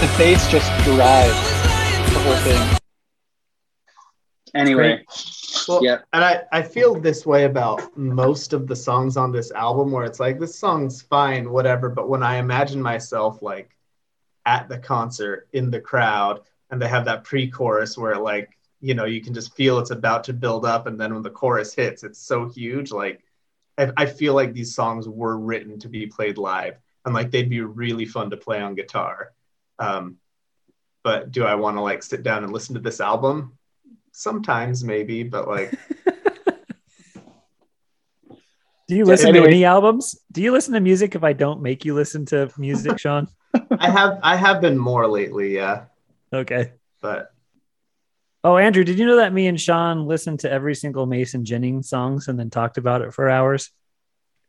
[0.00, 2.77] The bass just drives the whole thing.
[4.58, 5.04] Anyway,
[5.68, 9.52] Well, yeah, And I, I feel this way about most of the songs on this
[9.52, 11.88] album where it's like this song's fine, whatever.
[11.88, 13.76] But when I imagine myself like
[14.46, 16.40] at the concert in the crowd
[16.70, 20.24] and they have that pre-chorus where like, you know, you can just feel it's about
[20.24, 22.90] to build up and then when the chorus hits, it's so huge.
[22.90, 23.22] Like
[23.76, 27.50] I, I feel like these songs were written to be played live and like they'd
[27.50, 29.32] be really fun to play on guitar.
[29.78, 30.16] Um,
[31.04, 33.57] but do I want to like sit down and listen to this album?
[34.18, 35.72] Sometimes maybe, but like
[38.88, 39.44] Do you listen anyway.
[39.44, 40.18] to any albums?
[40.32, 43.28] Do you listen to music if I don't make you listen to music, Sean?
[43.78, 45.84] I have I have been more lately, yeah.
[46.32, 46.72] Okay.
[47.00, 47.30] But
[48.42, 51.88] Oh, Andrew, did you know that me and Sean listened to every single Mason Jennings
[51.88, 53.70] songs and then talked about it for hours?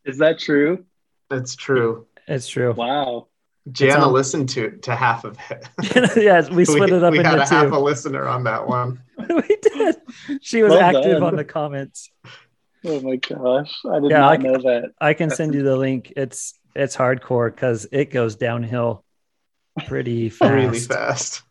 [0.03, 0.83] is that true?
[1.29, 2.07] it's true.
[2.27, 2.73] It's true.
[2.73, 3.27] Wow.
[3.71, 5.67] Jana on- listened to to half of it.
[6.17, 9.01] yeah, we split it up we into had a half a listener on that one.
[9.29, 9.95] we did.
[10.41, 11.23] She was Well active done.
[11.23, 12.09] on the comments.
[12.85, 14.91] Oh my gosh, I did Yeah, not I- know that.
[15.01, 16.13] I can send you the link.
[16.15, 19.03] It's it's hardcore because it goes downhill
[19.87, 20.51] pretty fast.
[20.53, 21.43] Really fast.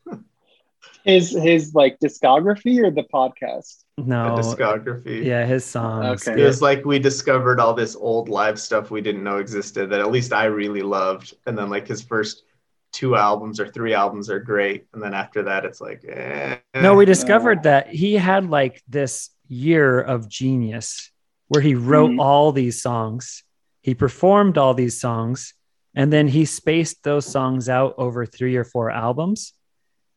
[1.05, 3.85] His his like discography or the podcast?
[4.07, 5.25] No, A discography.
[5.25, 6.27] yeah, his songs.
[6.29, 6.41] Okay.
[6.41, 10.01] It was like we discovered all this old live stuff we didn't know existed that
[10.01, 11.35] at least I really loved.
[11.47, 12.45] And then like his first
[12.93, 14.87] two albums or three albums are great.
[14.95, 16.59] And then after that it's like eh.
[16.75, 21.11] No, we discovered that he had like this year of genius
[21.49, 22.20] where he wrote Mhm.
[22.20, 23.43] all these songs,
[23.83, 25.55] he performed all these songs,
[25.95, 29.55] and then he spaced those songs out over three or four albums.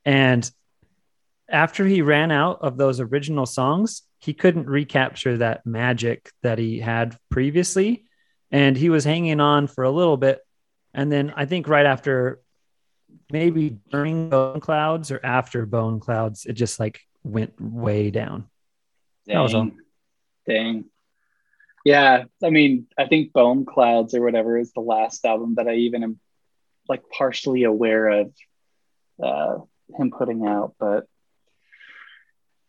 [0.05, 0.49] And
[1.51, 6.79] after he ran out of those original songs, he couldn't recapture that magic that he
[6.79, 8.05] had previously.
[8.51, 10.39] And he was hanging on for a little bit.
[10.93, 12.41] And then I think right after
[13.31, 18.49] maybe during Boneclouds or after Boneclouds, it just like went way down.
[19.27, 19.65] That was all.
[19.65, 19.77] Dang.
[20.47, 20.85] Dang.
[21.83, 26.03] Yeah, I mean, I think Boneclouds or whatever is the last album that I even
[26.03, 26.19] am
[26.87, 28.33] like partially aware of
[29.21, 29.57] uh,
[29.97, 31.07] him putting out, but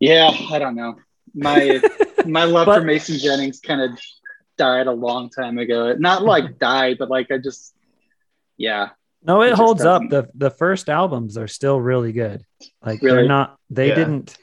[0.02, 0.96] yeah, I don't know.
[1.32, 1.80] My
[2.26, 3.98] my love But- for Mason Jennings kind of
[4.58, 5.94] died a long time ago.
[5.94, 7.74] Not like died, but like I just
[8.56, 8.90] yeah.
[9.24, 10.02] No, It it holds up.
[10.10, 12.44] The the first albums are still really good.
[12.84, 13.16] Like Really?
[13.18, 13.94] they're not they Yeah.
[13.94, 14.36] didn't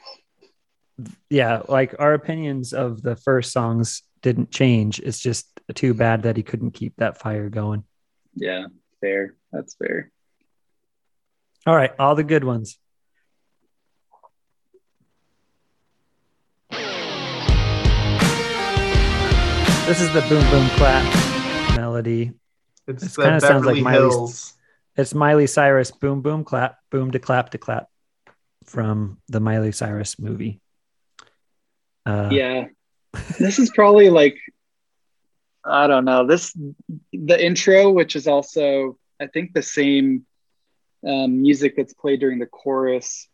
[1.28, 4.98] yeah, like our opinions of the first songs didn't change.
[5.00, 7.84] It's just too bad that he couldn't keep that fire going.
[8.34, 8.66] Yeah,
[9.00, 9.34] fair.
[9.52, 10.10] That's fair.
[11.66, 12.78] All right, all the good ones.
[19.90, 21.04] This is the boom boom clap
[21.74, 22.30] melody.
[22.86, 23.98] It's This kinda sounds like Miley.
[23.98, 24.54] Hills.
[24.94, 27.88] It's Miley Cyrus boom boom clap boom to clap to clap
[28.66, 30.60] from the Miley Cyrus movie.
[32.06, 32.66] Uh, yeah
[33.40, 34.36] this is probably like
[35.64, 36.56] i don't know this
[37.12, 40.24] the intro which is also i think the same
[41.04, 43.28] um, music that's played during the chorus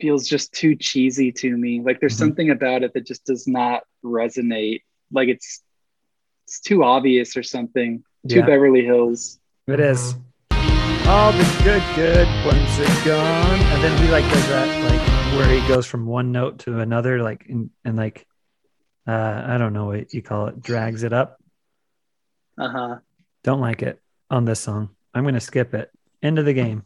[0.00, 2.18] feels just too cheesy to me like there's Mhm.
[2.18, 4.80] something about it that just does not resonate
[5.12, 5.62] like it's
[6.46, 8.46] it's too obvious or something too Yeah.
[8.46, 10.14] beverly hills It is.
[10.14, 11.06] Mhm.
[11.08, 13.60] All the good, good ones are gone.
[13.72, 17.20] And then he like does that, like where he goes from one note to another,
[17.22, 18.26] like and, and like
[19.08, 21.40] uh I don't know what you call it, drags it up.
[22.58, 22.98] uh-huh
[23.44, 24.00] Don't like it
[24.30, 24.90] on this song.
[25.14, 25.90] I'm gonna skip it.
[26.22, 26.82] End of the game.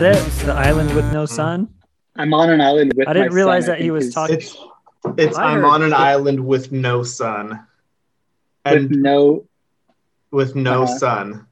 [0.00, 1.68] The island with no sun.
[2.16, 3.08] I'm on an island with.
[3.08, 4.56] I didn't my realize son, that he was is- talking- It's
[5.18, 7.48] it's I I'm on an island with no sun.
[8.64, 9.44] with And no.
[10.30, 10.98] with no Uh-huh.
[10.98, 11.46] sun.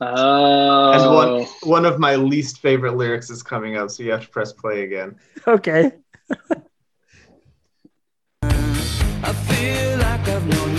[0.00, 0.92] Oh.
[0.92, 4.28] And one one of my least favorite lyrics is coming up, so you have to
[4.28, 5.14] press play again.
[5.46, 5.92] Okay.
[8.42, 10.71] I feel like I've known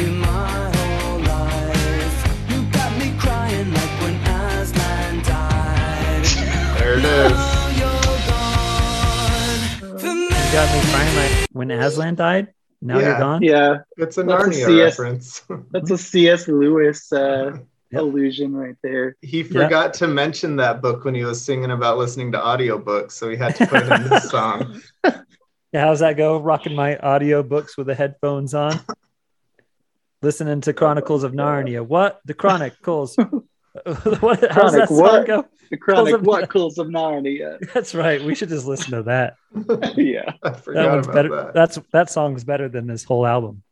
[10.54, 12.54] got me crying like when Aslan died.
[12.80, 13.42] Now you're gone.
[13.42, 15.00] Yeah, It's a That's a Narnia CS.
[15.00, 15.42] reference.
[15.72, 16.48] that's a C.S.
[16.48, 17.58] Lewis uh,
[17.92, 18.02] Yep.
[18.02, 19.16] illusion right there.
[19.22, 23.30] He forgot to mention that book when he was singing about listening to audiobooks, so
[23.30, 24.82] he had to put it in this song.
[25.74, 26.38] Yeah, how's that go?
[26.40, 28.80] Rocking my audio books with the headphones on.
[30.22, 31.84] Listening to Chronicles of Narnia.
[31.84, 32.22] What?
[32.26, 33.16] The Chronicles.
[34.20, 35.26] what, how's that song what?
[35.26, 35.46] go?
[35.70, 37.58] The Chronic of- What Calls of Narnia.
[37.74, 38.24] That's right.
[38.24, 39.36] We should just listen to that.
[39.98, 40.34] yeah.
[40.44, 41.30] I That forgot one's about better.
[41.30, 41.54] that.
[41.54, 43.64] That's that song's better than this whole album.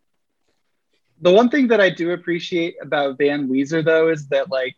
[1.22, 4.76] The one thing that I do appreciate about Van Weezer though is that like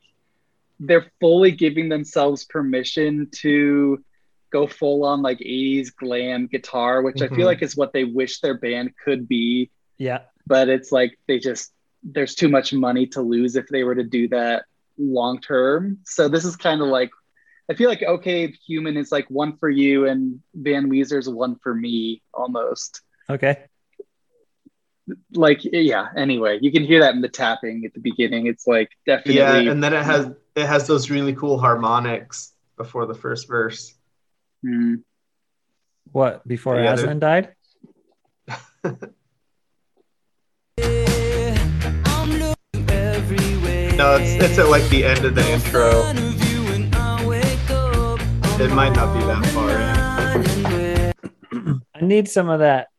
[0.80, 4.03] they're fully giving themselves permission to
[4.52, 7.35] go full on like 80s glam guitar, which I Mhm.
[7.38, 9.72] feel like is what they wish their band could be.
[9.98, 10.22] Yeah.
[10.45, 11.72] But it's like they just
[12.03, 14.65] there's too much money to lose if they were to do that
[14.98, 15.99] long term.
[16.06, 17.11] So this is kind of like
[17.70, 21.74] I feel like OK Human is like one for you and Van Weezer's one for
[21.74, 23.02] me almost.
[23.30, 23.65] Okay.
[25.34, 28.90] like yeah anyway you can hear that in the tapping at the beginning it's like
[29.06, 33.48] definitely Yeah, and then it has it has those really cool harmonics before the first
[33.48, 33.94] verse.
[34.65, 35.03] Mm.
[36.11, 36.48] What?
[36.48, 37.53] Before Yeah, Aslan died?
[44.04, 45.90] No, it's it's at like the end of the intro.
[48.62, 49.70] It might not be that far
[51.54, 51.82] in.
[51.96, 52.90] I need some of that.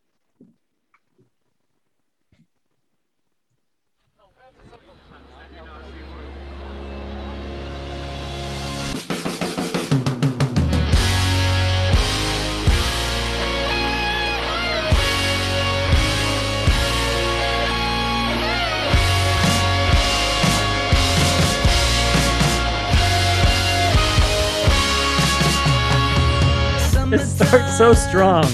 [27.14, 28.44] It starts so strong.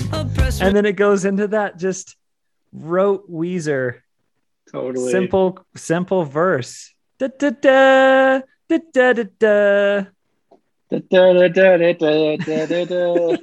[0.60, 2.16] And then it goes into that just
[2.74, 4.00] rote Weezer
[4.70, 6.92] totally simple simple verse.
[7.18, 10.04] Da, da, da, da, da, da, da.
[10.90, 13.36] Da, da, da, da, da, da, da, da.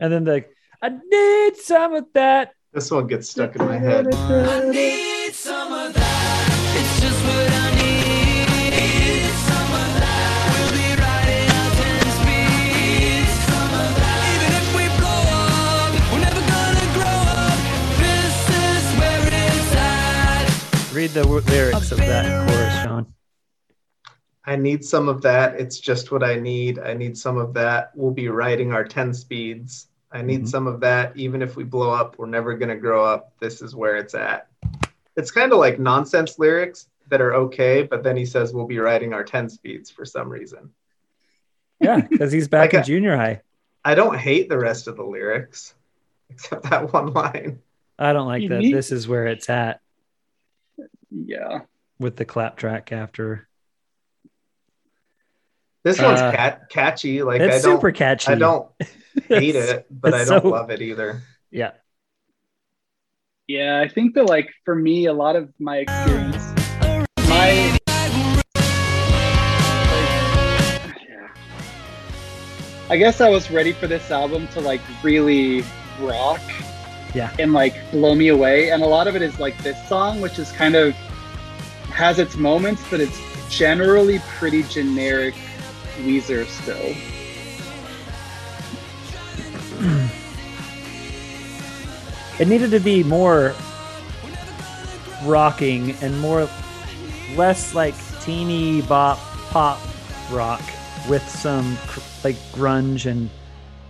[0.00, 0.44] and then the
[0.80, 2.54] I need some of that.
[2.72, 4.06] This one gets stuck in my head.
[4.14, 5.27] I need
[21.08, 23.14] Read the lyrics of that chorus, Sean.
[24.44, 25.58] I need some of that.
[25.58, 26.78] It's just what I need.
[26.78, 27.92] I need some of that.
[27.94, 29.88] We'll be riding our 10 speeds.
[30.12, 30.48] I need Mhm.
[30.48, 31.16] some of that.
[31.16, 33.32] Even if we blow up, we're never going to grow up.
[33.40, 34.48] This is where it's at.
[35.16, 38.78] It's kind of like nonsense lyrics that are okay, but then he says we'll be
[38.78, 40.70] riding our 10 speeds for some reason.
[41.80, 43.40] Yeah, because he's back Like in a- junior high.
[43.82, 45.74] I don't hate the rest of the lyrics,
[46.30, 47.60] except that one line.
[47.98, 48.58] I don't like You that.
[48.60, 49.80] need- This is where it's at
[51.26, 51.60] yeah
[51.98, 53.48] with the clap track after.
[55.84, 57.22] This one's Uh, cat- catchy.
[57.22, 58.32] Like I it's don't, super catchy.
[58.32, 58.68] I don't
[59.28, 61.22] hate it, but I don't so- love it either.
[61.50, 61.70] Yeah.
[63.46, 66.36] yeah i think that like for me a lot of my experience
[67.26, 67.78] my
[71.08, 71.28] yeah.
[72.90, 75.64] i guess i was ready for this album to like really
[76.00, 76.42] rock
[77.14, 77.34] Yeah.
[77.38, 80.38] and like blow me away and a lot of it is like this song which
[80.38, 80.94] is kind of
[81.98, 83.20] has its moments but it's
[83.50, 85.34] generally pretty generic
[86.04, 86.94] weezer still.
[92.38, 93.52] It needed to be more
[95.24, 96.48] rocking and more
[97.34, 99.18] less like teeny bop
[99.50, 99.80] pop
[100.30, 100.62] rock
[101.08, 103.28] with some cr- like grunge and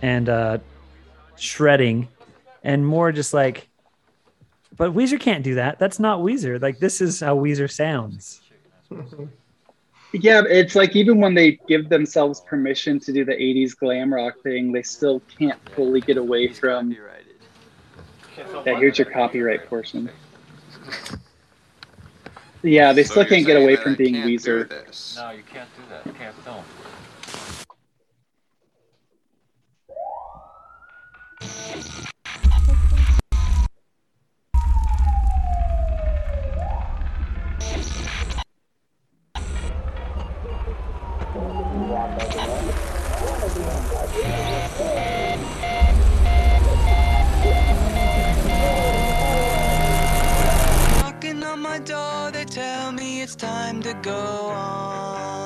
[0.01, 0.57] and uh
[1.35, 2.07] shredding
[2.63, 3.68] and more just like
[4.79, 5.77] but Weezer can't do that.
[5.77, 6.59] That's not Weezer.
[6.59, 8.39] Like this is how Weezer sounds.
[10.13, 14.39] Yeah, it's like even when they give themselves permission to do the 80s glam rock
[14.41, 16.95] thing, they still can't fully get away from.
[16.95, 20.09] Yeah, here's your copyright portion.
[22.63, 24.69] Yeah, they still can't get away from being Weezer.
[25.17, 26.05] No, you can't do that.
[26.05, 26.63] You can't don't.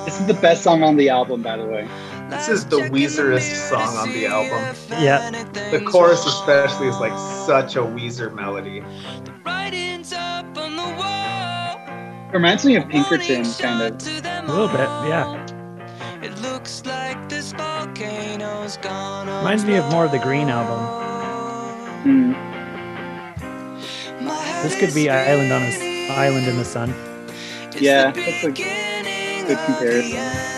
[0.05, 1.88] This is the best song on the album, by the way.
[2.30, 4.76] This is the Weezerest song on the album.
[4.89, 5.30] Yeah.
[5.72, 8.81] The chorus especially is like such a Weezer melody.
[12.34, 14.07] Reminds me of Pinkerton, kind of.
[14.26, 15.52] A little bit, yeah.
[16.23, 20.79] It looks like this volcano's gonna Reminds me of more of the Green album.
[22.03, 22.31] Hmm.
[24.63, 26.95] This could be Island on a Island in the Sun.
[27.77, 30.53] Yeah, that's a good comparison.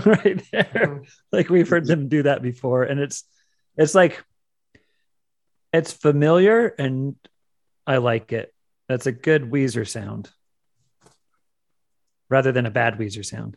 [0.00, 0.64] Song right there.
[0.64, 1.02] Mm-hmm.
[1.32, 3.24] like we've heard them do that before, and it's
[3.76, 4.22] it's like
[5.72, 7.16] it's familiar, and
[7.86, 8.52] I like it.
[8.88, 10.30] That's a good Weezer sound,
[12.28, 13.56] rather than a bad Weezer sound.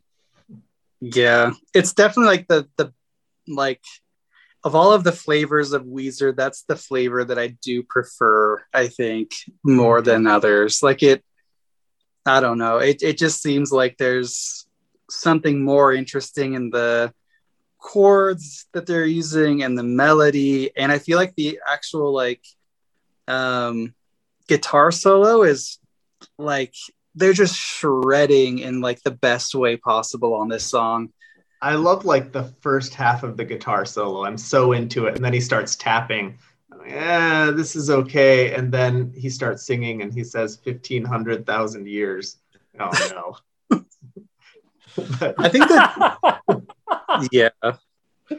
[0.99, 2.93] Yeah, it's definitely like the the
[3.47, 3.83] like
[4.63, 8.63] of all of the flavors of Weezer, that's the flavor that I do prefer.
[8.73, 9.31] I think
[9.63, 10.09] more mm-hmm.
[10.09, 10.81] than others.
[10.81, 11.23] Like it,
[12.25, 12.77] I don't know.
[12.77, 14.66] It it just seems like there's
[15.09, 17.13] something more interesting in the
[17.79, 22.43] chords that they're using and the melody, and I feel like the actual like
[23.27, 23.93] um
[24.47, 25.79] guitar solo is
[26.37, 26.73] like
[27.15, 31.11] they're just shredding in like the best way possible on this song.
[31.61, 34.23] I love like the first half of the guitar solo.
[34.23, 35.15] I'm so into it.
[35.15, 36.37] And then he starts tapping.
[36.85, 38.53] Yeah, this is okay.
[38.53, 42.37] And then he starts singing and he says 1500,000 years.
[42.79, 43.37] Oh no.
[45.19, 46.17] but, I think that
[47.31, 47.49] yeah.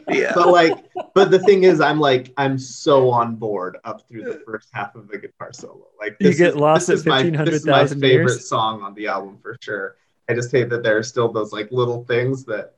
[0.07, 0.31] Yeah.
[0.35, 0.77] but like,
[1.15, 4.93] but the thing is, I'm like, I'm so on board up through the first half
[4.95, 5.87] of the guitar solo.
[5.99, 8.47] Like, You get is- lost this at is my- This is my favorite years?
[8.47, 9.95] song on the album for sure.
[10.29, 12.75] I just hate that there are still those like little things that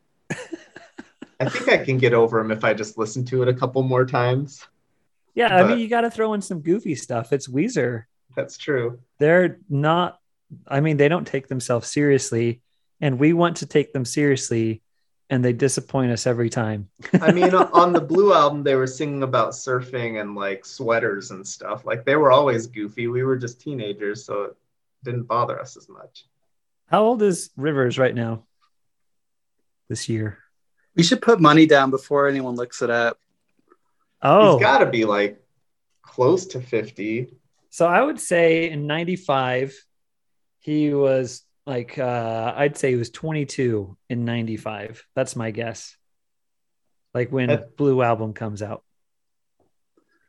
[1.40, 3.82] I think I can get over them if I just listen to it a couple
[3.84, 4.66] more times.
[5.34, 7.34] Yeah, I mean, you got to throw in some goofy stuff.
[7.34, 8.04] It's Weezer.
[8.36, 9.00] That's true.
[9.18, 10.20] They're not.
[10.68, 12.62] I mean, they don't take themselves seriously,
[13.02, 14.82] and we want to take them seriously,
[15.30, 16.90] and they disappoint us every time.
[17.14, 21.46] I mean, on the Blue album, they were singing about surfing and like sweaters and
[21.46, 21.86] stuff.
[21.86, 23.08] Like they were always goofy.
[23.08, 24.56] We were just teenagers, so it
[25.04, 26.26] didn't bother us as much.
[26.88, 28.44] How old is Rivers right now?
[29.90, 30.38] This year.
[30.96, 33.18] We should put money down before anyone looks it up.
[34.22, 35.42] Oh, He's got to be like
[36.02, 37.30] close to 50.
[37.70, 39.74] so I would say in '95,
[40.60, 45.06] he was like, uh, I'd say he was 22 in '95.
[45.16, 45.96] That's my guess.
[47.14, 48.84] Like when That- Blue album comes out.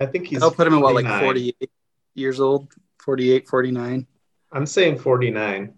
[0.01, 0.43] I think he's.
[0.43, 1.23] I'll put him at what, like 49.
[1.25, 1.71] 48
[2.15, 2.73] years old,
[3.05, 4.07] 48, 49.
[4.51, 5.75] I'm saying 49.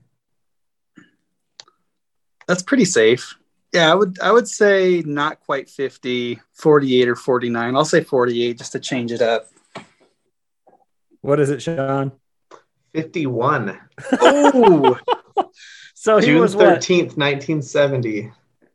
[2.47, 3.37] That's pretty safe.
[3.73, 7.77] Yeah, I would I would say not quite 50, 48 or 49.
[7.77, 9.49] I'll say 48 just to change it up.
[11.21, 12.13] What is it, Sean?
[12.95, 13.79] 51.
[14.13, 14.99] Oh,
[15.97, 16.67] So he June was what?
[16.81, 18.31] 13th, 1970.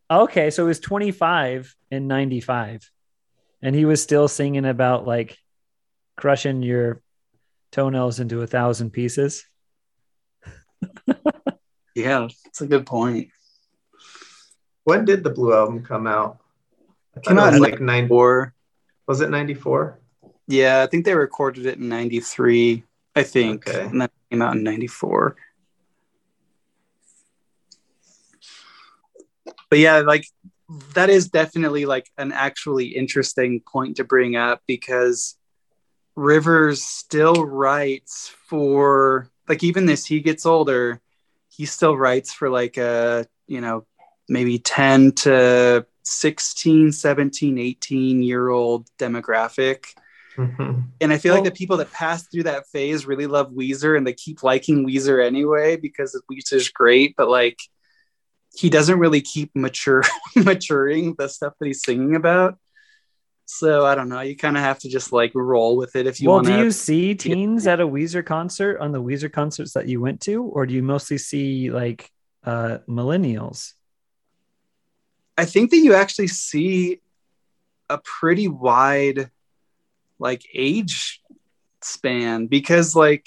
[0.10, 2.90] Okay, so he was 25 in 95.
[3.61, 5.38] And he was still singing about like
[6.18, 7.03] crushing your
[7.72, 9.45] toenails into a thousand pieces.
[11.95, 13.30] yeah, that's a good point.
[14.86, 16.40] When did the Blue album come out?
[17.15, 18.56] It came out in like 94.
[19.07, 19.99] Was it 94?
[20.48, 22.84] yeah, I think they recorded it in '93.
[23.15, 23.81] I think, Okay.
[23.81, 25.36] and then it came out in '94.
[29.69, 30.25] But yeah, like
[30.93, 35.35] that is definitely like an actually interesting point to bring up because
[36.15, 41.01] Rivers still writes for like even as he gets older,
[41.49, 43.85] he still writes for like a you know
[44.27, 49.85] maybe 10 to 16 17 18 year old demographic
[50.37, 50.83] Mhm.
[51.01, 53.97] and i feel Well- like the people that pass through that phase really love weezer
[53.97, 57.59] and they keep liking weezer anyway because weezer's great but like
[58.60, 60.03] he doesn't really keep mature
[60.36, 62.57] maturing the stuff that he's singing about
[63.45, 66.19] so i don't know you kind of have to just like roll with it if
[66.19, 66.52] you want to.
[66.52, 69.88] well, want do you see teens at a Weezer concert on the Weezer concerts that
[69.88, 72.11] you went to, or do you mostly see like
[72.44, 73.73] uh millennials?
[75.38, 76.99] I think that you actually see
[77.90, 79.31] a pretty wide
[80.19, 81.22] like age
[81.81, 83.26] span because like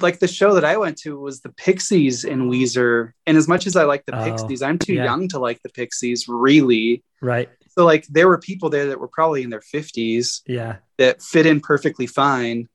[0.00, 3.66] like the show that I went to was the Pixies in Weezer and as much
[3.66, 5.04] as I like the Oh, Pixies I'm too yeah.
[5.04, 7.48] young to like the Pixies really Right.
[7.76, 10.76] so like there were people there that were probably in their 50s Yeah.
[10.98, 12.68] that fit in perfectly fine.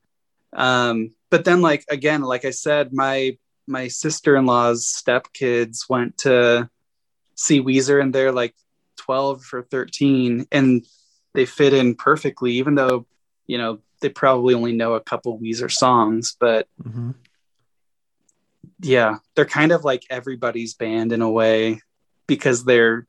[0.54, 3.36] Um, but then like again, like I said, my
[3.66, 6.70] my sister-in-law's stepkids went to
[7.34, 8.54] see Weezer and they're like
[8.96, 10.86] 12 or 13 and
[11.34, 13.06] they fit in perfectly, even though,
[13.46, 17.14] you know, they probably only know a couple Weezer songs, but Mhm.
[18.80, 21.80] yeah, they're kind of like everybody's band in a way
[22.26, 23.06] because they're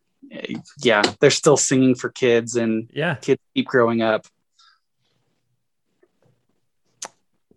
[0.77, 3.15] yeah, they're still singing for kids and Yeah.
[3.15, 4.27] kids keep growing up.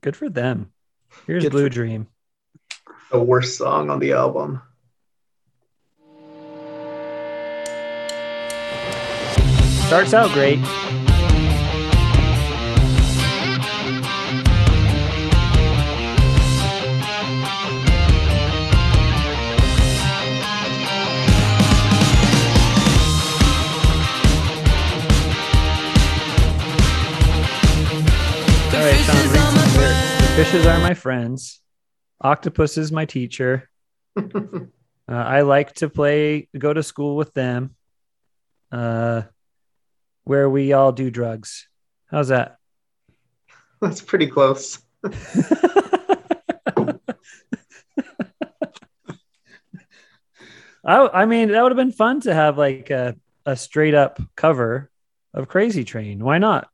[0.00, 0.72] Good for them.
[1.26, 2.06] Here's Good Blue for- Dream.
[3.10, 4.62] The worst song on the album.
[9.86, 10.59] Starts out great.
[28.82, 30.16] All right, Sean, read some lyrics.
[30.16, 31.60] The fishes are my friends.
[32.20, 33.70] Octopus is my teacher.
[35.09, 37.74] Uh, I like to play, go to school with them,
[38.70, 39.22] uh,
[40.22, 41.66] where we all do drugs.
[42.06, 42.56] How's that?
[43.80, 44.78] That's pretty close.
[45.04, 45.09] I,
[50.84, 54.88] I mean, that would have been fun to have like a, a straight up cover
[55.34, 56.24] of Crazy Train.
[56.24, 56.68] Why not?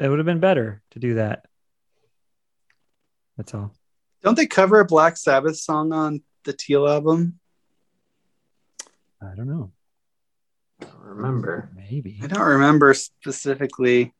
[0.00, 1.46] It would have been better to do that.
[3.36, 3.72] That's all.
[4.22, 7.38] Don't they cover a Black Sabbath song on the Teal album?
[9.22, 9.72] I don't know.
[10.80, 11.70] I don't remember.
[11.74, 12.20] Maybe.
[12.22, 14.12] I don't remember specifically.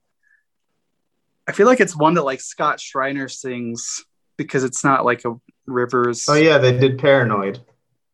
[1.47, 4.05] I feel like it's one that like Scott Shriner sings
[4.37, 5.35] because it's not like a
[5.67, 6.27] Rivers.
[6.29, 7.61] Oh yeah, they did Paranoid.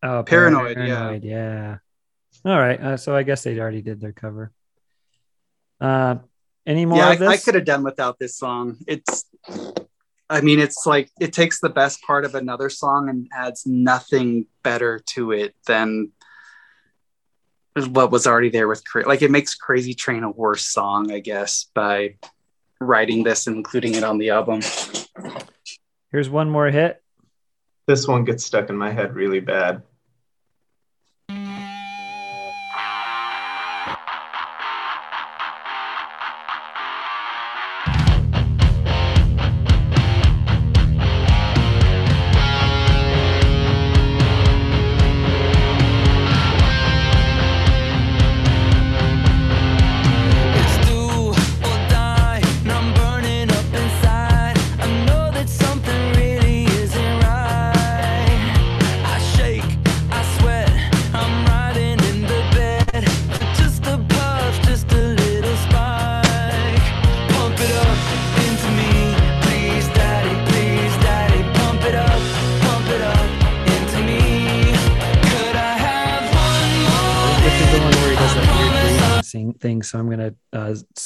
[0.03, 0.87] Oh, Paranoid, yeah.
[0.87, 1.79] Paranoid, yeah.
[2.45, 2.81] All right.
[2.81, 4.53] Uh, so I guess they already did their cover.
[5.81, 6.17] Uh,
[6.71, 8.77] any more yeah, of I, I could have done without this song.
[8.87, 9.25] It's,
[10.31, 14.47] I mean, it's like it takes the best part of another song and adds nothing
[14.63, 16.13] better to it than
[17.89, 21.19] what was already there with Cra- like it makes Crazy Train a worse song, I
[21.19, 22.15] guess, by
[22.81, 24.61] writing this and including it on the album.
[26.13, 27.03] Here's one more hit.
[27.87, 29.83] This one gets stuck in my head really bad.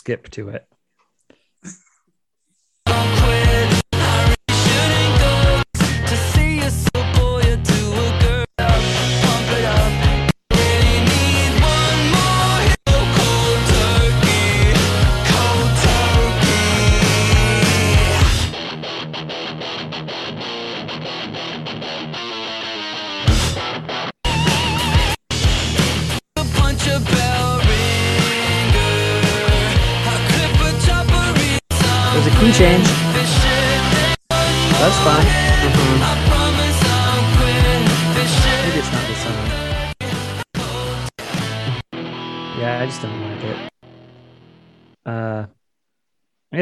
[0.04, 0.73] Skip to it.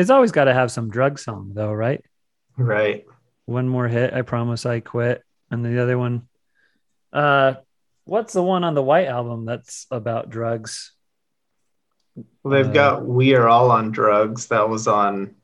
[0.02, 2.04] It's always got to have some drug song though, right?
[2.56, 3.06] Right.
[3.46, 4.12] One more hit.
[4.12, 5.22] I promise I quit.
[5.50, 6.28] And the other one.
[7.12, 7.54] Uh,
[8.04, 10.92] what's the one on the White album that's about drugs?
[12.42, 14.48] Well, they've Uh, got We Are All on Drugs.
[14.48, 15.34] That was on,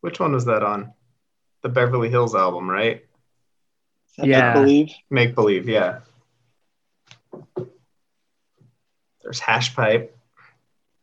[0.00, 0.92] which one was that on?
[1.62, 3.04] The Beverly Hills album, right?
[4.18, 4.52] I Yeah.
[4.52, 4.90] believe.
[5.10, 6.00] Make Believe, yeah.
[9.22, 10.16] There's Hash Pipe.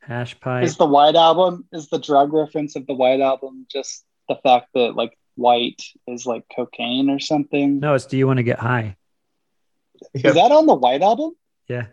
[0.09, 0.63] Hash pipe.
[0.63, 4.69] Is the White Album is the drug reference of the White Album just the fact
[4.73, 7.79] that like white is like cocaine or something?
[7.79, 8.97] No, it's Do You Want to Get High?
[10.15, 11.33] Is that on the White Album?
[11.67, 11.85] Yeah.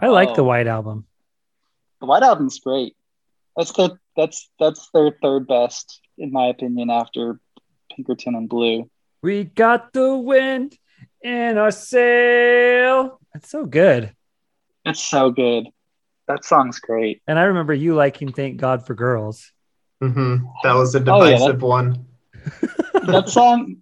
[0.00, 0.46] I like the Oh.
[0.46, 1.06] White Album.
[2.00, 2.96] The White Album's great.
[3.56, 7.38] That's the that's that's their third best in my opinion after
[7.94, 8.90] Pinkerton and Blue.
[9.22, 10.76] We got the wind
[11.22, 13.20] in our sail.
[13.32, 14.12] That's so good.
[14.86, 15.66] It's so good.
[16.28, 17.20] That song's great.
[17.26, 19.52] And I remember you liking Thank God for Girls.
[20.00, 22.06] hmm That was a Oh, yeah, divisive one.
[23.06, 23.76] That song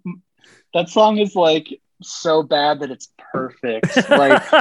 [0.75, 3.95] that song is like so bad that it's perfect.
[4.09, 4.43] Like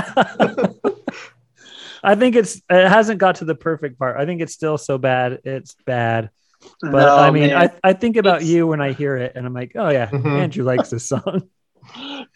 [2.02, 4.16] I think it's it hasn't got to the perfect part.
[4.16, 5.40] I think it's still so bad.
[5.44, 6.30] It's bad.
[6.80, 7.70] But no, I mean, man.
[7.84, 10.08] I, I think about It's- you when I hear it and I'm like, oh yeah,
[10.10, 10.38] Mhm.
[10.38, 11.42] Andrew likes this song.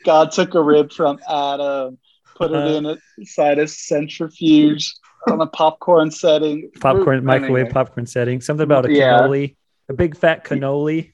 [0.05, 1.99] God took a rib from Adam,
[2.39, 4.95] put it Uh, in a inside a centrifuge
[5.27, 6.71] on a popcorn setting.
[6.81, 8.41] Popcorn, Anyway, microwave popcorn setting.
[8.41, 9.23] Something about a Yeah.
[9.23, 9.57] cannoli,
[9.89, 11.13] a big fat cannoli.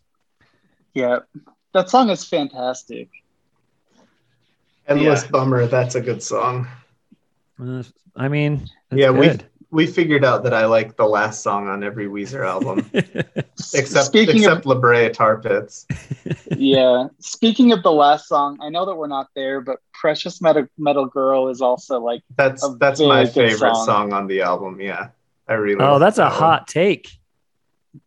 [0.93, 1.21] Yeah,
[1.73, 3.09] that song is fantastic.
[4.87, 5.67] Endless Bummer.
[5.67, 6.69] That's a good song.
[7.61, 7.83] Uh,
[8.15, 9.49] I mean, it's Yeah, we good.
[9.75, 12.89] We figured out that I like the last song on every Weezer album,
[13.75, 15.87] except Speaking except La Brea Tar Pits.
[16.57, 20.67] yeah, speaking of the last song, I know that we're not there, but "Precious Metal,
[20.79, 23.85] Metal Girl" is also like That's A that's very my favorite song.
[23.87, 24.13] song.
[24.13, 24.81] on the album.
[24.81, 25.09] Yeah,
[25.49, 25.85] I really.
[25.85, 26.33] oh, like that's a one.
[26.33, 27.11] hot take.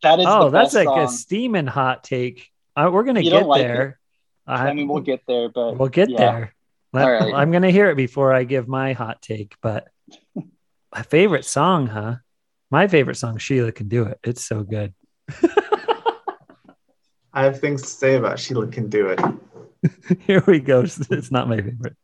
[0.03, 0.25] that is.
[0.27, 1.17] Oh, the that's best like a song.
[1.17, 2.49] steaming hot take.
[2.75, 3.99] Uh, we're gonna You get like there.
[4.47, 6.17] I mean, we'll get there, but We'll get yeah.
[6.17, 6.53] there.
[6.93, 7.33] Let- All right.
[7.33, 9.55] I'm gonna hear it before I give my hot take.
[9.61, 9.89] But
[10.33, 10.43] my
[11.03, 12.15] favorite song, huh?
[12.69, 14.19] My favorite song, Sheila can do it.
[14.23, 14.93] It's so good.
[17.33, 19.19] I have things to say about Sheila can do it.
[20.21, 20.81] Here we go.
[20.81, 21.95] It's not my favorite.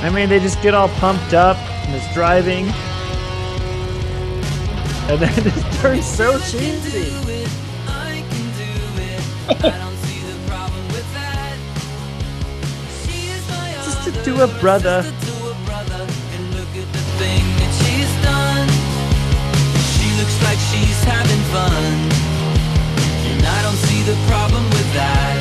[0.00, 2.66] I mean, they just get all pumped up and it's driving.
[5.10, 7.37] And then it just turns so cheesy.
[13.84, 15.02] Just to do a brother.
[20.48, 21.84] like she's having fun.
[23.30, 25.36] And I don't see the problem with that.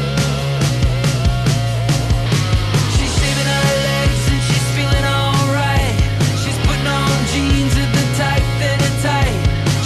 [2.95, 5.95] She's shaving her legs and she's feeling alright.
[6.41, 8.45] She's putting on jeans the tight.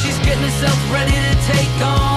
[0.02, 2.11] She's getting herself ready to take on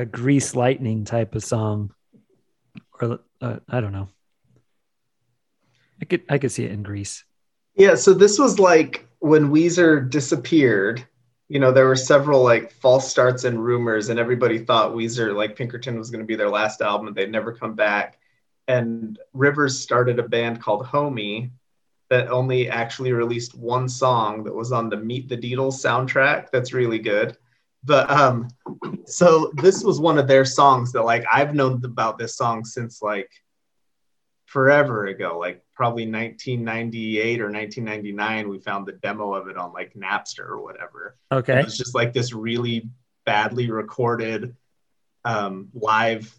[0.00, 1.92] a, grease lightning type of song,
[3.00, 4.08] or uh, I don't know.
[6.00, 7.24] I could I could see it in Grease.
[7.74, 11.06] Yeah, so this was like when Weezer disappeared.
[11.48, 15.56] You know, there were several like false starts and rumors, and everybody thought Weezer, like
[15.56, 17.06] Pinkerton, was going to be their last album.
[17.06, 18.18] and They'd never come back.
[18.68, 21.50] And Rivers started a band called Homie
[22.08, 26.50] that only actually released one song that was on the Meet the Deedles soundtrack.
[26.50, 27.36] That's really good.
[27.86, 28.48] But um,
[29.06, 33.00] so this was one of their songs that like I've known about this song since
[33.00, 33.30] like
[34.46, 38.48] forever ago, like probably 1998 or 1999.
[38.48, 41.16] We found the demo of it on like Napster or whatever.
[41.30, 42.90] Okay, it's just like this really
[43.24, 44.56] badly recorded
[45.24, 46.36] um, live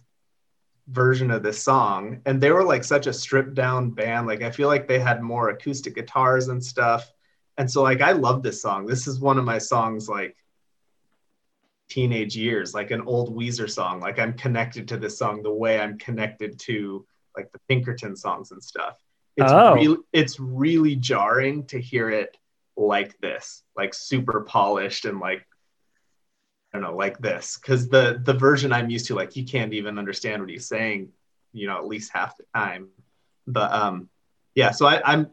[0.88, 2.22] version of this song.
[2.26, 4.28] And they were like such a stripped down band.
[4.28, 7.10] Like I feel like they had more acoustic guitars and stuff.
[7.58, 8.86] And so like I love this song.
[8.86, 10.36] This is one of my songs like
[11.90, 14.00] teenage years, like an old Weezer song.
[14.00, 17.06] Like I'm connected to this song the way I'm connected to
[17.36, 18.98] like the Pinkerton songs and stuff.
[19.38, 19.76] It's Oh.
[19.76, 22.36] really it's really jarring to hear it
[22.76, 25.46] like this, like super polished and like
[26.74, 29.74] I don't know, like this, because the the version I'm used to, like you can't
[29.74, 31.10] even understand what he's saying,
[31.54, 32.90] you know, at least half the time.
[33.48, 34.10] But um,
[34.56, 35.30] yeah, so I, I'm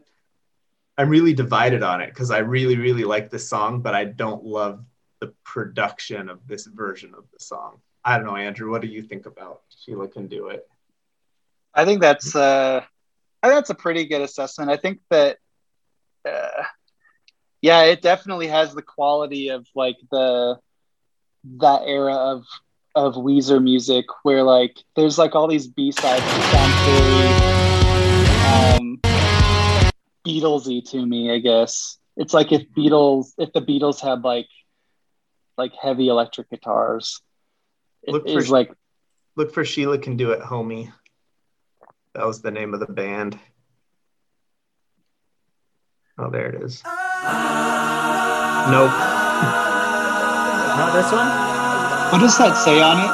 [0.97, 4.45] I'm really divided on it because I really really like this song, but I don't
[4.45, 4.85] love
[5.19, 7.79] the production of this version of the song.
[8.03, 8.69] I don't know, Andrew.
[8.69, 10.67] What do you think about Sheila Can Do It?
[11.73, 12.81] I think that's uh,
[13.41, 14.71] I think that's a pretty good assessment.
[14.71, 15.37] I think that,
[16.27, 16.63] uh,
[17.61, 20.57] yeah, it definitely has the quality of like the
[21.57, 22.45] that era of
[22.95, 26.43] of Weezer music where like there's like all these B sides that
[28.71, 28.99] sound very um,
[30.25, 31.31] Beatlesy to me.
[31.31, 34.47] I guess it's like if Beatles if the Beatles had like
[35.57, 37.21] like heavy electric guitars.
[38.03, 38.71] It Look for- is like
[39.37, 40.91] Look for Sheila Can Do It, homie.
[42.13, 43.37] That was the name of the band.
[46.17, 46.81] Oh, there it is.
[46.85, 46.93] Nope.
[50.75, 51.27] Not this one.
[52.11, 53.07] what does that say on it?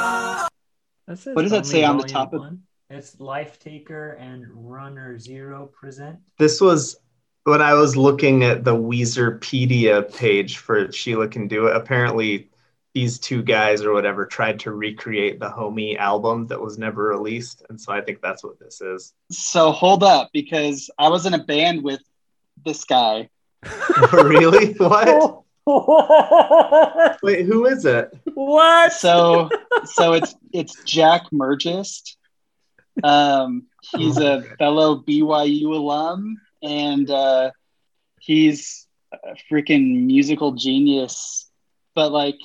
[1.08, 2.62] That says What does that say on the volume top of- one.
[2.90, 6.18] It's Life Taker and Runner Zero present.
[6.38, 6.98] This was
[7.44, 11.76] when I was looking at the Weezerpedia page for Sheila Can Do It.
[11.76, 12.48] Apparently,
[12.94, 17.62] these two guys or whatever tried to recreate the Homie album that was never released,
[17.68, 19.14] and so I think that's what this is.
[19.30, 22.00] So hold up, because I was in a band with
[22.64, 23.30] this guy.
[24.12, 24.74] really?
[24.74, 25.42] What?
[27.22, 28.12] Wait, who is it?
[28.34, 28.92] what?
[28.92, 29.48] So
[29.84, 32.16] so it's it's Jack Mergist.
[33.02, 33.64] Um,
[33.96, 37.50] he's a fellow BYU alum, and uh,
[38.20, 41.48] he's a freaking musical genius.
[41.94, 42.38] But like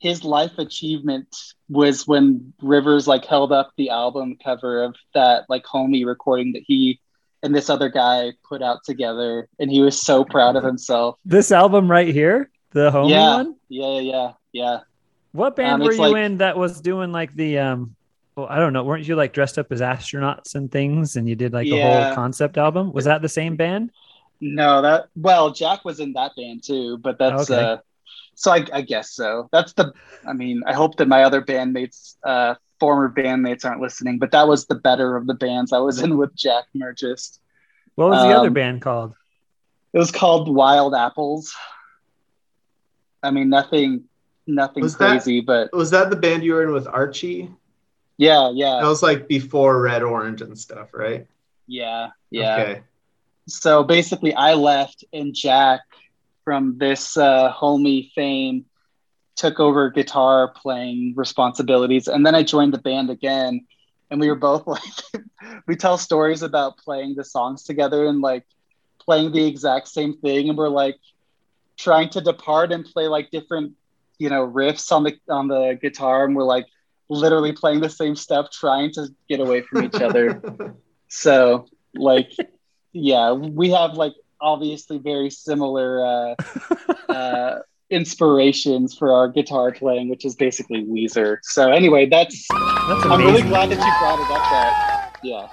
[0.00, 1.28] his life achievement
[1.68, 6.62] was when Rivers like held up the album cover of that like homie recording that
[6.66, 7.00] he
[7.42, 11.16] and this other guy put out together, and he was so proud of himself.
[11.24, 13.54] This album right here, the homie yeah, one.
[13.68, 14.80] yeah, yeah, yeah.
[15.30, 17.94] What band Um, were you like- in that was doing like the um?
[18.38, 18.84] Well, I don't know.
[18.84, 22.14] Weren't you like dressed up as astronauts and things, and you did like a whole
[22.14, 22.92] concept album?
[22.92, 23.90] Was that the same band?
[24.40, 27.60] No, that well, Jack was in that band too, but that's Okay.
[27.60, 27.76] uh
[28.36, 29.48] so I, I guess so.
[29.50, 29.92] That's the
[30.24, 34.46] I mean, I hope that my other bandmates, uh former bandmates aren't listening, but that
[34.46, 37.40] was the better of the bands I was in with Jack Mergist.
[37.96, 39.14] What was the other Um, band called?
[39.92, 41.52] It was called Wild Apples.
[43.20, 44.04] I mean nothing
[44.46, 47.50] nothing Was that- crazy, but Was that the band you were in with Archie?
[48.18, 51.26] Yeah, yeah, That was like before Red Orange and stuff, right?
[51.66, 52.54] yeah, yeah.
[52.60, 52.82] Okay.
[53.46, 55.80] so basically i left and jack
[56.44, 58.64] from this uh, homie fame
[59.36, 63.66] took over guitar playing responsibilities and then i joined the band again
[64.10, 64.82] and we were both like
[65.66, 68.44] we tell stories about playing the songs together and like
[68.98, 70.96] playing the exact same thing and we're like
[71.78, 73.72] trying to depart and play like different
[74.18, 76.66] you know riffs on the on the guitar and we're like
[77.08, 80.40] literally playing the same stuff trying to get away from each other
[81.08, 82.30] so like
[82.92, 86.34] yeah we have like obviously very similar uh,
[87.12, 87.58] uh,
[87.90, 93.42] inspirations for our guitar playing which is basically weezer so anyway that's That's i'm really
[93.42, 95.48] glad that you brought it up that yeah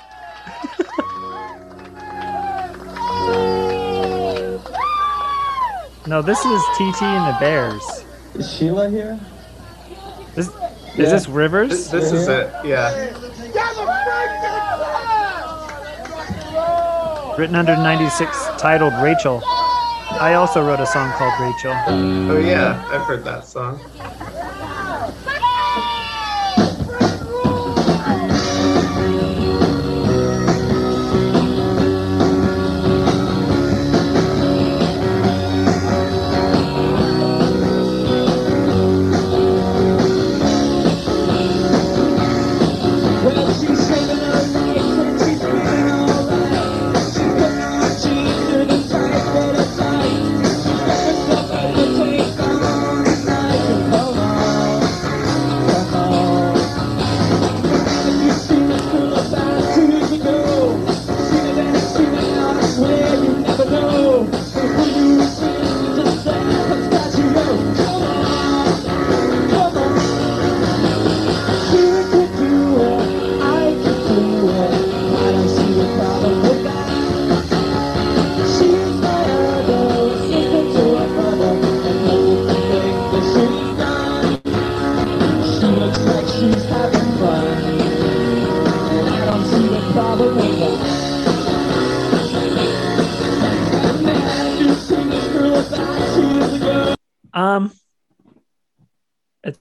[6.08, 7.82] No, this is TT and the Bears.
[8.36, 9.20] Is Sheila here?
[10.36, 10.52] Is,
[10.98, 11.70] is this Rivers?
[11.70, 12.54] This, this is it.
[12.66, 12.90] Yeah.
[17.38, 19.42] Written under 96, titled Rachel.
[19.46, 21.74] I also wrote a song called Rachel.
[21.88, 23.80] Oh yeah, I've heard that song.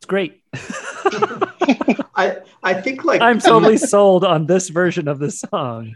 [0.04, 0.42] It's great.
[2.14, 5.94] I I think like I'm totally sold on this version of the song.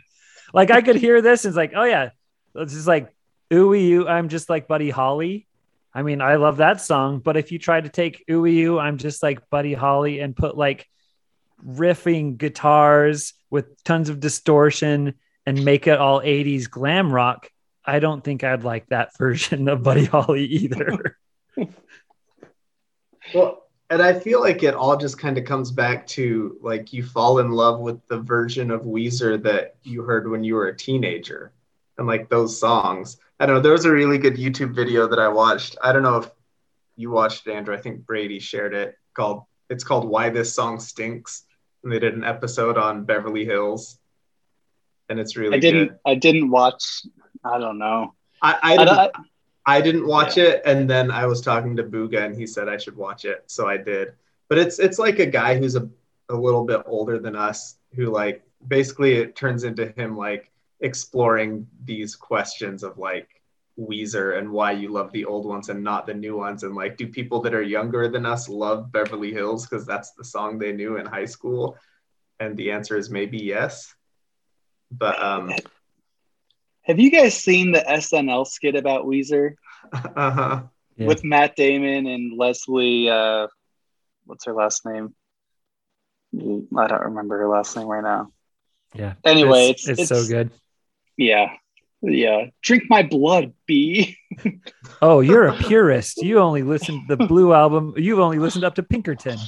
[0.54, 2.10] Like I could hear this and it's like, oh yeah,
[2.54, 3.12] it's just like
[3.52, 4.08] ooey you.
[4.08, 5.46] I'm just like Buddy Holly.
[5.92, 8.96] I mean, I love that song, but if you try to take ooey you, I'm
[8.96, 10.88] just like Buddy Holly and put like
[11.62, 17.50] riffing guitars with tons of distortion and make it all 80s glam rock,
[17.84, 21.18] I don't think I'd like that version of Buddy Holly either.
[23.34, 27.02] Well, and I feel like it all just kind of comes back to like you
[27.02, 30.76] fall in love with the version of Weezer that you heard when you were a
[30.76, 31.52] teenager
[31.96, 33.18] and like those songs.
[33.40, 33.60] I don't know.
[33.62, 35.76] There was a really good YouTube video that I watched.
[35.82, 36.30] I don't know if
[36.96, 37.74] you watched it, Andrew.
[37.74, 41.44] I think Brady shared it called it's called Why This Song Stinks.
[41.82, 43.98] And they did an episode on Beverly Hills.
[45.08, 45.88] And it's really I didn't.
[45.88, 45.98] good.
[46.04, 47.06] I didn't watch.
[47.44, 48.14] I don't know.
[48.42, 49.10] I, I I,
[49.68, 52.76] I, didn't watch it, and then I was talking to Booga, and he said I
[52.76, 54.12] should watch it, so I did.
[54.48, 55.88] But it's it's like a guy who's a,
[56.28, 60.50] a little bit older than us, who like basically it turns into him like
[60.80, 63.28] exploring these questions of like
[63.78, 66.96] Weezer and why you love the old ones and not the new ones, and like
[66.96, 70.72] do people that are younger than us love Beverly Hills because that's the song they
[70.72, 71.76] knew in high school?
[72.40, 73.94] And the answer is maybe yes.
[74.90, 75.52] But um,
[76.88, 79.54] have you guys seen the SNL skit about Weezer
[79.92, 80.62] uh-huh.
[80.96, 81.06] Yeah.
[81.06, 83.08] with Matt Damon and Leslie?
[83.08, 83.46] Uh,
[84.24, 85.14] what's her last name?
[86.34, 88.32] I don't remember her last name right now.
[88.94, 89.14] yeah.
[89.24, 90.50] Anyway, it's, it's, it's so good.
[91.16, 91.52] Yeah,
[92.02, 92.46] yeah.
[92.62, 94.16] Drink my blood, B.
[95.00, 96.22] Oh, you're a purist.
[96.22, 97.94] You only listen to the Blue album.
[97.96, 99.38] You've only listened up to Pinkerton.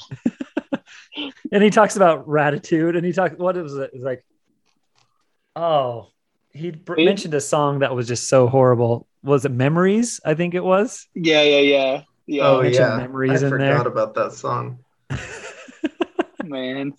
[1.52, 3.36] and he talks about Raditude, and he talks.
[3.36, 3.90] What was it?
[3.92, 4.24] It's like,
[5.56, 6.10] oh,
[6.52, 9.06] he br- mentioned a song that was just so horrible.
[9.22, 10.20] Was it Memories?
[10.24, 11.06] I think it was.
[11.14, 12.42] Yeah, yeah, yeah, yeah.
[12.42, 13.92] Oh, oh yeah, memories I in forgot there.
[13.92, 14.78] about that song.
[16.44, 16.94] man.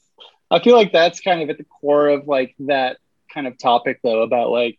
[0.50, 2.98] I feel like that's kind of at the core of like that
[3.34, 4.78] kind of topic though about like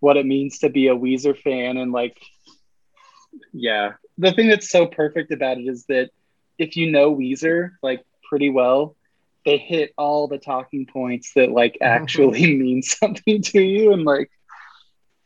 [0.00, 2.16] what it means to be a Weezer fan and like
[3.52, 3.94] yeah.
[4.18, 6.10] The thing that's so perfect about it is that
[6.58, 8.96] if you know Weezer like pretty well,
[9.44, 14.30] they hit all the talking points that like actually mean something to you and like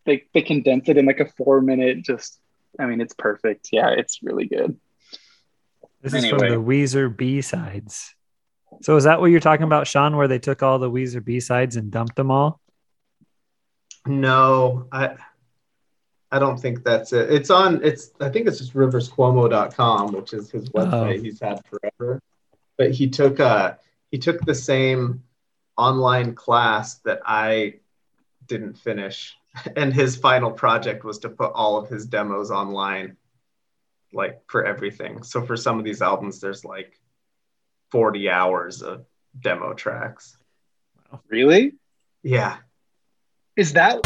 [0.07, 2.39] they they condense it in like a 4 minute just
[2.78, 3.69] I mean it's perfect.
[3.73, 4.78] Yeah, it's really good.
[6.01, 8.15] This is from the Weezer B sides.
[8.82, 10.16] So is that what you're talking about, Sean?
[10.16, 12.61] Where they took all the Weezer B sides and dumped them all?
[14.07, 15.16] No, I
[16.31, 17.32] I don't think that's it.
[17.32, 21.23] It's on it's I think it's just riverscuomo.com, which is his website Oh.
[21.23, 22.20] he's had forever.
[22.77, 23.74] But he took uh
[24.10, 25.22] he took the same
[25.76, 27.74] online class that I
[28.47, 29.35] didn't finish.
[29.74, 33.16] And his final project was to put all of his demos online,
[34.12, 35.24] like for everything.
[35.24, 37.01] So for some of these albums, there's like
[37.90, 39.05] 40 hours of
[39.40, 40.36] demo tracks.
[41.28, 41.74] Really?
[42.22, 42.59] Yeah.
[43.56, 43.98] Is that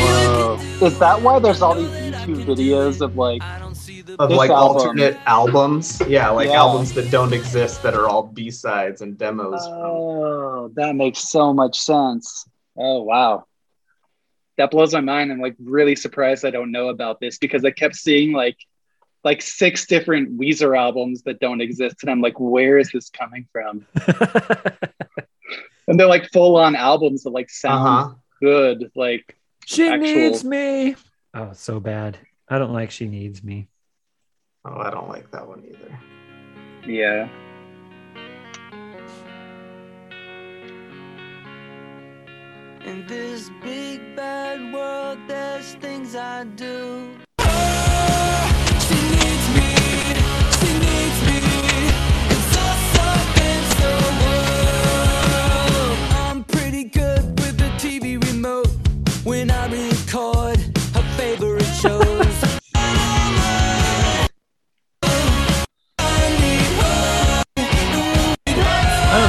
[0.00, 0.58] Whoa.
[0.82, 3.42] Is that why there's all these YouTube videos of like
[4.18, 4.76] of This like album.
[4.76, 6.00] alternate albums.
[6.08, 6.58] Yeah, like Yeah.
[6.60, 9.64] albums that don't exist that are all B sides and demos.
[9.66, 12.48] from- Oh, that makes so much sense.
[12.76, 13.44] Oh wow.
[14.58, 15.32] That blows my mind.
[15.32, 18.56] I'm like really surprised I don't know about this because I kept seeing like
[19.22, 21.96] like six different Weezer albums that don't exist.
[22.02, 23.86] And I'm like, where is this coming from?
[25.88, 28.14] And they're like full on albums that like sound Uh-huh.
[28.40, 28.92] good.
[28.94, 29.36] Like
[29.66, 30.94] she Actual- needs me.
[31.34, 32.16] Oh, so bad.
[32.48, 33.66] I don't like She Needs Me.
[34.64, 35.98] Oh, I don't like that one either.
[36.86, 37.28] yeah.
[42.84, 47.08] In this big bad world, there's things I do.
[48.80, 49.80] She needs me,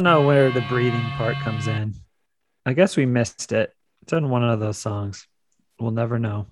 [0.02, 1.94] don't know where the breathing part comes in.
[2.66, 3.72] I guess we missed it.
[4.02, 5.28] It's in one of those songs.
[5.80, 6.48] We'll never know.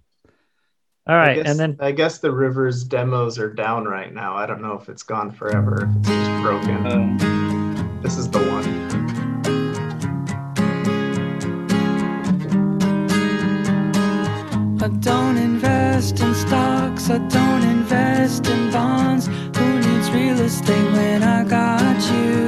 [1.08, 4.36] All right, guess, and then I guess the Rivers demos are down right now.
[4.36, 6.86] I don't know if it's gone forever, if it's just broken.
[6.86, 8.66] Um, this is the one.
[14.80, 19.26] I don't invest in stocks, I don't invest in bonds.
[19.26, 22.39] Who needs real estate when I got you?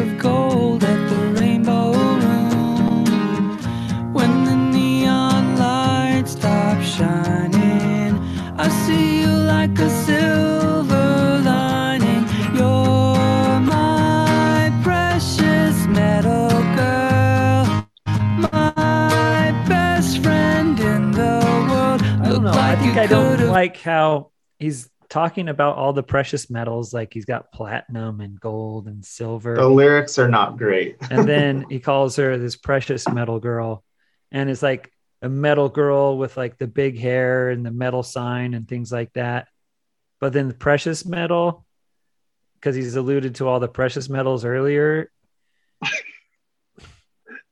[0.00, 1.92] of gold at the Rainbow
[4.16, 8.18] When the neon lights stop shining,
[8.56, 12.24] I see you like a silver lining.
[13.66, 16.48] My precious metal
[16.78, 17.84] girl,
[18.38, 22.00] my best friend in the world.
[22.02, 22.52] I don't know.
[22.54, 27.26] I think I don't like how he's talking about all the precious metals, like he's
[27.26, 29.56] got platinum and gold and silver.
[29.56, 30.96] The lyrics are not great.
[31.10, 33.84] and then he calls her this precious metal girl
[34.32, 34.90] and it's like
[35.22, 39.12] a metal girl with like the big hair and the metal sign and things like
[39.12, 39.48] that
[40.18, 41.66] but then the precious metal
[42.54, 45.10] because he's alluded to all the precious metals earlier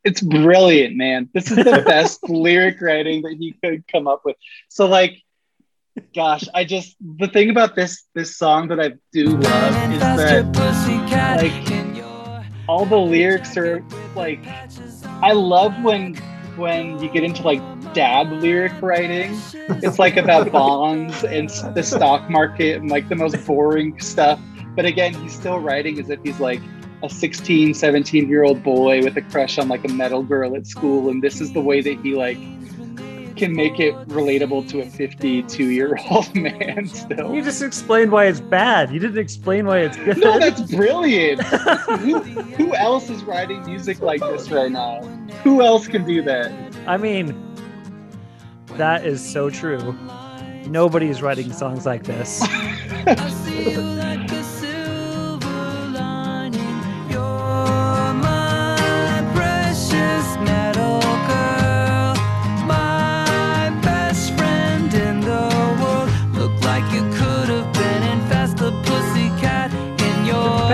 [0.05, 1.29] it's brilliant, man.
[1.35, 4.37] This is the best lyric writing that he could come up with.
[4.69, 5.23] So like,
[6.15, 10.57] gosh, I just the thing about this this song that I do love is that
[11.41, 13.85] like all the lyrics are
[14.15, 14.41] like
[15.23, 16.15] I love when
[16.57, 17.61] when you get into like
[17.95, 19.39] dad lyric writing.
[19.83, 24.41] It's like about bonds and the stock market and like the most boring stuff.
[24.75, 26.61] But again, he's still writing as if he's like
[27.03, 30.67] a 16, 17 year old boy with a crush on like a metal girl at
[30.67, 31.11] school.
[31.11, 32.39] And this is the way that he like
[33.39, 37.35] can make it relatable to a 52 year old man still.
[37.35, 41.43] you just explained why it's bad you didn't explain why it's good No, that's brilliant.
[41.43, 45.01] who, who else is writing music like this right now?
[45.45, 46.53] Who else can do that?
[46.87, 47.35] i mean
[48.77, 49.97] that is so true
[50.67, 52.41] nobody's writing songs like this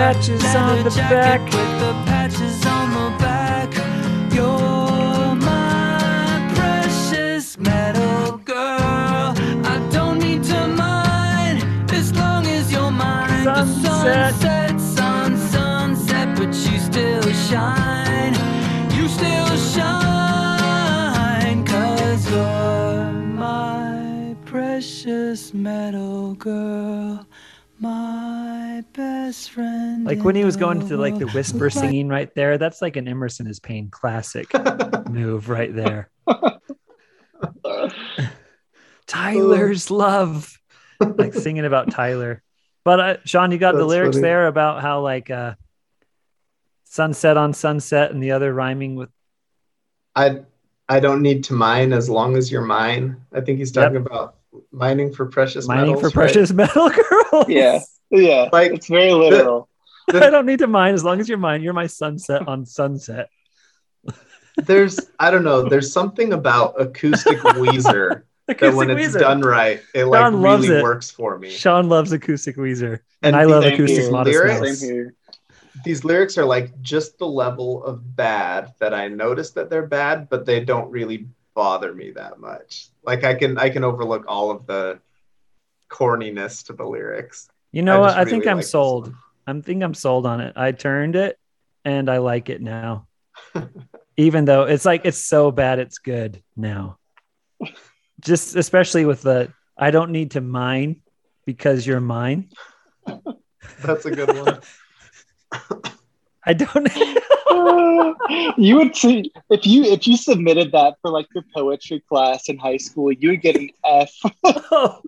[0.05, 1.41] patches on the back.
[1.45, 3.71] with the patches on the back.
[4.35, 9.33] You're my precious metal girl.
[9.73, 13.45] I don't need to mind as long as you're mine.
[13.45, 14.33] Sunset.
[14.41, 18.35] The sun sunset, but you still shine.
[18.95, 27.25] You still shine, cause you're my precious metal girl.
[27.79, 28.24] My
[28.93, 30.05] best friend.
[30.05, 33.07] like when he was going to like the whisper singing right there that's like an
[33.07, 34.51] emerson is pain classic
[35.09, 36.09] move right there
[39.07, 40.59] tyler's love
[40.99, 42.41] like singing about tyler
[42.83, 44.21] but uh, sean you got the lyrics funny.
[44.21, 45.53] there about how like uh
[46.83, 49.09] sunset on sunset and the other rhyming with
[50.15, 50.41] I
[50.87, 53.21] I don't need to mine as long as you're mine.
[53.33, 54.37] I think he's talking about
[54.71, 56.01] mining for precious mining metals.
[56.01, 56.25] for right?
[56.25, 56.89] precious metal
[57.31, 57.79] girls Yeah.
[58.11, 58.49] Yeah.
[58.51, 59.67] Like, it's very literal.
[60.13, 63.27] i don't need to mind as long as you're mine you're my sunset on sunset
[64.57, 65.63] There's I don't know.
[65.69, 69.19] There's something about acoustic Weezer that when it's Weezer.
[69.19, 70.83] done right, it like Sean loves really it.
[70.83, 71.49] works for me.
[71.49, 74.11] sean loves acoustic weezer and, And i love acoustic here.
[74.11, 74.79] modest lyrics- Mouse.
[74.79, 75.13] Same here.
[75.83, 80.29] These lyrics are like just the level of bad that I notice that they're bad,
[80.29, 82.87] but they don't really bother me that much.
[83.03, 84.99] Like I can I can overlook all of the
[85.89, 87.49] corniness to the lyrics.
[87.75, 88.07] You know I what?
[88.07, 89.13] just I think I'm sold.
[89.45, 90.53] I'm think I'm sold on it.
[90.55, 91.37] I turned it
[91.83, 93.07] and I like it now.
[94.17, 96.99] Even though it's like it's so bad it's good now.
[98.21, 101.01] Just especially with the I don't need to mine
[101.45, 102.49] because you're mine.
[103.83, 104.61] That's a good one.
[106.45, 106.87] I don't
[108.57, 112.57] you would see if you if you submitted that for like your poetry class in
[112.57, 114.13] high school, you would get an F.
[114.45, 115.01] oh.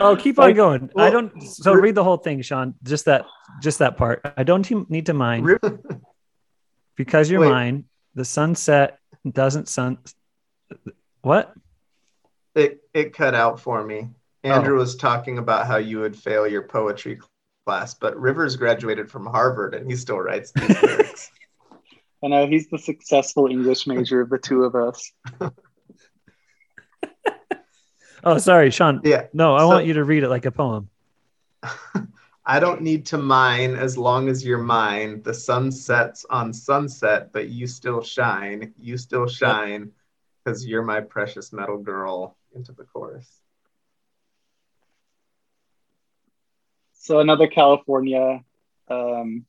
[0.00, 0.90] Oh, keep on Like, going.
[0.96, 2.74] I don't so re- read the whole thing, Sean.
[2.82, 3.26] Just that
[3.62, 4.20] just that part.
[4.36, 5.58] I don't need to mind Re-
[6.96, 7.50] because you're Wait.
[7.50, 7.84] mine.
[8.14, 8.98] The sunset
[9.28, 9.98] doesn't sun
[11.22, 11.54] what?
[12.54, 14.08] It it cut out for me.
[14.44, 14.50] Oh.
[14.50, 17.18] Andrew was talking about how you would fail your poetry
[17.66, 21.30] class, but Rivers graduated from Harvard and he still writes these lyrics.
[22.24, 25.12] I know he's the successful English major of the two of us.
[28.24, 29.00] Oh, sorry, Sean.
[29.04, 29.26] Yeah.
[29.32, 30.88] No, I So- want you to read it like a poem.
[32.46, 35.22] I don't need to mine as long as you're mine.
[35.22, 38.74] The sun sets on sunset, but you still shine.
[38.78, 39.92] You still shine
[40.44, 43.40] because you're my precious metal girl into the chorus.
[46.92, 48.44] So another California
[48.88, 49.46] um,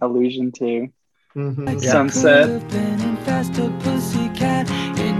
[0.00, 0.88] allusion to
[1.34, 1.82] Mhm.
[1.82, 1.90] Yeah.
[1.92, 2.62] sunset.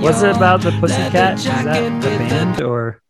[0.07, 1.35] Was it about the Pussycat?
[1.35, 3.03] Is that the band or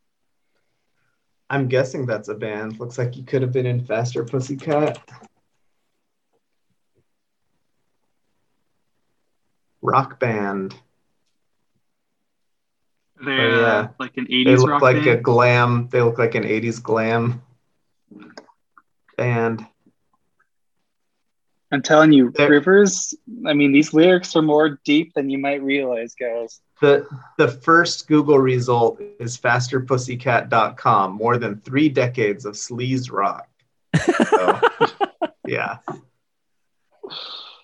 [1.51, 2.81] I'm guessing that's a band.
[2.81, 4.99] Looks like you could have been in Faster Pussycat.
[9.83, 10.75] Rock band.
[13.23, 13.67] They're Oh, yeah.
[13.67, 15.89] Uh, like an 80s They look rock like a glam.
[15.91, 17.43] They look like an 80s glam
[19.19, 19.67] band.
[21.71, 23.13] I'm telling you, They're- Rivers.
[23.47, 26.63] I mean, these lyrics are more deep than you might realize, guys.
[26.81, 27.07] The
[27.39, 31.13] the first Google result is fasterpussycat.com.
[31.13, 33.49] More than three decades of sleaze rock.
[34.29, 34.61] So,
[35.47, 35.79] yeah.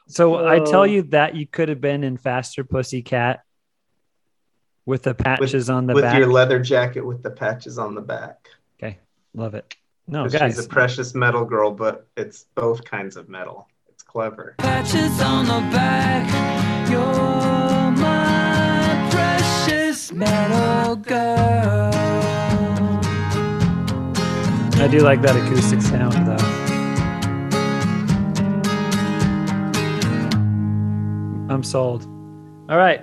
[0.07, 3.43] So I tell you that you could have been in Faster Pussycat
[4.87, 6.19] with the patches on the with back.
[6.19, 8.49] your leather jacket with the patches on the back.
[8.83, 8.99] okay,
[9.35, 9.75] love it.
[10.09, 13.69] No, 'Cause guys, She's a precious metal girl, but it's both kinds of metal.
[13.89, 14.55] It's clever.
[14.59, 16.91] Patches on the back.
[16.91, 17.62] You're my
[20.03, 21.91] precious metal girl.
[24.81, 26.37] I do like that acoustic sound though.
[31.53, 32.05] I'm sold.
[32.69, 33.03] All right.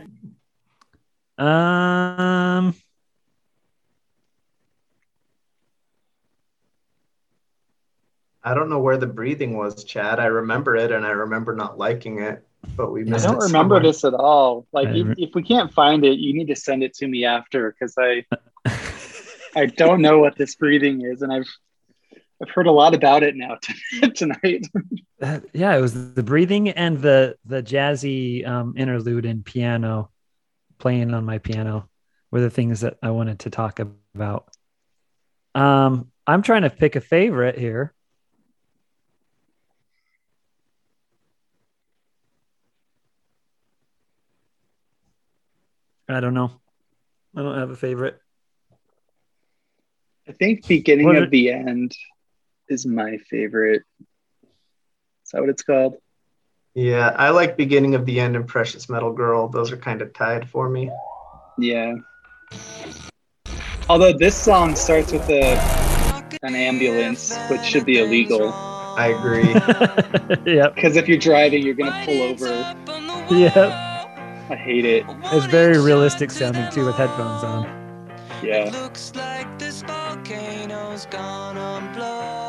[1.38, 2.76] Um
[8.42, 10.20] I don't know where the breathing was, Chad.
[10.20, 12.46] I remember it and I remember not liking it,
[12.76, 13.16] but we Yeah.
[13.16, 13.80] I don't it remember somewhere.
[13.82, 14.68] this at all.
[14.72, 17.72] Like, if, if we can't find it, you need to send it to me after
[17.72, 18.26] because I
[19.56, 21.48] I don't know what this breathing is, and I've
[22.42, 23.58] I've heard a lot about it now
[24.16, 24.68] tonight.
[25.22, 30.12] Uh, yeah, it was the breathing and the the jazzy um, interlude in piano,
[30.78, 31.90] playing on my piano,
[32.32, 34.50] were the things that I wanted to talk about.
[35.56, 37.94] Um, I'm trying to pick a favorite here.
[46.10, 46.52] I don't know.
[47.36, 48.20] I don't have a favorite.
[50.28, 51.96] I think beginning What of it- the end
[52.68, 53.84] is my favorite.
[54.02, 55.98] Is that what it's called?
[56.74, 59.48] Yeah, I like beginning of the end and Precious Metal Girl.
[59.48, 60.92] Those are kind of tied for me.
[61.58, 61.96] Yeah.
[63.88, 65.58] Although this song starts with a
[66.44, 68.50] an ambulance, which should be illegal.
[68.54, 69.50] I agree.
[70.54, 70.76] yep.
[70.76, 72.48] Because if you're driving, you're gonna pull over.
[73.34, 73.89] Yep.
[74.50, 75.06] I hate it.
[75.26, 77.66] It's very realistic sounding too with headphones on.
[78.42, 78.70] Yeah.
[78.72, 82.40] Looks like this volcano's gonna blow.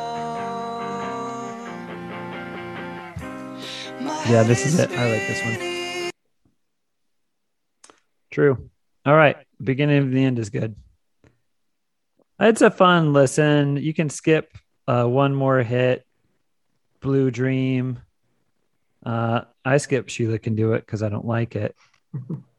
[4.31, 4.90] Yeah, this is it.
[4.93, 6.10] I like this one.
[8.31, 8.70] True.
[9.05, 9.36] All right.
[9.62, 10.77] Beginning of the end is good.
[12.39, 13.77] It's a fun listen.
[13.77, 14.56] You can skip
[14.89, 16.06] uh, one more hit,
[17.01, 17.98] Blue Dream.
[19.05, 21.77] Uh, I skip Sheila Can Do It because I don't like it,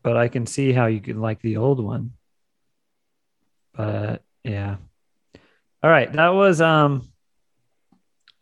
[0.04, 2.14] but I can see how you could like the old one.
[3.74, 4.78] But yeah.
[5.84, 6.12] All right.
[6.12, 7.10] That was um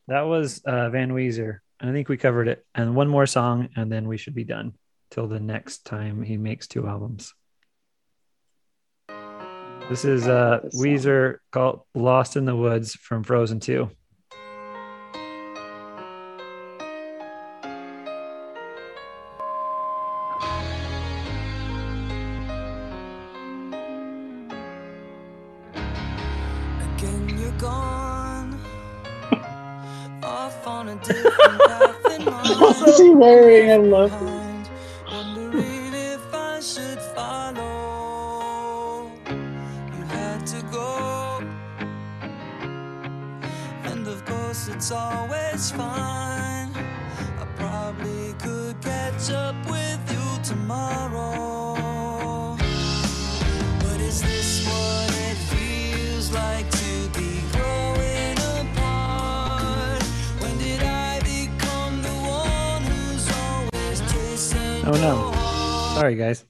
[0.08, 1.60] that was uh Van Weezer.
[1.80, 2.66] I think we covered it.
[2.76, 4.74] And one more song, and then we should be done
[5.12, 7.34] till the next time he makes two albums.
[9.90, 10.62] This is uh.
[10.76, 13.90] Weezer called Lost in the Woods from Frozen 2.
[40.08, 41.42] Had to go.
[43.84, 46.72] And of course, it's always fine.
[47.42, 51.49] I probably could catch up with you tomorrow.
[65.02, 65.98] Heart?
[65.98, 66.49] Sorry, guys.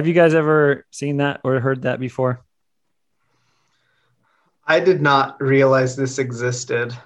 [0.00, 2.40] Have you guys ever seen that or heard that before?
[4.66, 6.96] I did not realize this existed.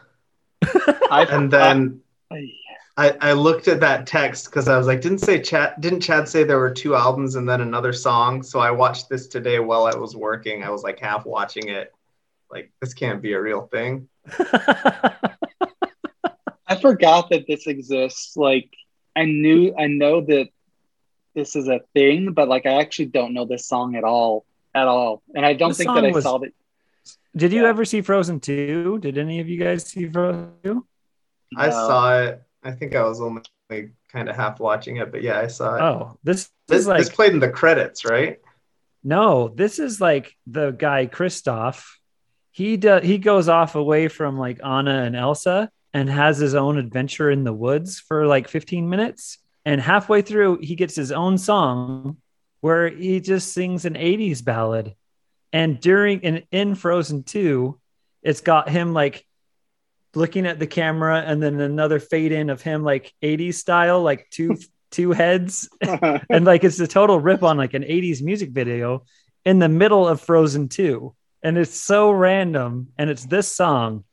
[1.10, 2.52] And then I,
[2.96, 6.28] I, I looked at that text because I was like, didn't say Chad didn't Chad
[6.28, 8.44] say there were two albums and then another song?
[8.44, 10.62] So I watched this today while I was working.
[10.62, 11.92] I was like half watching it.
[12.48, 14.08] Like, this can't be a real thing.
[14.38, 15.16] I
[16.80, 18.36] forgot that this exists.
[18.36, 18.70] Like
[19.16, 20.48] I knew I know that
[21.34, 24.44] this is a thing, but like I actually don't know this song at all.
[24.74, 25.22] At all.
[25.34, 26.52] And I don't This think that I was- saw it.
[27.36, 27.68] Did you Yeah.
[27.68, 28.98] ever see Frozen 2?
[29.00, 30.86] Did any of you guys see Frozen 2?
[31.56, 31.72] I No.
[31.72, 32.42] saw it.
[32.62, 33.42] I think I was only
[34.12, 35.80] kind of half watching it, but yeah, I saw it.
[35.82, 38.38] Oh, this this, is like this played in the credits, right?
[39.02, 41.84] No, this is like the guy Kristoff.
[42.50, 46.78] He does he goes off away from like Anna and Elsa and has his own
[46.78, 49.38] adventure in the woods for like 15 minutes.
[49.64, 52.18] And halfway through, he gets his own song
[52.60, 54.94] where he just sings an 80s ballad.
[55.52, 57.78] And during and in Frozen 2,
[58.22, 59.26] it's got him like
[60.14, 64.28] looking at the camera and then another fade in of him like 80s style, like
[64.30, 64.56] two
[64.90, 65.68] two heads.
[66.30, 69.04] And like it's a total rip on like an 80s music video
[69.44, 71.14] in the middle of Frozen 2
[71.44, 72.88] and it's so random.
[72.96, 74.04] And it's this song.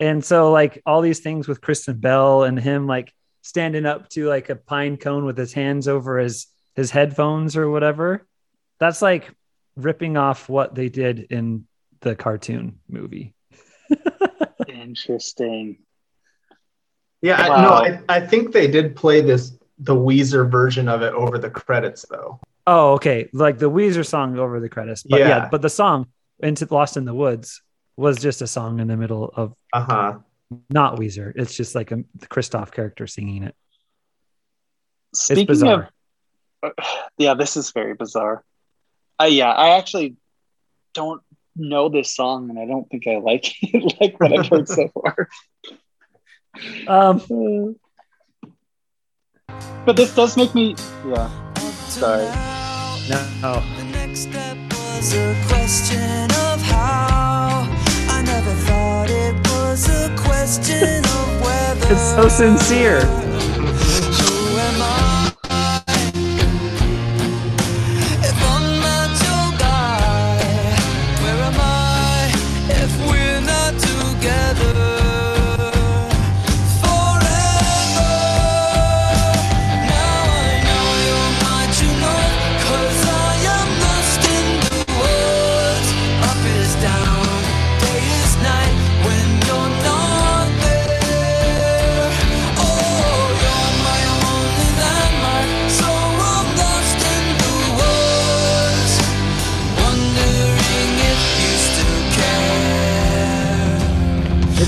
[0.00, 4.28] And so like all these things with Kristen Bell and him like standing up to
[4.28, 6.46] like a pine cone with his hands over his
[6.76, 8.26] his headphones or whatever
[8.78, 9.30] that's like
[9.76, 11.66] ripping off what they did in
[12.00, 13.34] the cartoon movie
[14.68, 15.78] Interesting.
[17.22, 17.62] Yeah, I, Wow.
[17.62, 21.50] no, I, I think they did play this the Weezer version of it over the
[21.50, 22.38] credits though.
[22.66, 25.48] oh okay like the Weezer song over the credits but yeah, Yeah.
[25.50, 26.06] but the song
[26.40, 27.62] into Lost in the Woods
[27.96, 30.18] was just a song in the middle of Uh huh.
[30.68, 31.32] Not Weezer.
[31.36, 33.54] It's just like a the Kristoff character singing it.
[35.12, 35.90] It's Speaking bizarre.
[36.62, 36.72] of,
[37.18, 38.44] yeah, this is very bizarre.
[39.20, 40.16] Uh, yeah, I actually
[40.94, 41.22] don't
[41.56, 44.88] know this song, and I don't think I like it like what I've heard so
[44.88, 45.28] far.
[46.88, 47.20] Um,
[49.86, 50.74] But this does make me,
[51.06, 51.30] yeah.
[51.88, 52.24] Sorry.
[53.08, 57.66] no, The next step was a question of how.
[58.08, 59.49] I never thought it
[61.90, 63.29] it's so sincere.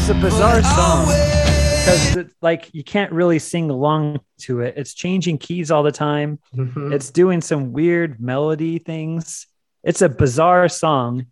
[0.03, 4.75] It's a bizarre song because it's like you can't really sing along to it.
[4.77, 6.41] It's changing keys all the time.
[6.53, 6.93] Mhm.
[6.93, 9.47] It's doing some weird melody things.
[9.85, 11.27] It's a bizarre song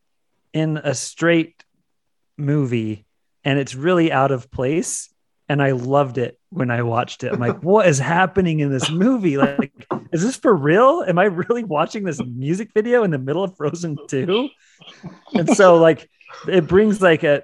[0.53, 1.65] in a straight
[2.39, 3.07] movie,
[3.43, 5.13] and it's really out of place.
[5.49, 7.33] And I loved it when I watched it.
[7.33, 9.37] I'm like, what is happening in this movie?
[9.37, 9.73] Like,
[10.13, 11.05] is this for real?
[11.09, 14.49] Am I really watching this music video in the middle of Frozen 2?
[15.35, 16.09] And so, like,
[16.47, 17.43] it brings like a,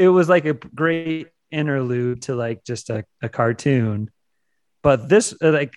[0.00, 4.10] it was like a great interlude to like just a, a cartoon.
[4.82, 5.74] But this, like,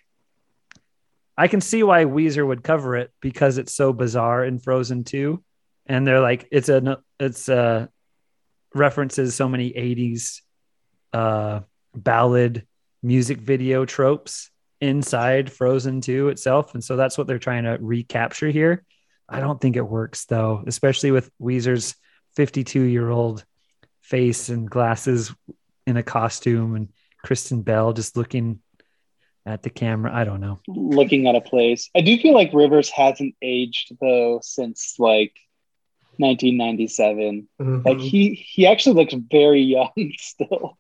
[1.38, 5.44] I can see why Weezer would cover it because it's so bizarre in Frozen 2.
[5.88, 7.88] And they're like, it's a, it's uh
[8.74, 10.40] references so many 80s
[11.12, 11.60] uh
[11.94, 12.66] ballad
[13.04, 16.74] music video tropes inside Frozen 2 itself.
[16.74, 18.86] And so that's what they're trying to recapture here.
[19.28, 21.96] I don't think it works though, especially with Weezer's
[22.38, 23.44] 52 year old
[24.04, 25.34] face and glasses
[25.88, 26.90] in a costume and
[27.24, 28.60] Kristen Bell just looking
[29.46, 30.14] at the camera.
[30.14, 30.60] I don't know.
[30.68, 31.90] Looking at a place.
[31.96, 35.34] I do feel like Rivers hasn't aged though since like
[36.18, 37.48] 1997.
[37.60, 38.02] Like Mhm.
[38.02, 40.78] he he actually looks very young still.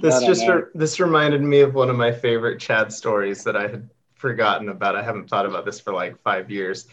[0.00, 3.68] This just re- this reminded me of one of my favorite Chad stories that I
[3.68, 4.96] had forgotten about.
[4.96, 6.86] I haven't thought about this for like five years.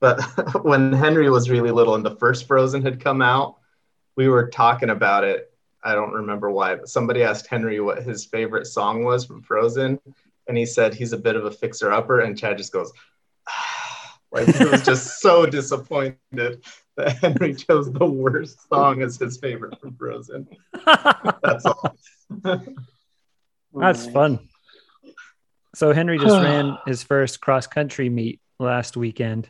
[0.00, 0.20] But
[0.64, 3.57] when Henry was really little and the first Frozen had come out,
[4.18, 5.52] we were talking about it.
[5.84, 10.00] I don't remember why, but somebody asked Henry what his favorite song was from Frozen,
[10.48, 12.92] and he said he's a bit of a fixer upper, and Chad just goes,
[14.32, 16.64] like he was just so disappointed
[16.96, 20.48] that Henry chose the worst song as his favorite from Frozen.
[20.84, 21.96] That's all.
[23.72, 24.40] That's fun.
[25.76, 29.48] So Henry just ran his first cross country meet last weekend.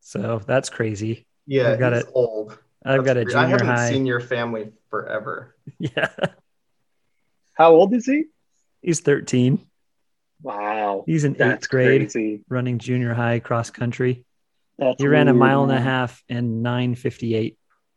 [0.00, 1.26] So that's crazy.
[1.46, 2.08] Yeah, I've got he's it.
[2.14, 2.58] old.
[2.84, 3.44] I've got a That's weird.
[3.44, 3.90] I haven't high.
[3.90, 5.54] seen your family forever.
[5.78, 6.08] Yeah.
[7.54, 8.24] How old is he?
[8.82, 9.64] He's 13.
[10.42, 11.04] Wow.
[11.06, 12.42] He's in That's eighth grade crazy.
[12.48, 14.24] running junior high cross country.
[14.78, 17.58] That's He ran a weird, mile and a half in 958.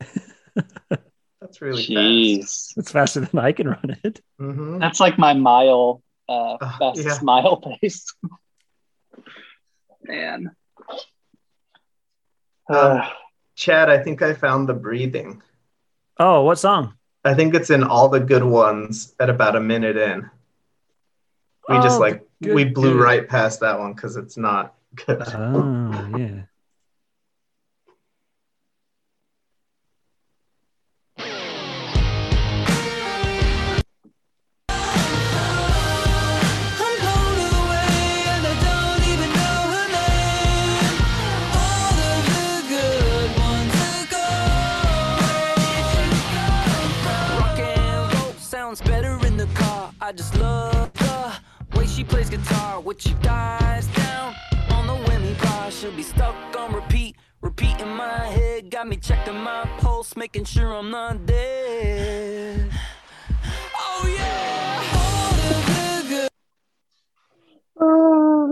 [1.40, 2.72] That's really Jeez.
[2.76, 4.02] It's faster than I can run it.
[4.02, 4.22] fast.
[4.38, 7.24] hmm That's like my mile uh Uh, fastest yeah.
[7.24, 8.14] mile pace.
[10.04, 10.50] Man.
[12.68, 13.02] Um,
[13.54, 15.42] Chad, I think I found the breathing.
[16.18, 16.94] Oh, what song?
[17.24, 20.28] I think it's in all the good ones at about a minute in.
[21.68, 23.00] We just Oh, like good we blew dude.
[23.02, 24.74] right past that one because it's not
[25.06, 25.22] good.
[25.26, 26.42] Oh, yeah.
[50.04, 51.32] I just love the
[51.78, 52.78] way she plays guitar.
[52.78, 54.34] When she dies down
[54.72, 57.16] on the whammy bar, she'll be stuck on repeat.
[57.40, 62.70] Repeat in my head, got me checking my pulse, making sure I'm not dead.
[63.78, 65.64] Oh yeah, all of
[66.10, 66.28] the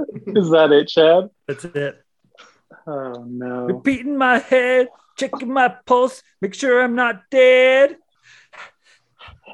[0.09, 0.35] good.
[0.35, 1.29] Uh, is that it, Chad?
[1.47, 2.03] That's it.
[2.87, 3.67] Oh no.
[3.67, 7.99] Repeating my head, checking my pulse, make sure I'm not dead.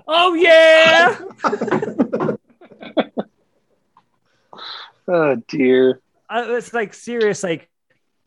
[0.06, 1.18] Oh yeah.
[5.10, 6.00] Oh dear.
[6.28, 7.70] I, it's like serious, like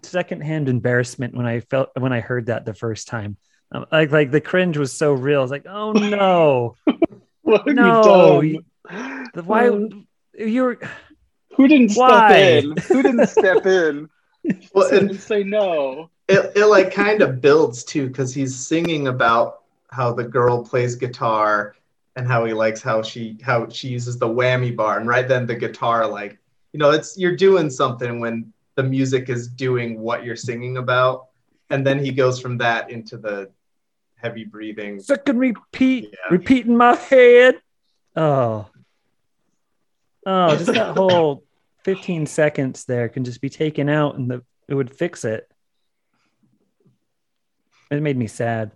[0.04, 3.38] secondhand embarrassment when I felt when I heard that the first time.
[3.72, 5.44] Um, like like the cringe was so real.
[5.44, 6.76] It's like, oh no,
[7.44, 9.32] What have No, you done?
[9.34, 9.90] The- why Uh,
[10.38, 10.80] you're
[11.56, 12.28] who didn't Why?
[12.30, 12.78] step in?
[12.92, 14.10] Who didn't step in
[14.74, 16.10] well, and and say no?
[16.28, 19.61] it, it like kind of builds too because he's singing about
[19.92, 21.76] how the girl plays guitar
[22.16, 25.46] and how he likes how she how she uses the whammy bar and right then
[25.46, 26.38] the guitar like
[26.74, 31.28] you know it's you're doing something when the music is doing what you're singing about
[31.70, 33.50] and then he goes from that into the
[34.16, 36.30] heavy breathing second repeat, Yeah.
[36.30, 37.60] repeating my head.
[38.16, 38.68] Oh,
[40.26, 41.44] oh, just that whole
[41.86, 45.50] 15 seconds there can just be taken out and the it would fix it.
[47.90, 48.72] It made me sad.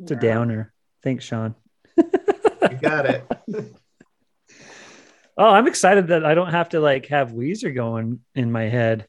[0.00, 0.72] It's a downer.
[1.02, 1.54] Thanks, Sean.
[1.96, 3.24] you got it
[5.38, 9.06] Oh, I'm excited that I don't have to like have Weezer going in my head.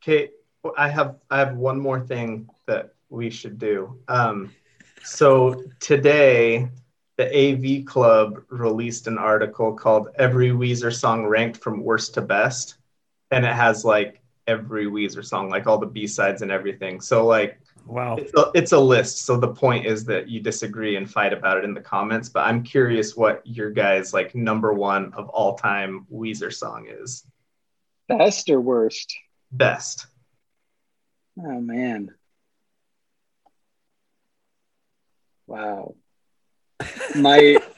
[0.00, 0.32] Kate,
[0.76, 4.00] I have I have one more thing that we should do.
[4.08, 4.52] Um,
[5.04, 6.68] so today,
[7.16, 12.78] the AV Club released an article called "Every Weezer Song Ranked from Worst to Best,"
[13.30, 17.00] and it has like every Weezer song, like all the B sides and everything.
[17.00, 18.16] So like Wow.
[18.16, 19.18] it's a, it's a list.
[19.18, 22.28] So the point is that you disagree and fight about it in the comments.
[22.28, 27.24] But I'm curious what your guys like number one of all time Weezer song is.
[28.08, 29.14] Best or worst?
[29.52, 30.06] Best.
[31.38, 32.14] Oh man.
[35.46, 35.94] Wow.
[37.14, 37.58] My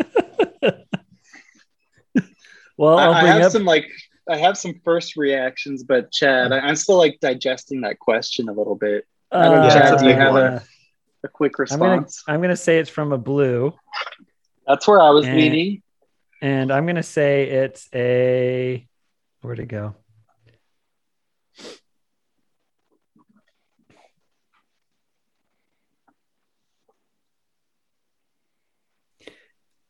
[2.79, 3.53] Well, I, I'll I bring have up.
[3.53, 3.91] some like
[4.31, 8.53] I have some first reactions, but Chad, I, I'm still like digesting that question a
[8.53, 9.05] little bit.
[9.31, 10.61] I don't know, uh, Chad, do you have uh,
[11.25, 12.23] A quick response.
[12.27, 13.75] I'm gonna say it's from a blue,
[14.67, 15.83] That's where I was And- leaning.
[16.41, 18.87] and I'm gonna say it's a
[19.43, 19.95] where'd it go?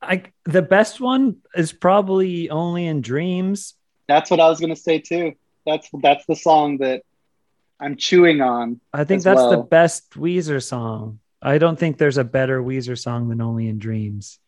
[0.01, 3.75] I the best one is probably only in dreams.
[4.07, 5.33] That's what I was gonna say too.
[5.67, 7.03] That's that's the song that
[7.81, 8.81] I'm chewing on.
[8.93, 11.21] I think As that's the best Weezer song.
[11.41, 14.39] I don't think there's a better Weezer song than Only in Dreams.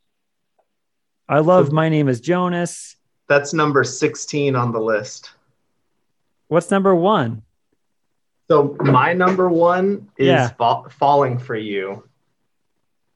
[1.28, 2.97] I love My Name is Jonas.
[3.28, 5.31] That's number 16 on the list.
[6.49, 7.42] What's number one?
[8.49, 10.49] So my number one is Yeah.
[10.49, 12.02] Fa- Falling for You,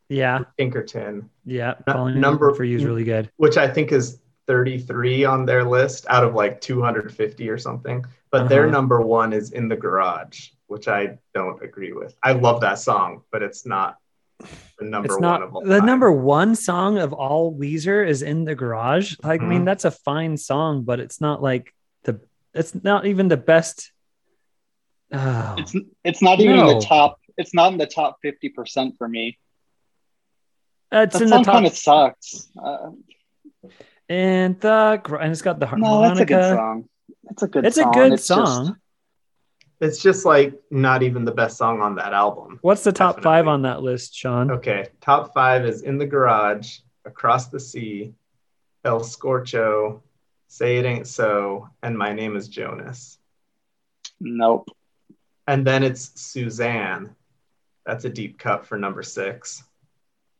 [0.08, 1.74] Yeah, Pinkerton, yeah.
[1.86, 3.28] Falling number- for you is really good.
[3.38, 8.04] which I think is 33 on their list out of like 250 or something.
[8.34, 8.72] But their Uh-huh.
[8.72, 12.16] number one is In the Garage, which I don't agree with.
[12.20, 13.96] I love that song, but it's not
[14.76, 15.86] the number It's one not of all the time.
[15.86, 19.14] number one song of all Weezer is in the garage.
[19.22, 19.66] Like, I mean, Mhm.
[19.66, 21.72] that's a fine song, but it's not like
[22.02, 22.18] the.
[22.54, 23.92] It's not even the best.
[25.12, 26.74] Oh, It's it's not even in No.
[26.80, 27.20] the top.
[27.38, 29.38] It's not in the top fifty percent for me.
[30.90, 32.48] it's That in the song top kind of sucks.
[32.60, 32.90] Uh,
[34.08, 35.94] and the and it's got the harmonica.
[35.94, 36.88] no, that's a good song.
[37.34, 37.64] It's a good.
[37.66, 37.88] it's song.
[37.88, 38.76] a good It's just- song.
[39.80, 42.58] It's just like not even the best song on that album.
[42.62, 43.24] What's the top Definitely.
[43.24, 44.50] five on that list, Sean?
[44.52, 48.14] Okay, top five is In the Garage, Across the Sea,
[48.84, 50.00] El Scorcho,
[50.46, 53.18] Say It Ain't So, and My Name is Jonas.
[54.20, 54.68] nope.
[55.48, 57.14] And then it's Susanne.
[57.84, 59.64] That's a deep cut for number six.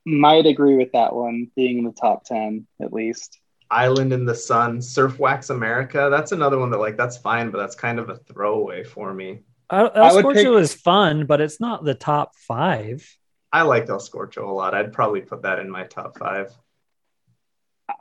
[0.07, 3.41] Might agree with that one being in the top ten at least.
[3.71, 6.09] Island in the Sun, Surf Wax America.
[6.11, 9.41] That's another one that like that's fine, but that's kind of a throwaway for me.
[9.71, 13.09] Uh, El I would Scorcho pick- is fun, but it's not the top five.
[13.53, 14.75] I like El Scorcho a lot.
[14.75, 16.53] I'd probably put that in my top five.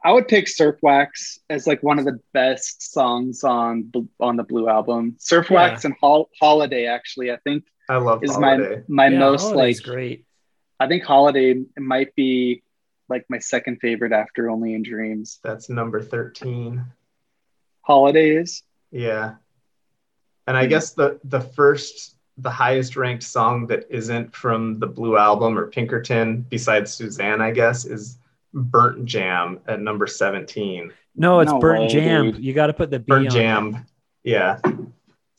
[0.03, 4.43] I would pick Surf Wax as like one of the best songs on on the
[4.43, 5.16] Blue album.
[5.19, 5.56] Surf Yeah.
[5.56, 8.83] Wax and Hol- Holiday actually, I think I love is Holiday.
[8.88, 10.25] my my Yeah, most Holiday's like great.
[10.80, 12.64] I think Holiday might be
[13.09, 15.40] like my second favorite after Only in Dreams.
[15.43, 16.83] That's number 13.
[17.82, 18.64] Holidays.
[18.91, 19.35] Yeah.
[20.48, 20.69] And I Hmm.
[20.69, 25.67] guess the the first the highest ranked song that isn't from the Blue album or
[25.67, 28.17] Pinkerton besides Susanne, I guess, is
[28.56, 30.91] Burnt Jam at number 17.
[31.15, 32.32] No, it's No Burnt way, Jam.
[32.32, 32.43] dude.
[32.43, 33.32] You got to put the B Burnt on.
[33.33, 33.85] Jam.
[34.23, 34.59] Yeah.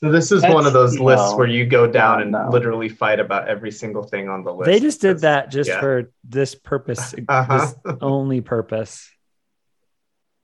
[0.00, 1.36] So this is That's- one of those lists no.
[1.36, 2.48] where you go down and no.
[2.50, 4.66] literally fight about every single thing on the list.
[4.70, 5.80] They just did that just yeah.
[5.80, 7.58] for this purpose, Uh-huh.
[7.84, 9.10] this only purpose.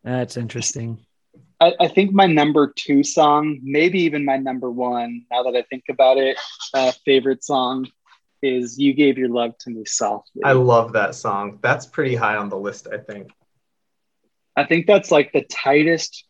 [0.04, 1.04] That's interesting.
[1.60, 5.62] I, I think my number two song, maybe even my number one, now that I
[5.62, 6.38] think about it,
[6.72, 7.86] uh, favorite song
[8.42, 10.42] is You Gave Your Love to Me Softly.
[10.42, 11.58] I love that song.
[11.60, 13.28] That's pretty high on the list, I think.
[14.56, 16.24] I think that's like the tightest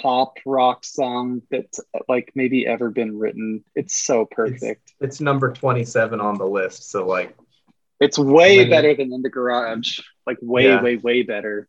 [0.00, 3.64] pop rock song that's like maybe ever been written.
[3.74, 4.92] It's so perfect.
[5.00, 6.90] It's number 27 on the list.
[6.90, 7.36] So like
[8.00, 9.98] It's, way Many- better than In the Garage.
[10.26, 10.82] Like way, Yeah.
[10.82, 11.68] way, way better.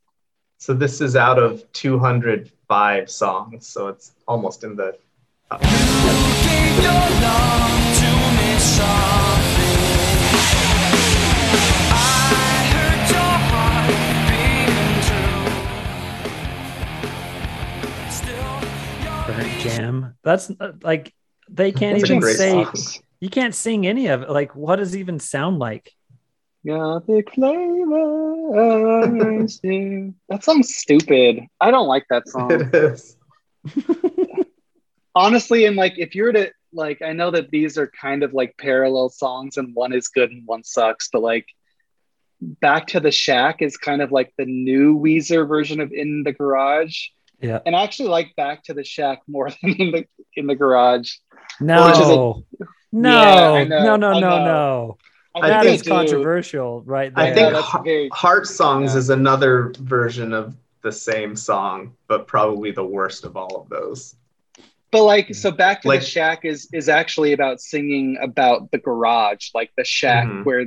[0.60, 4.96] So this is out of 205 songs, so it's almost in the.
[5.52, 5.60] Gave
[19.76, 20.16] Jam.
[20.24, 21.14] That's uh, like
[21.50, 22.64] they can't That's even great say.
[22.64, 22.74] song.
[23.20, 24.30] You can't sing any of it.
[24.30, 25.94] Like, what does it even sound like?
[26.66, 27.70] Gothic flavors.
[29.60, 30.14] do.
[30.30, 31.42] That song's stupid.
[31.60, 32.52] I don't like that song.
[32.52, 33.18] It is.
[35.16, 38.34] honestly and like if you were to like i know that these are kind of
[38.34, 41.48] like parallel songs and one is good and one sucks but like
[42.42, 46.32] back to the shack is kind of like the new weezer version of in the
[46.32, 47.08] garage
[47.42, 47.60] Yeah.
[47.66, 51.14] and i actually like back to the shack more than in the in the garage
[51.62, 52.44] No, Which is no,
[52.92, 54.98] Yeah, I no, no, no, no.
[55.36, 55.90] I That think is do.
[55.92, 57.26] controversial, right there.
[57.26, 59.00] I think that's very- Heart Songs Yeah.
[59.00, 64.16] is another version of the same song, but probably the worst of all of those.
[64.92, 68.80] but like so back to Like- the shack is is actually about singing about the
[68.80, 70.44] garage like the shack Mhm.
[70.46, 70.66] where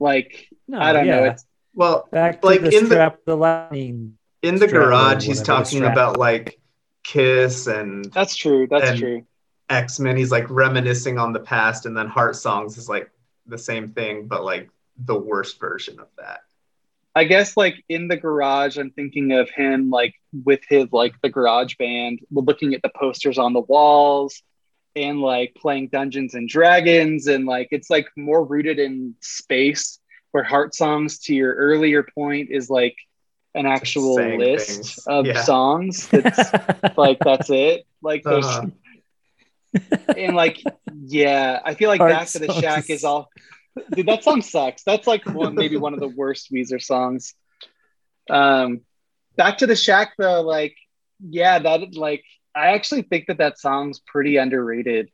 [0.00, 1.44] like no, i don't know it's
[1.74, 4.16] Well, Back to like, the in the- strap, the lightning.
[4.44, 6.60] In the Strap garage, he's talking about like
[7.02, 9.26] Kiss and that's true that's And- true
[9.70, 10.16] X Men.
[10.16, 13.10] He's like reminiscing on the past, and then Heart Songs is like
[13.46, 16.40] the same thing, but like the worst version of that.
[17.16, 20.14] I guess like in the garage, I'm thinking of him like
[20.44, 24.42] with his like the garage band, looking at the posters on the walls
[24.96, 27.26] and like playing Dungeons and Dragons.
[27.26, 29.98] And like it's like more rooted in space,
[30.32, 32.96] where Heart Songs, to your earlier point, is like
[33.54, 34.98] an actual list things.
[35.06, 35.42] of Yeah.
[35.42, 36.08] songs.
[36.12, 37.86] That's like that's it.
[38.02, 38.66] Like there's Uh-huh.
[40.16, 40.62] and like
[41.06, 43.28] yeah, I feel like Heart Back to the Shack is all
[43.92, 44.82] dude, that song sucks.
[44.84, 47.34] That's like one maybe one of the worst Weezer songs.
[48.30, 48.80] Um
[49.36, 50.76] Back to the Shack though, like
[51.20, 52.24] yeah, that like
[52.54, 55.10] I actually think that that song's pretty underrated.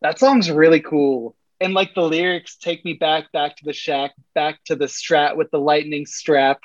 [0.00, 1.34] That song's really cool.
[1.60, 5.36] And like the lyrics take me back, back to the shack, back to the strat
[5.36, 6.60] with the lightning strap.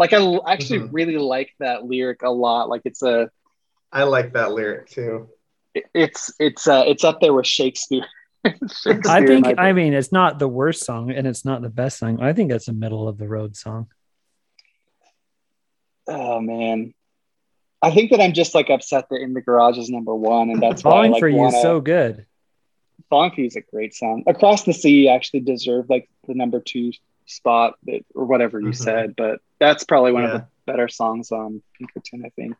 [0.00, 0.88] Like I actually Mhm.
[0.92, 2.70] really like that lyric a lot.
[2.70, 3.30] Like it's a,
[3.92, 5.28] I like that lyric too.
[5.94, 8.06] it's it's uh it's up there with Shakespeare.
[8.44, 9.46] Shakespeare I think.
[9.46, 12.18] in I mean, it's not the worst song, and it's not the best song.
[12.22, 13.88] I think it's a middle of the road song.
[16.08, 16.94] Oh man.
[17.82, 20.62] I think that I'm just like upset that In the Garage is number one, and
[20.62, 22.24] that's why I like for you wanna, is so good.
[23.10, 24.24] Falling for You is a great song.
[24.26, 26.92] Across the Sea actually deserved like the number two
[27.30, 28.76] spot that, or whatever you Mhm.
[28.76, 32.56] said, but that's probably one of the better songs on Pinkerton, I think.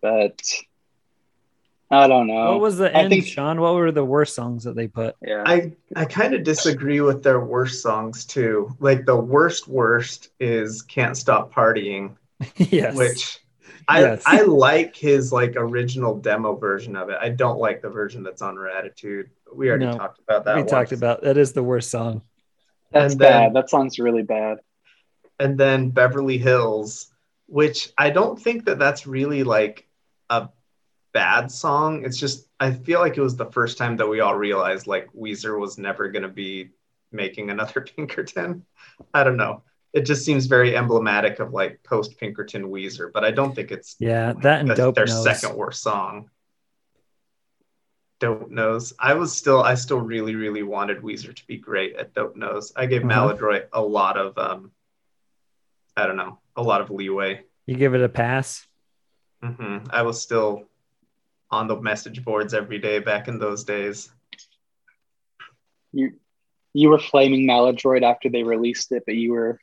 [0.00, 0.40] But
[1.90, 2.52] I don't know.
[2.52, 3.60] What was the I end, think- Sean?
[3.60, 5.16] What were the worst songs that they put?
[5.22, 5.42] yeah.
[5.46, 8.70] I I kind of disagree with their worst songs too.
[8.78, 12.16] Like the worst worst is "Can't Stop Partying,"
[12.56, 12.94] yes.
[12.96, 13.38] which
[13.90, 14.22] I Yes.
[14.26, 17.16] I like his like original demo version of it.
[17.20, 19.30] I don't like the version that's on Raditude.
[19.52, 20.56] We already No, talked about that.
[20.56, 22.22] we talked about that is the worst song.
[22.92, 23.54] that's and then- bad.
[23.54, 24.58] That song's really bad.
[25.40, 27.12] and then Beverly Hills,
[27.46, 29.86] which I don't think that that's really like
[30.30, 30.48] a
[31.14, 32.04] bad song.
[32.04, 35.08] It's just I feel like it was the first time that we all realized like
[35.12, 36.70] Weezer was never going to be
[37.12, 38.66] making another Pinkerton.
[39.14, 39.62] I don't know.
[39.94, 43.96] It just seems very emblematic of like post Pinkerton Weezer, but I don't think it's
[43.98, 45.24] Yeah, that and that's Dope their Nose.
[45.24, 46.30] second worst song.
[48.20, 48.92] Dope Nose.
[48.98, 52.72] I was still, I still really, really wanted Weezer to be great at Dope Nose.
[52.76, 53.06] I gave Mhm.
[53.08, 54.72] Maladroit a lot of, um,
[55.96, 57.44] I don't know, a lot of leeway.
[57.66, 58.66] You give it a pass.
[59.42, 59.86] Mm-hmm.
[59.90, 60.64] I was still
[61.50, 64.12] on the message boards every day back in those days.
[65.92, 66.18] You
[66.74, 69.58] you were flaming Maladroit after they released it, but you were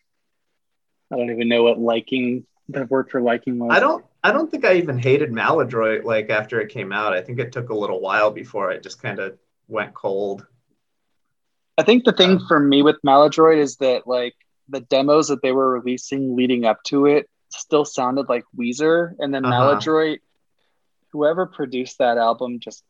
[1.11, 3.69] I don't even know what liking the word for liking was.
[3.72, 7.14] I don't, I don't think I even hated Maladroit like after it came out.
[7.14, 10.45] I think it took a little while before it just kind of went cold.
[11.77, 12.48] I think the thing Yeah.
[12.48, 14.34] for me with Maladroit is that like
[14.69, 19.34] the demos that they were releasing leading up to it still sounded like Weezer, and
[19.34, 19.59] then Uh-huh.
[19.59, 20.19] Maladroit,
[21.11, 22.84] whoever produced that album, just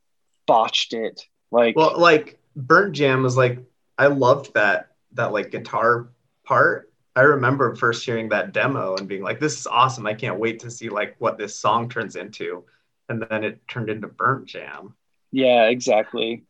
[0.48, 1.22] botched it.
[1.52, 3.60] Like, Well, like Burnt Jam was like
[3.98, 6.08] I loved that that like guitar
[6.46, 6.92] part.
[7.16, 10.06] I remember first hearing that demo and being like, "This is awesome!
[10.06, 12.66] I can't wait to see like what this song turns into."
[13.10, 14.96] And then it turned into Burnt Jam.
[15.32, 16.44] yeah, exactly.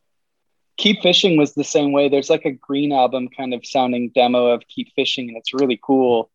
[0.78, 2.08] Keep Fishing was the same way.
[2.08, 5.78] There's like a Green album kind of sounding demo of Keep Fishing, and it's really
[5.82, 6.30] cool.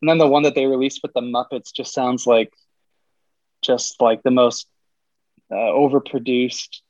[0.00, 2.52] And then the one that they released with the Muppets just sounds like
[3.62, 4.66] just like the most
[5.50, 6.80] uh, overproduced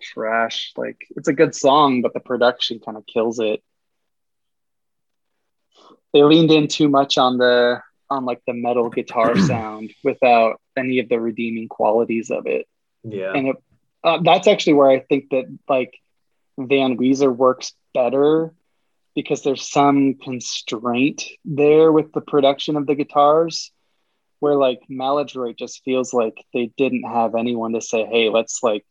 [0.00, 0.72] trash.
[0.76, 3.62] Like it's a good song, but the production kind of kills it.
[6.12, 10.98] They leaned in too much on the on like the metal guitar sound without any
[10.98, 12.66] of the redeeming qualities of it
[13.04, 13.32] Yeah.
[13.34, 13.56] and it,
[14.02, 15.94] uh, that's actually where I think that like
[16.58, 18.52] Van Weezer works better
[19.14, 23.70] because there's some constraint there with the production of the guitars,
[24.38, 28.84] where like Maladroit just feels like they didn't have anyone to say, "Hey, let's like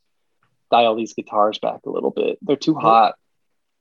[0.71, 2.37] dial these guitars back a little bit.
[2.41, 3.15] They're too hot."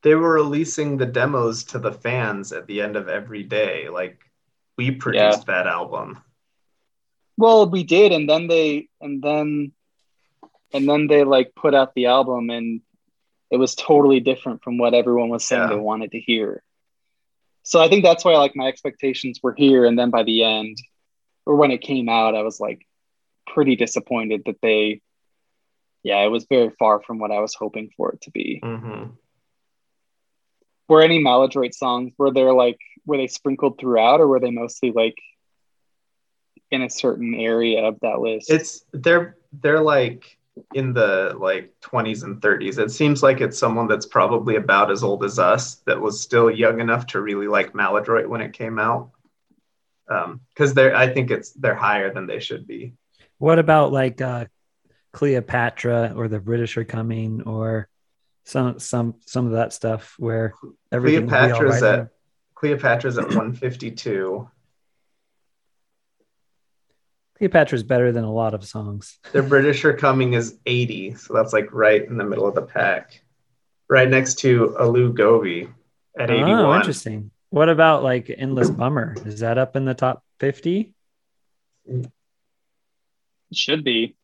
[0.02, 3.88] They were releasing the demos to the fans at the end of every day.
[3.88, 4.18] Like
[4.76, 6.18] we produced that album.
[7.36, 9.72] Well, we did, and then they and then
[10.72, 12.80] and then they like put out the album, and
[13.50, 15.68] it was totally different from what everyone was saying Yeah.
[15.68, 16.62] they wanted to hear.
[17.62, 20.78] So I think that's why like my expectations were here, and then by the end,
[21.46, 22.86] or when it came out, I was like
[23.46, 25.00] pretty disappointed that they,
[26.02, 28.60] yeah, it was very far from what I was hoping for it to be.
[28.62, 29.04] hmm
[30.88, 34.90] Were any Maladroit songs were there like were they sprinkled throughout, or were they mostly
[34.92, 35.16] like
[36.70, 38.50] in a certain area of that list?
[38.50, 40.38] It's they're they're like
[40.74, 42.78] in the like 20s and 30s.
[42.78, 46.50] It seems like it's someone that's probably about as old as us that was still
[46.50, 49.10] young enough to really like Maladroit when it came out.
[50.10, 52.94] Um, because they're I think it's they're higher than they should be.
[53.38, 54.46] What about like uh,
[55.12, 57.88] Cleopatra or the British are coming or
[58.48, 60.54] some some some of that stuff where
[60.90, 62.08] everything will be all Cleopatra's right at
[62.54, 64.50] Cleopatra's at 152.
[67.36, 69.18] Cleopatra's better than a lot of songs.
[69.32, 72.62] The British are coming is 80, so that's like right in the middle of the
[72.62, 73.22] pack.
[73.88, 75.68] Right next to Aloo Gobi
[76.18, 76.50] at 81.
[76.50, 77.30] Oh, interesting.
[77.50, 79.14] What about like Endless Bummer?
[79.24, 80.92] Is that up in the top 50?
[81.86, 82.10] It
[83.52, 84.16] should be.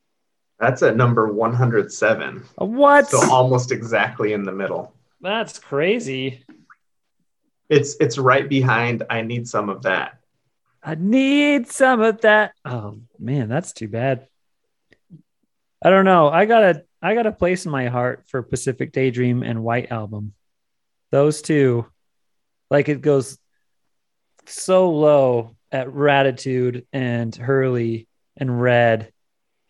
[0.58, 2.42] That's at number 107.
[2.60, 3.08] Uh, What?
[3.08, 4.94] So almost exactly in the middle.
[5.20, 6.44] That's crazy.
[7.68, 10.18] It's it's right behind I need some of that.
[10.82, 12.52] I need some of that.
[12.64, 14.28] Oh man, that's too bad.
[15.82, 16.28] I don't know.
[16.28, 19.90] I got a I got a place in my heart for Pacific Daydream and White
[19.90, 20.34] Album.
[21.10, 21.86] Those two,
[22.70, 23.38] like it goes
[24.46, 29.12] so low at Raditude and Hurley and Red,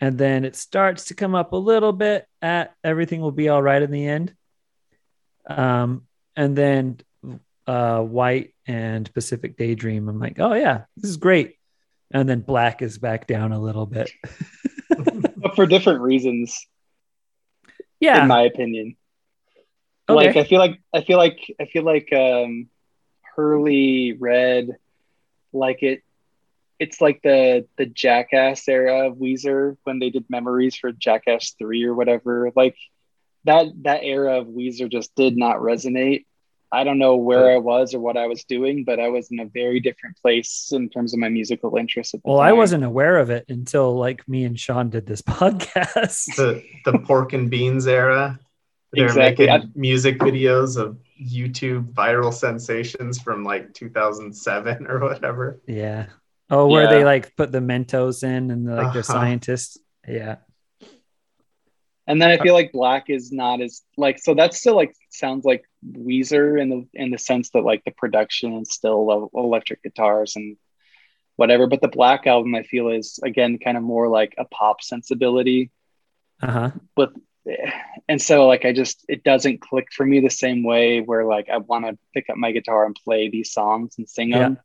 [0.04, 3.62] and then it starts to come up a little bit at Everything Will Be All
[3.62, 4.34] Right in the end.
[5.48, 6.02] Um,
[6.36, 6.98] and then
[7.66, 10.06] uh, White and Pacific Daydream.
[10.10, 11.56] I'm like, oh yeah, this is great.
[12.10, 14.10] And then Black is back down a little bit.
[15.40, 16.66] but for different reasons,
[17.98, 18.20] Yeah.
[18.20, 18.96] in my opinion.
[20.06, 20.26] Okay.
[20.26, 22.68] Like I feel like I feel like I feel like um
[23.22, 24.68] Hurley Red,
[25.54, 26.02] like it
[26.84, 31.84] it's like the the Jackass era of Weezer when they did memories for Jackass 3
[31.84, 32.50] or whatever.
[32.54, 32.76] Like
[33.44, 36.24] that that era of Weezer just did not resonate.
[36.72, 39.38] I don't know where I was or what I was doing, but I was in
[39.38, 42.14] a very different place in terms of my musical interests.
[42.14, 45.22] At the well, I wasn't aware of it until like me and Sean did this
[45.40, 46.34] podcast.
[46.36, 48.40] The the pork and beans era.
[48.92, 49.46] They're Exactly.
[49.46, 55.60] making music videos of YouTube viral sensations from like 2007 or whatever.
[55.66, 56.06] yeah.
[56.50, 56.90] Oh, where Yeah.
[56.90, 59.02] they like put the Mentos in and like they're Uh-huh.
[59.02, 59.78] scientists.
[60.06, 60.36] Yeah.
[62.06, 65.46] And then I feel like Black is not as like so that's still like sounds
[65.46, 70.36] like Weezer in the in the sense that like the production is still electric guitars
[70.36, 70.58] and
[71.36, 71.66] whatever.
[71.66, 75.70] But the Black album I feel is again kind of more like a pop sensibility
[76.42, 76.70] Uh huh.
[76.94, 77.10] with
[78.06, 81.48] and so like I just it doesn't click for me the same way where like
[81.48, 84.40] I want to pick up my guitar and play these songs and sing Yeah.
[84.40, 84.58] them.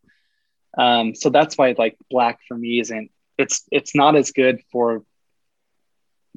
[0.77, 5.03] Um, so that's why like black for me isn't it's it's not as good for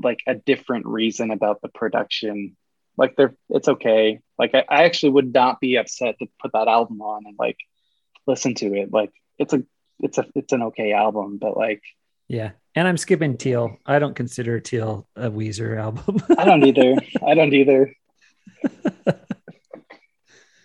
[0.02, 2.56] like a different reason about the production.
[2.96, 4.20] Like they're it's okay.
[4.38, 7.58] Like I, I actually would not be upset to put that album on and like
[8.26, 8.92] listen to it.
[8.92, 9.64] Like it's a
[10.00, 11.82] it's a it's an okay album, but like
[12.28, 12.52] Yeah.
[12.74, 13.76] And I'm skipping Teal.
[13.84, 16.22] I don't consider Teal a Weezer album.
[16.38, 16.96] I don't either.
[17.26, 17.94] I don't either.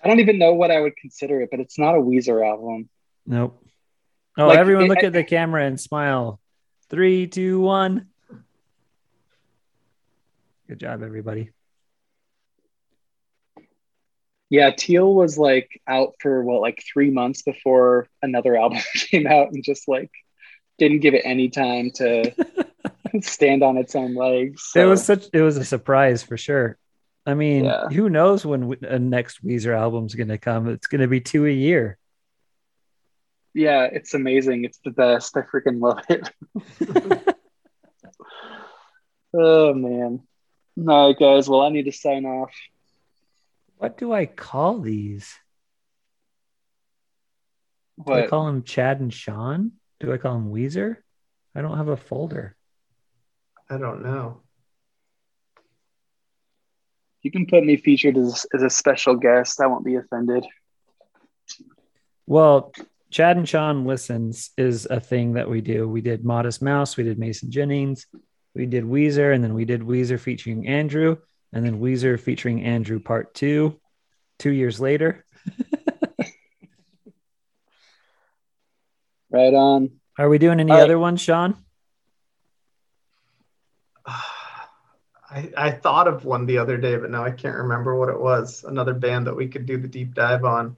[0.03, 2.89] I don't even know what I would consider it, but it's not a Weezer album.
[3.27, 3.64] Nope.
[4.38, 6.39] Oh, Like, everyone it- look I- at the camera and smile.
[6.89, 8.07] Three, two, one.
[10.67, 11.51] Good job, everybody.
[14.49, 19.49] Yeah, Teal was like out for what, like three months before another album came out
[19.51, 20.11] and just like
[20.77, 22.31] didn't give it any time to
[23.22, 24.72] stand on its own legs.
[24.75, 26.77] It was such it was a surprise for sure.
[27.25, 27.89] I mean, Yeah.
[27.89, 30.69] who knows when a next Weezer album's going to come?
[30.69, 31.97] It's going to be two a year.
[33.53, 34.66] Yeah, it's amazing.
[34.66, 35.35] It's the best.
[35.38, 36.30] I freaking love it.
[39.34, 40.22] oh man.
[40.88, 41.50] All right, guys.
[41.50, 42.53] Well, I need to sign off.
[43.77, 45.34] What do I call these?
[48.06, 49.72] Do I call them Chad and Sean?
[50.00, 50.98] Do I call them Weezer?
[51.56, 52.56] I don't have a folder.
[53.69, 54.42] I don't know.
[57.24, 59.59] You can put me featured as, as a special guest.
[59.59, 60.45] I won't be offended.
[62.27, 62.72] Well,
[63.17, 65.89] Chad and Sean listens is a thing that we do.
[65.89, 68.05] We did Modest Mouse, we did Mason Jennings,
[68.53, 71.17] we did Weezer, and then we did Weezer featuring Andrew,
[71.51, 73.79] and then Weezer featuring Andrew part two,
[74.37, 75.25] two years later.
[79.29, 79.99] Right on.
[80.19, 80.83] Are we doing any All right.
[80.83, 81.55] other ones, Sean?
[84.05, 88.19] I, I thought of one the other day, but now I can't remember what it
[88.19, 88.63] was.
[88.63, 90.77] Another band that we could do the deep dive on.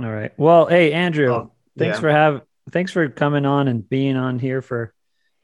[0.00, 0.32] All right.
[0.36, 2.00] Well, hey Andrew, Oh, thanks yeah.
[2.00, 4.92] for have thanks for coming on and being on here for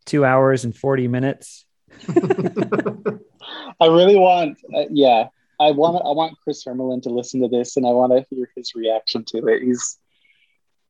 [0.06, 1.64] two hours and forty minutes.
[2.08, 7.76] I really want, uh, yeah, I want, I want Chris Hermelin to listen to this,
[7.76, 9.62] and I want to hear his reaction to it.
[9.62, 9.98] He's,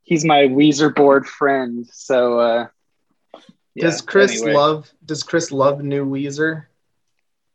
[0.02, 2.38] he's my Weezer board friend, so.
[2.40, 2.66] uh
[3.74, 6.64] yeah, does Chris anyway, love Does Chris love New Weezer?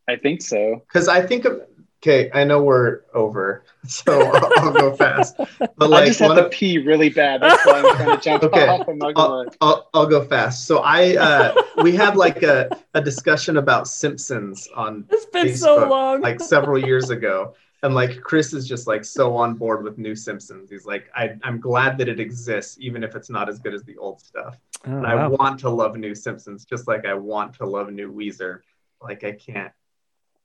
[0.08, 0.82] I think so.
[0.88, 1.60] Because I think of
[2.06, 5.36] okay, I know we're over, so I'll, I'll go fast.
[5.36, 7.42] But I like just have one to of, pee really bad.
[7.42, 8.68] That's why I'm trying to jump Okay.
[8.68, 8.88] off.
[8.88, 9.50] I'm not gonna.
[9.60, 10.66] I'll, I'll go fast.
[10.66, 15.88] So I uh, we had like a, a discussion about Simpsons on It's been so
[15.88, 16.20] long.
[16.20, 17.54] like several years ago.
[17.82, 20.70] And like Chris is just like so on board with new Simpsons.
[20.70, 23.84] He's like, I, I'm glad that it exists, even if it's not as good as
[23.84, 24.56] the old stuff.
[24.86, 28.10] Oh, And I want to love new Simpsons, just like I want to love new
[28.12, 28.60] Weezer.
[29.02, 29.72] Like I can't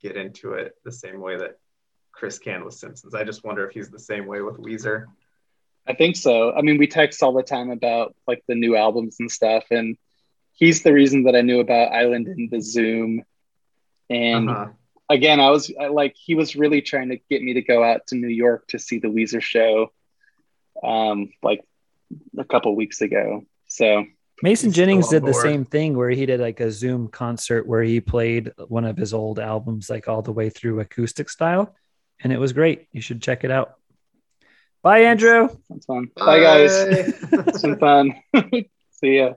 [0.02, 1.58] get into it the same way that
[2.12, 3.16] Chris can with Simpsons.
[3.16, 5.06] I just wonder if he's the same way with Weezer.
[5.88, 6.54] I think so.
[6.54, 9.98] I mean, we text all the time about like the new albums and stuff, and
[10.54, 13.24] he's the reason that I knew about Island in the Zoom.
[14.10, 14.68] And Uh-huh.
[15.10, 18.08] again, I was I, like, he was really trying to get me to go out
[18.08, 19.92] to New York to see the Weezer show,
[20.84, 21.64] um, like
[22.38, 23.44] a couple weeks ago.
[23.68, 24.06] So
[24.44, 27.68] Mason He's Jennings on did the same thing where he did like a Zoom concert
[27.68, 31.76] where he played one of his old albums like all the way through acoustic style,
[32.20, 32.88] and it was great.
[32.92, 33.76] You should check it out.
[34.82, 35.50] Bye, Andrew.
[35.70, 36.10] that's fun.
[36.16, 36.72] Bye, guys.
[36.72, 37.14] Bye.
[37.48, 38.14] It's been fun.
[38.92, 39.34] see ya.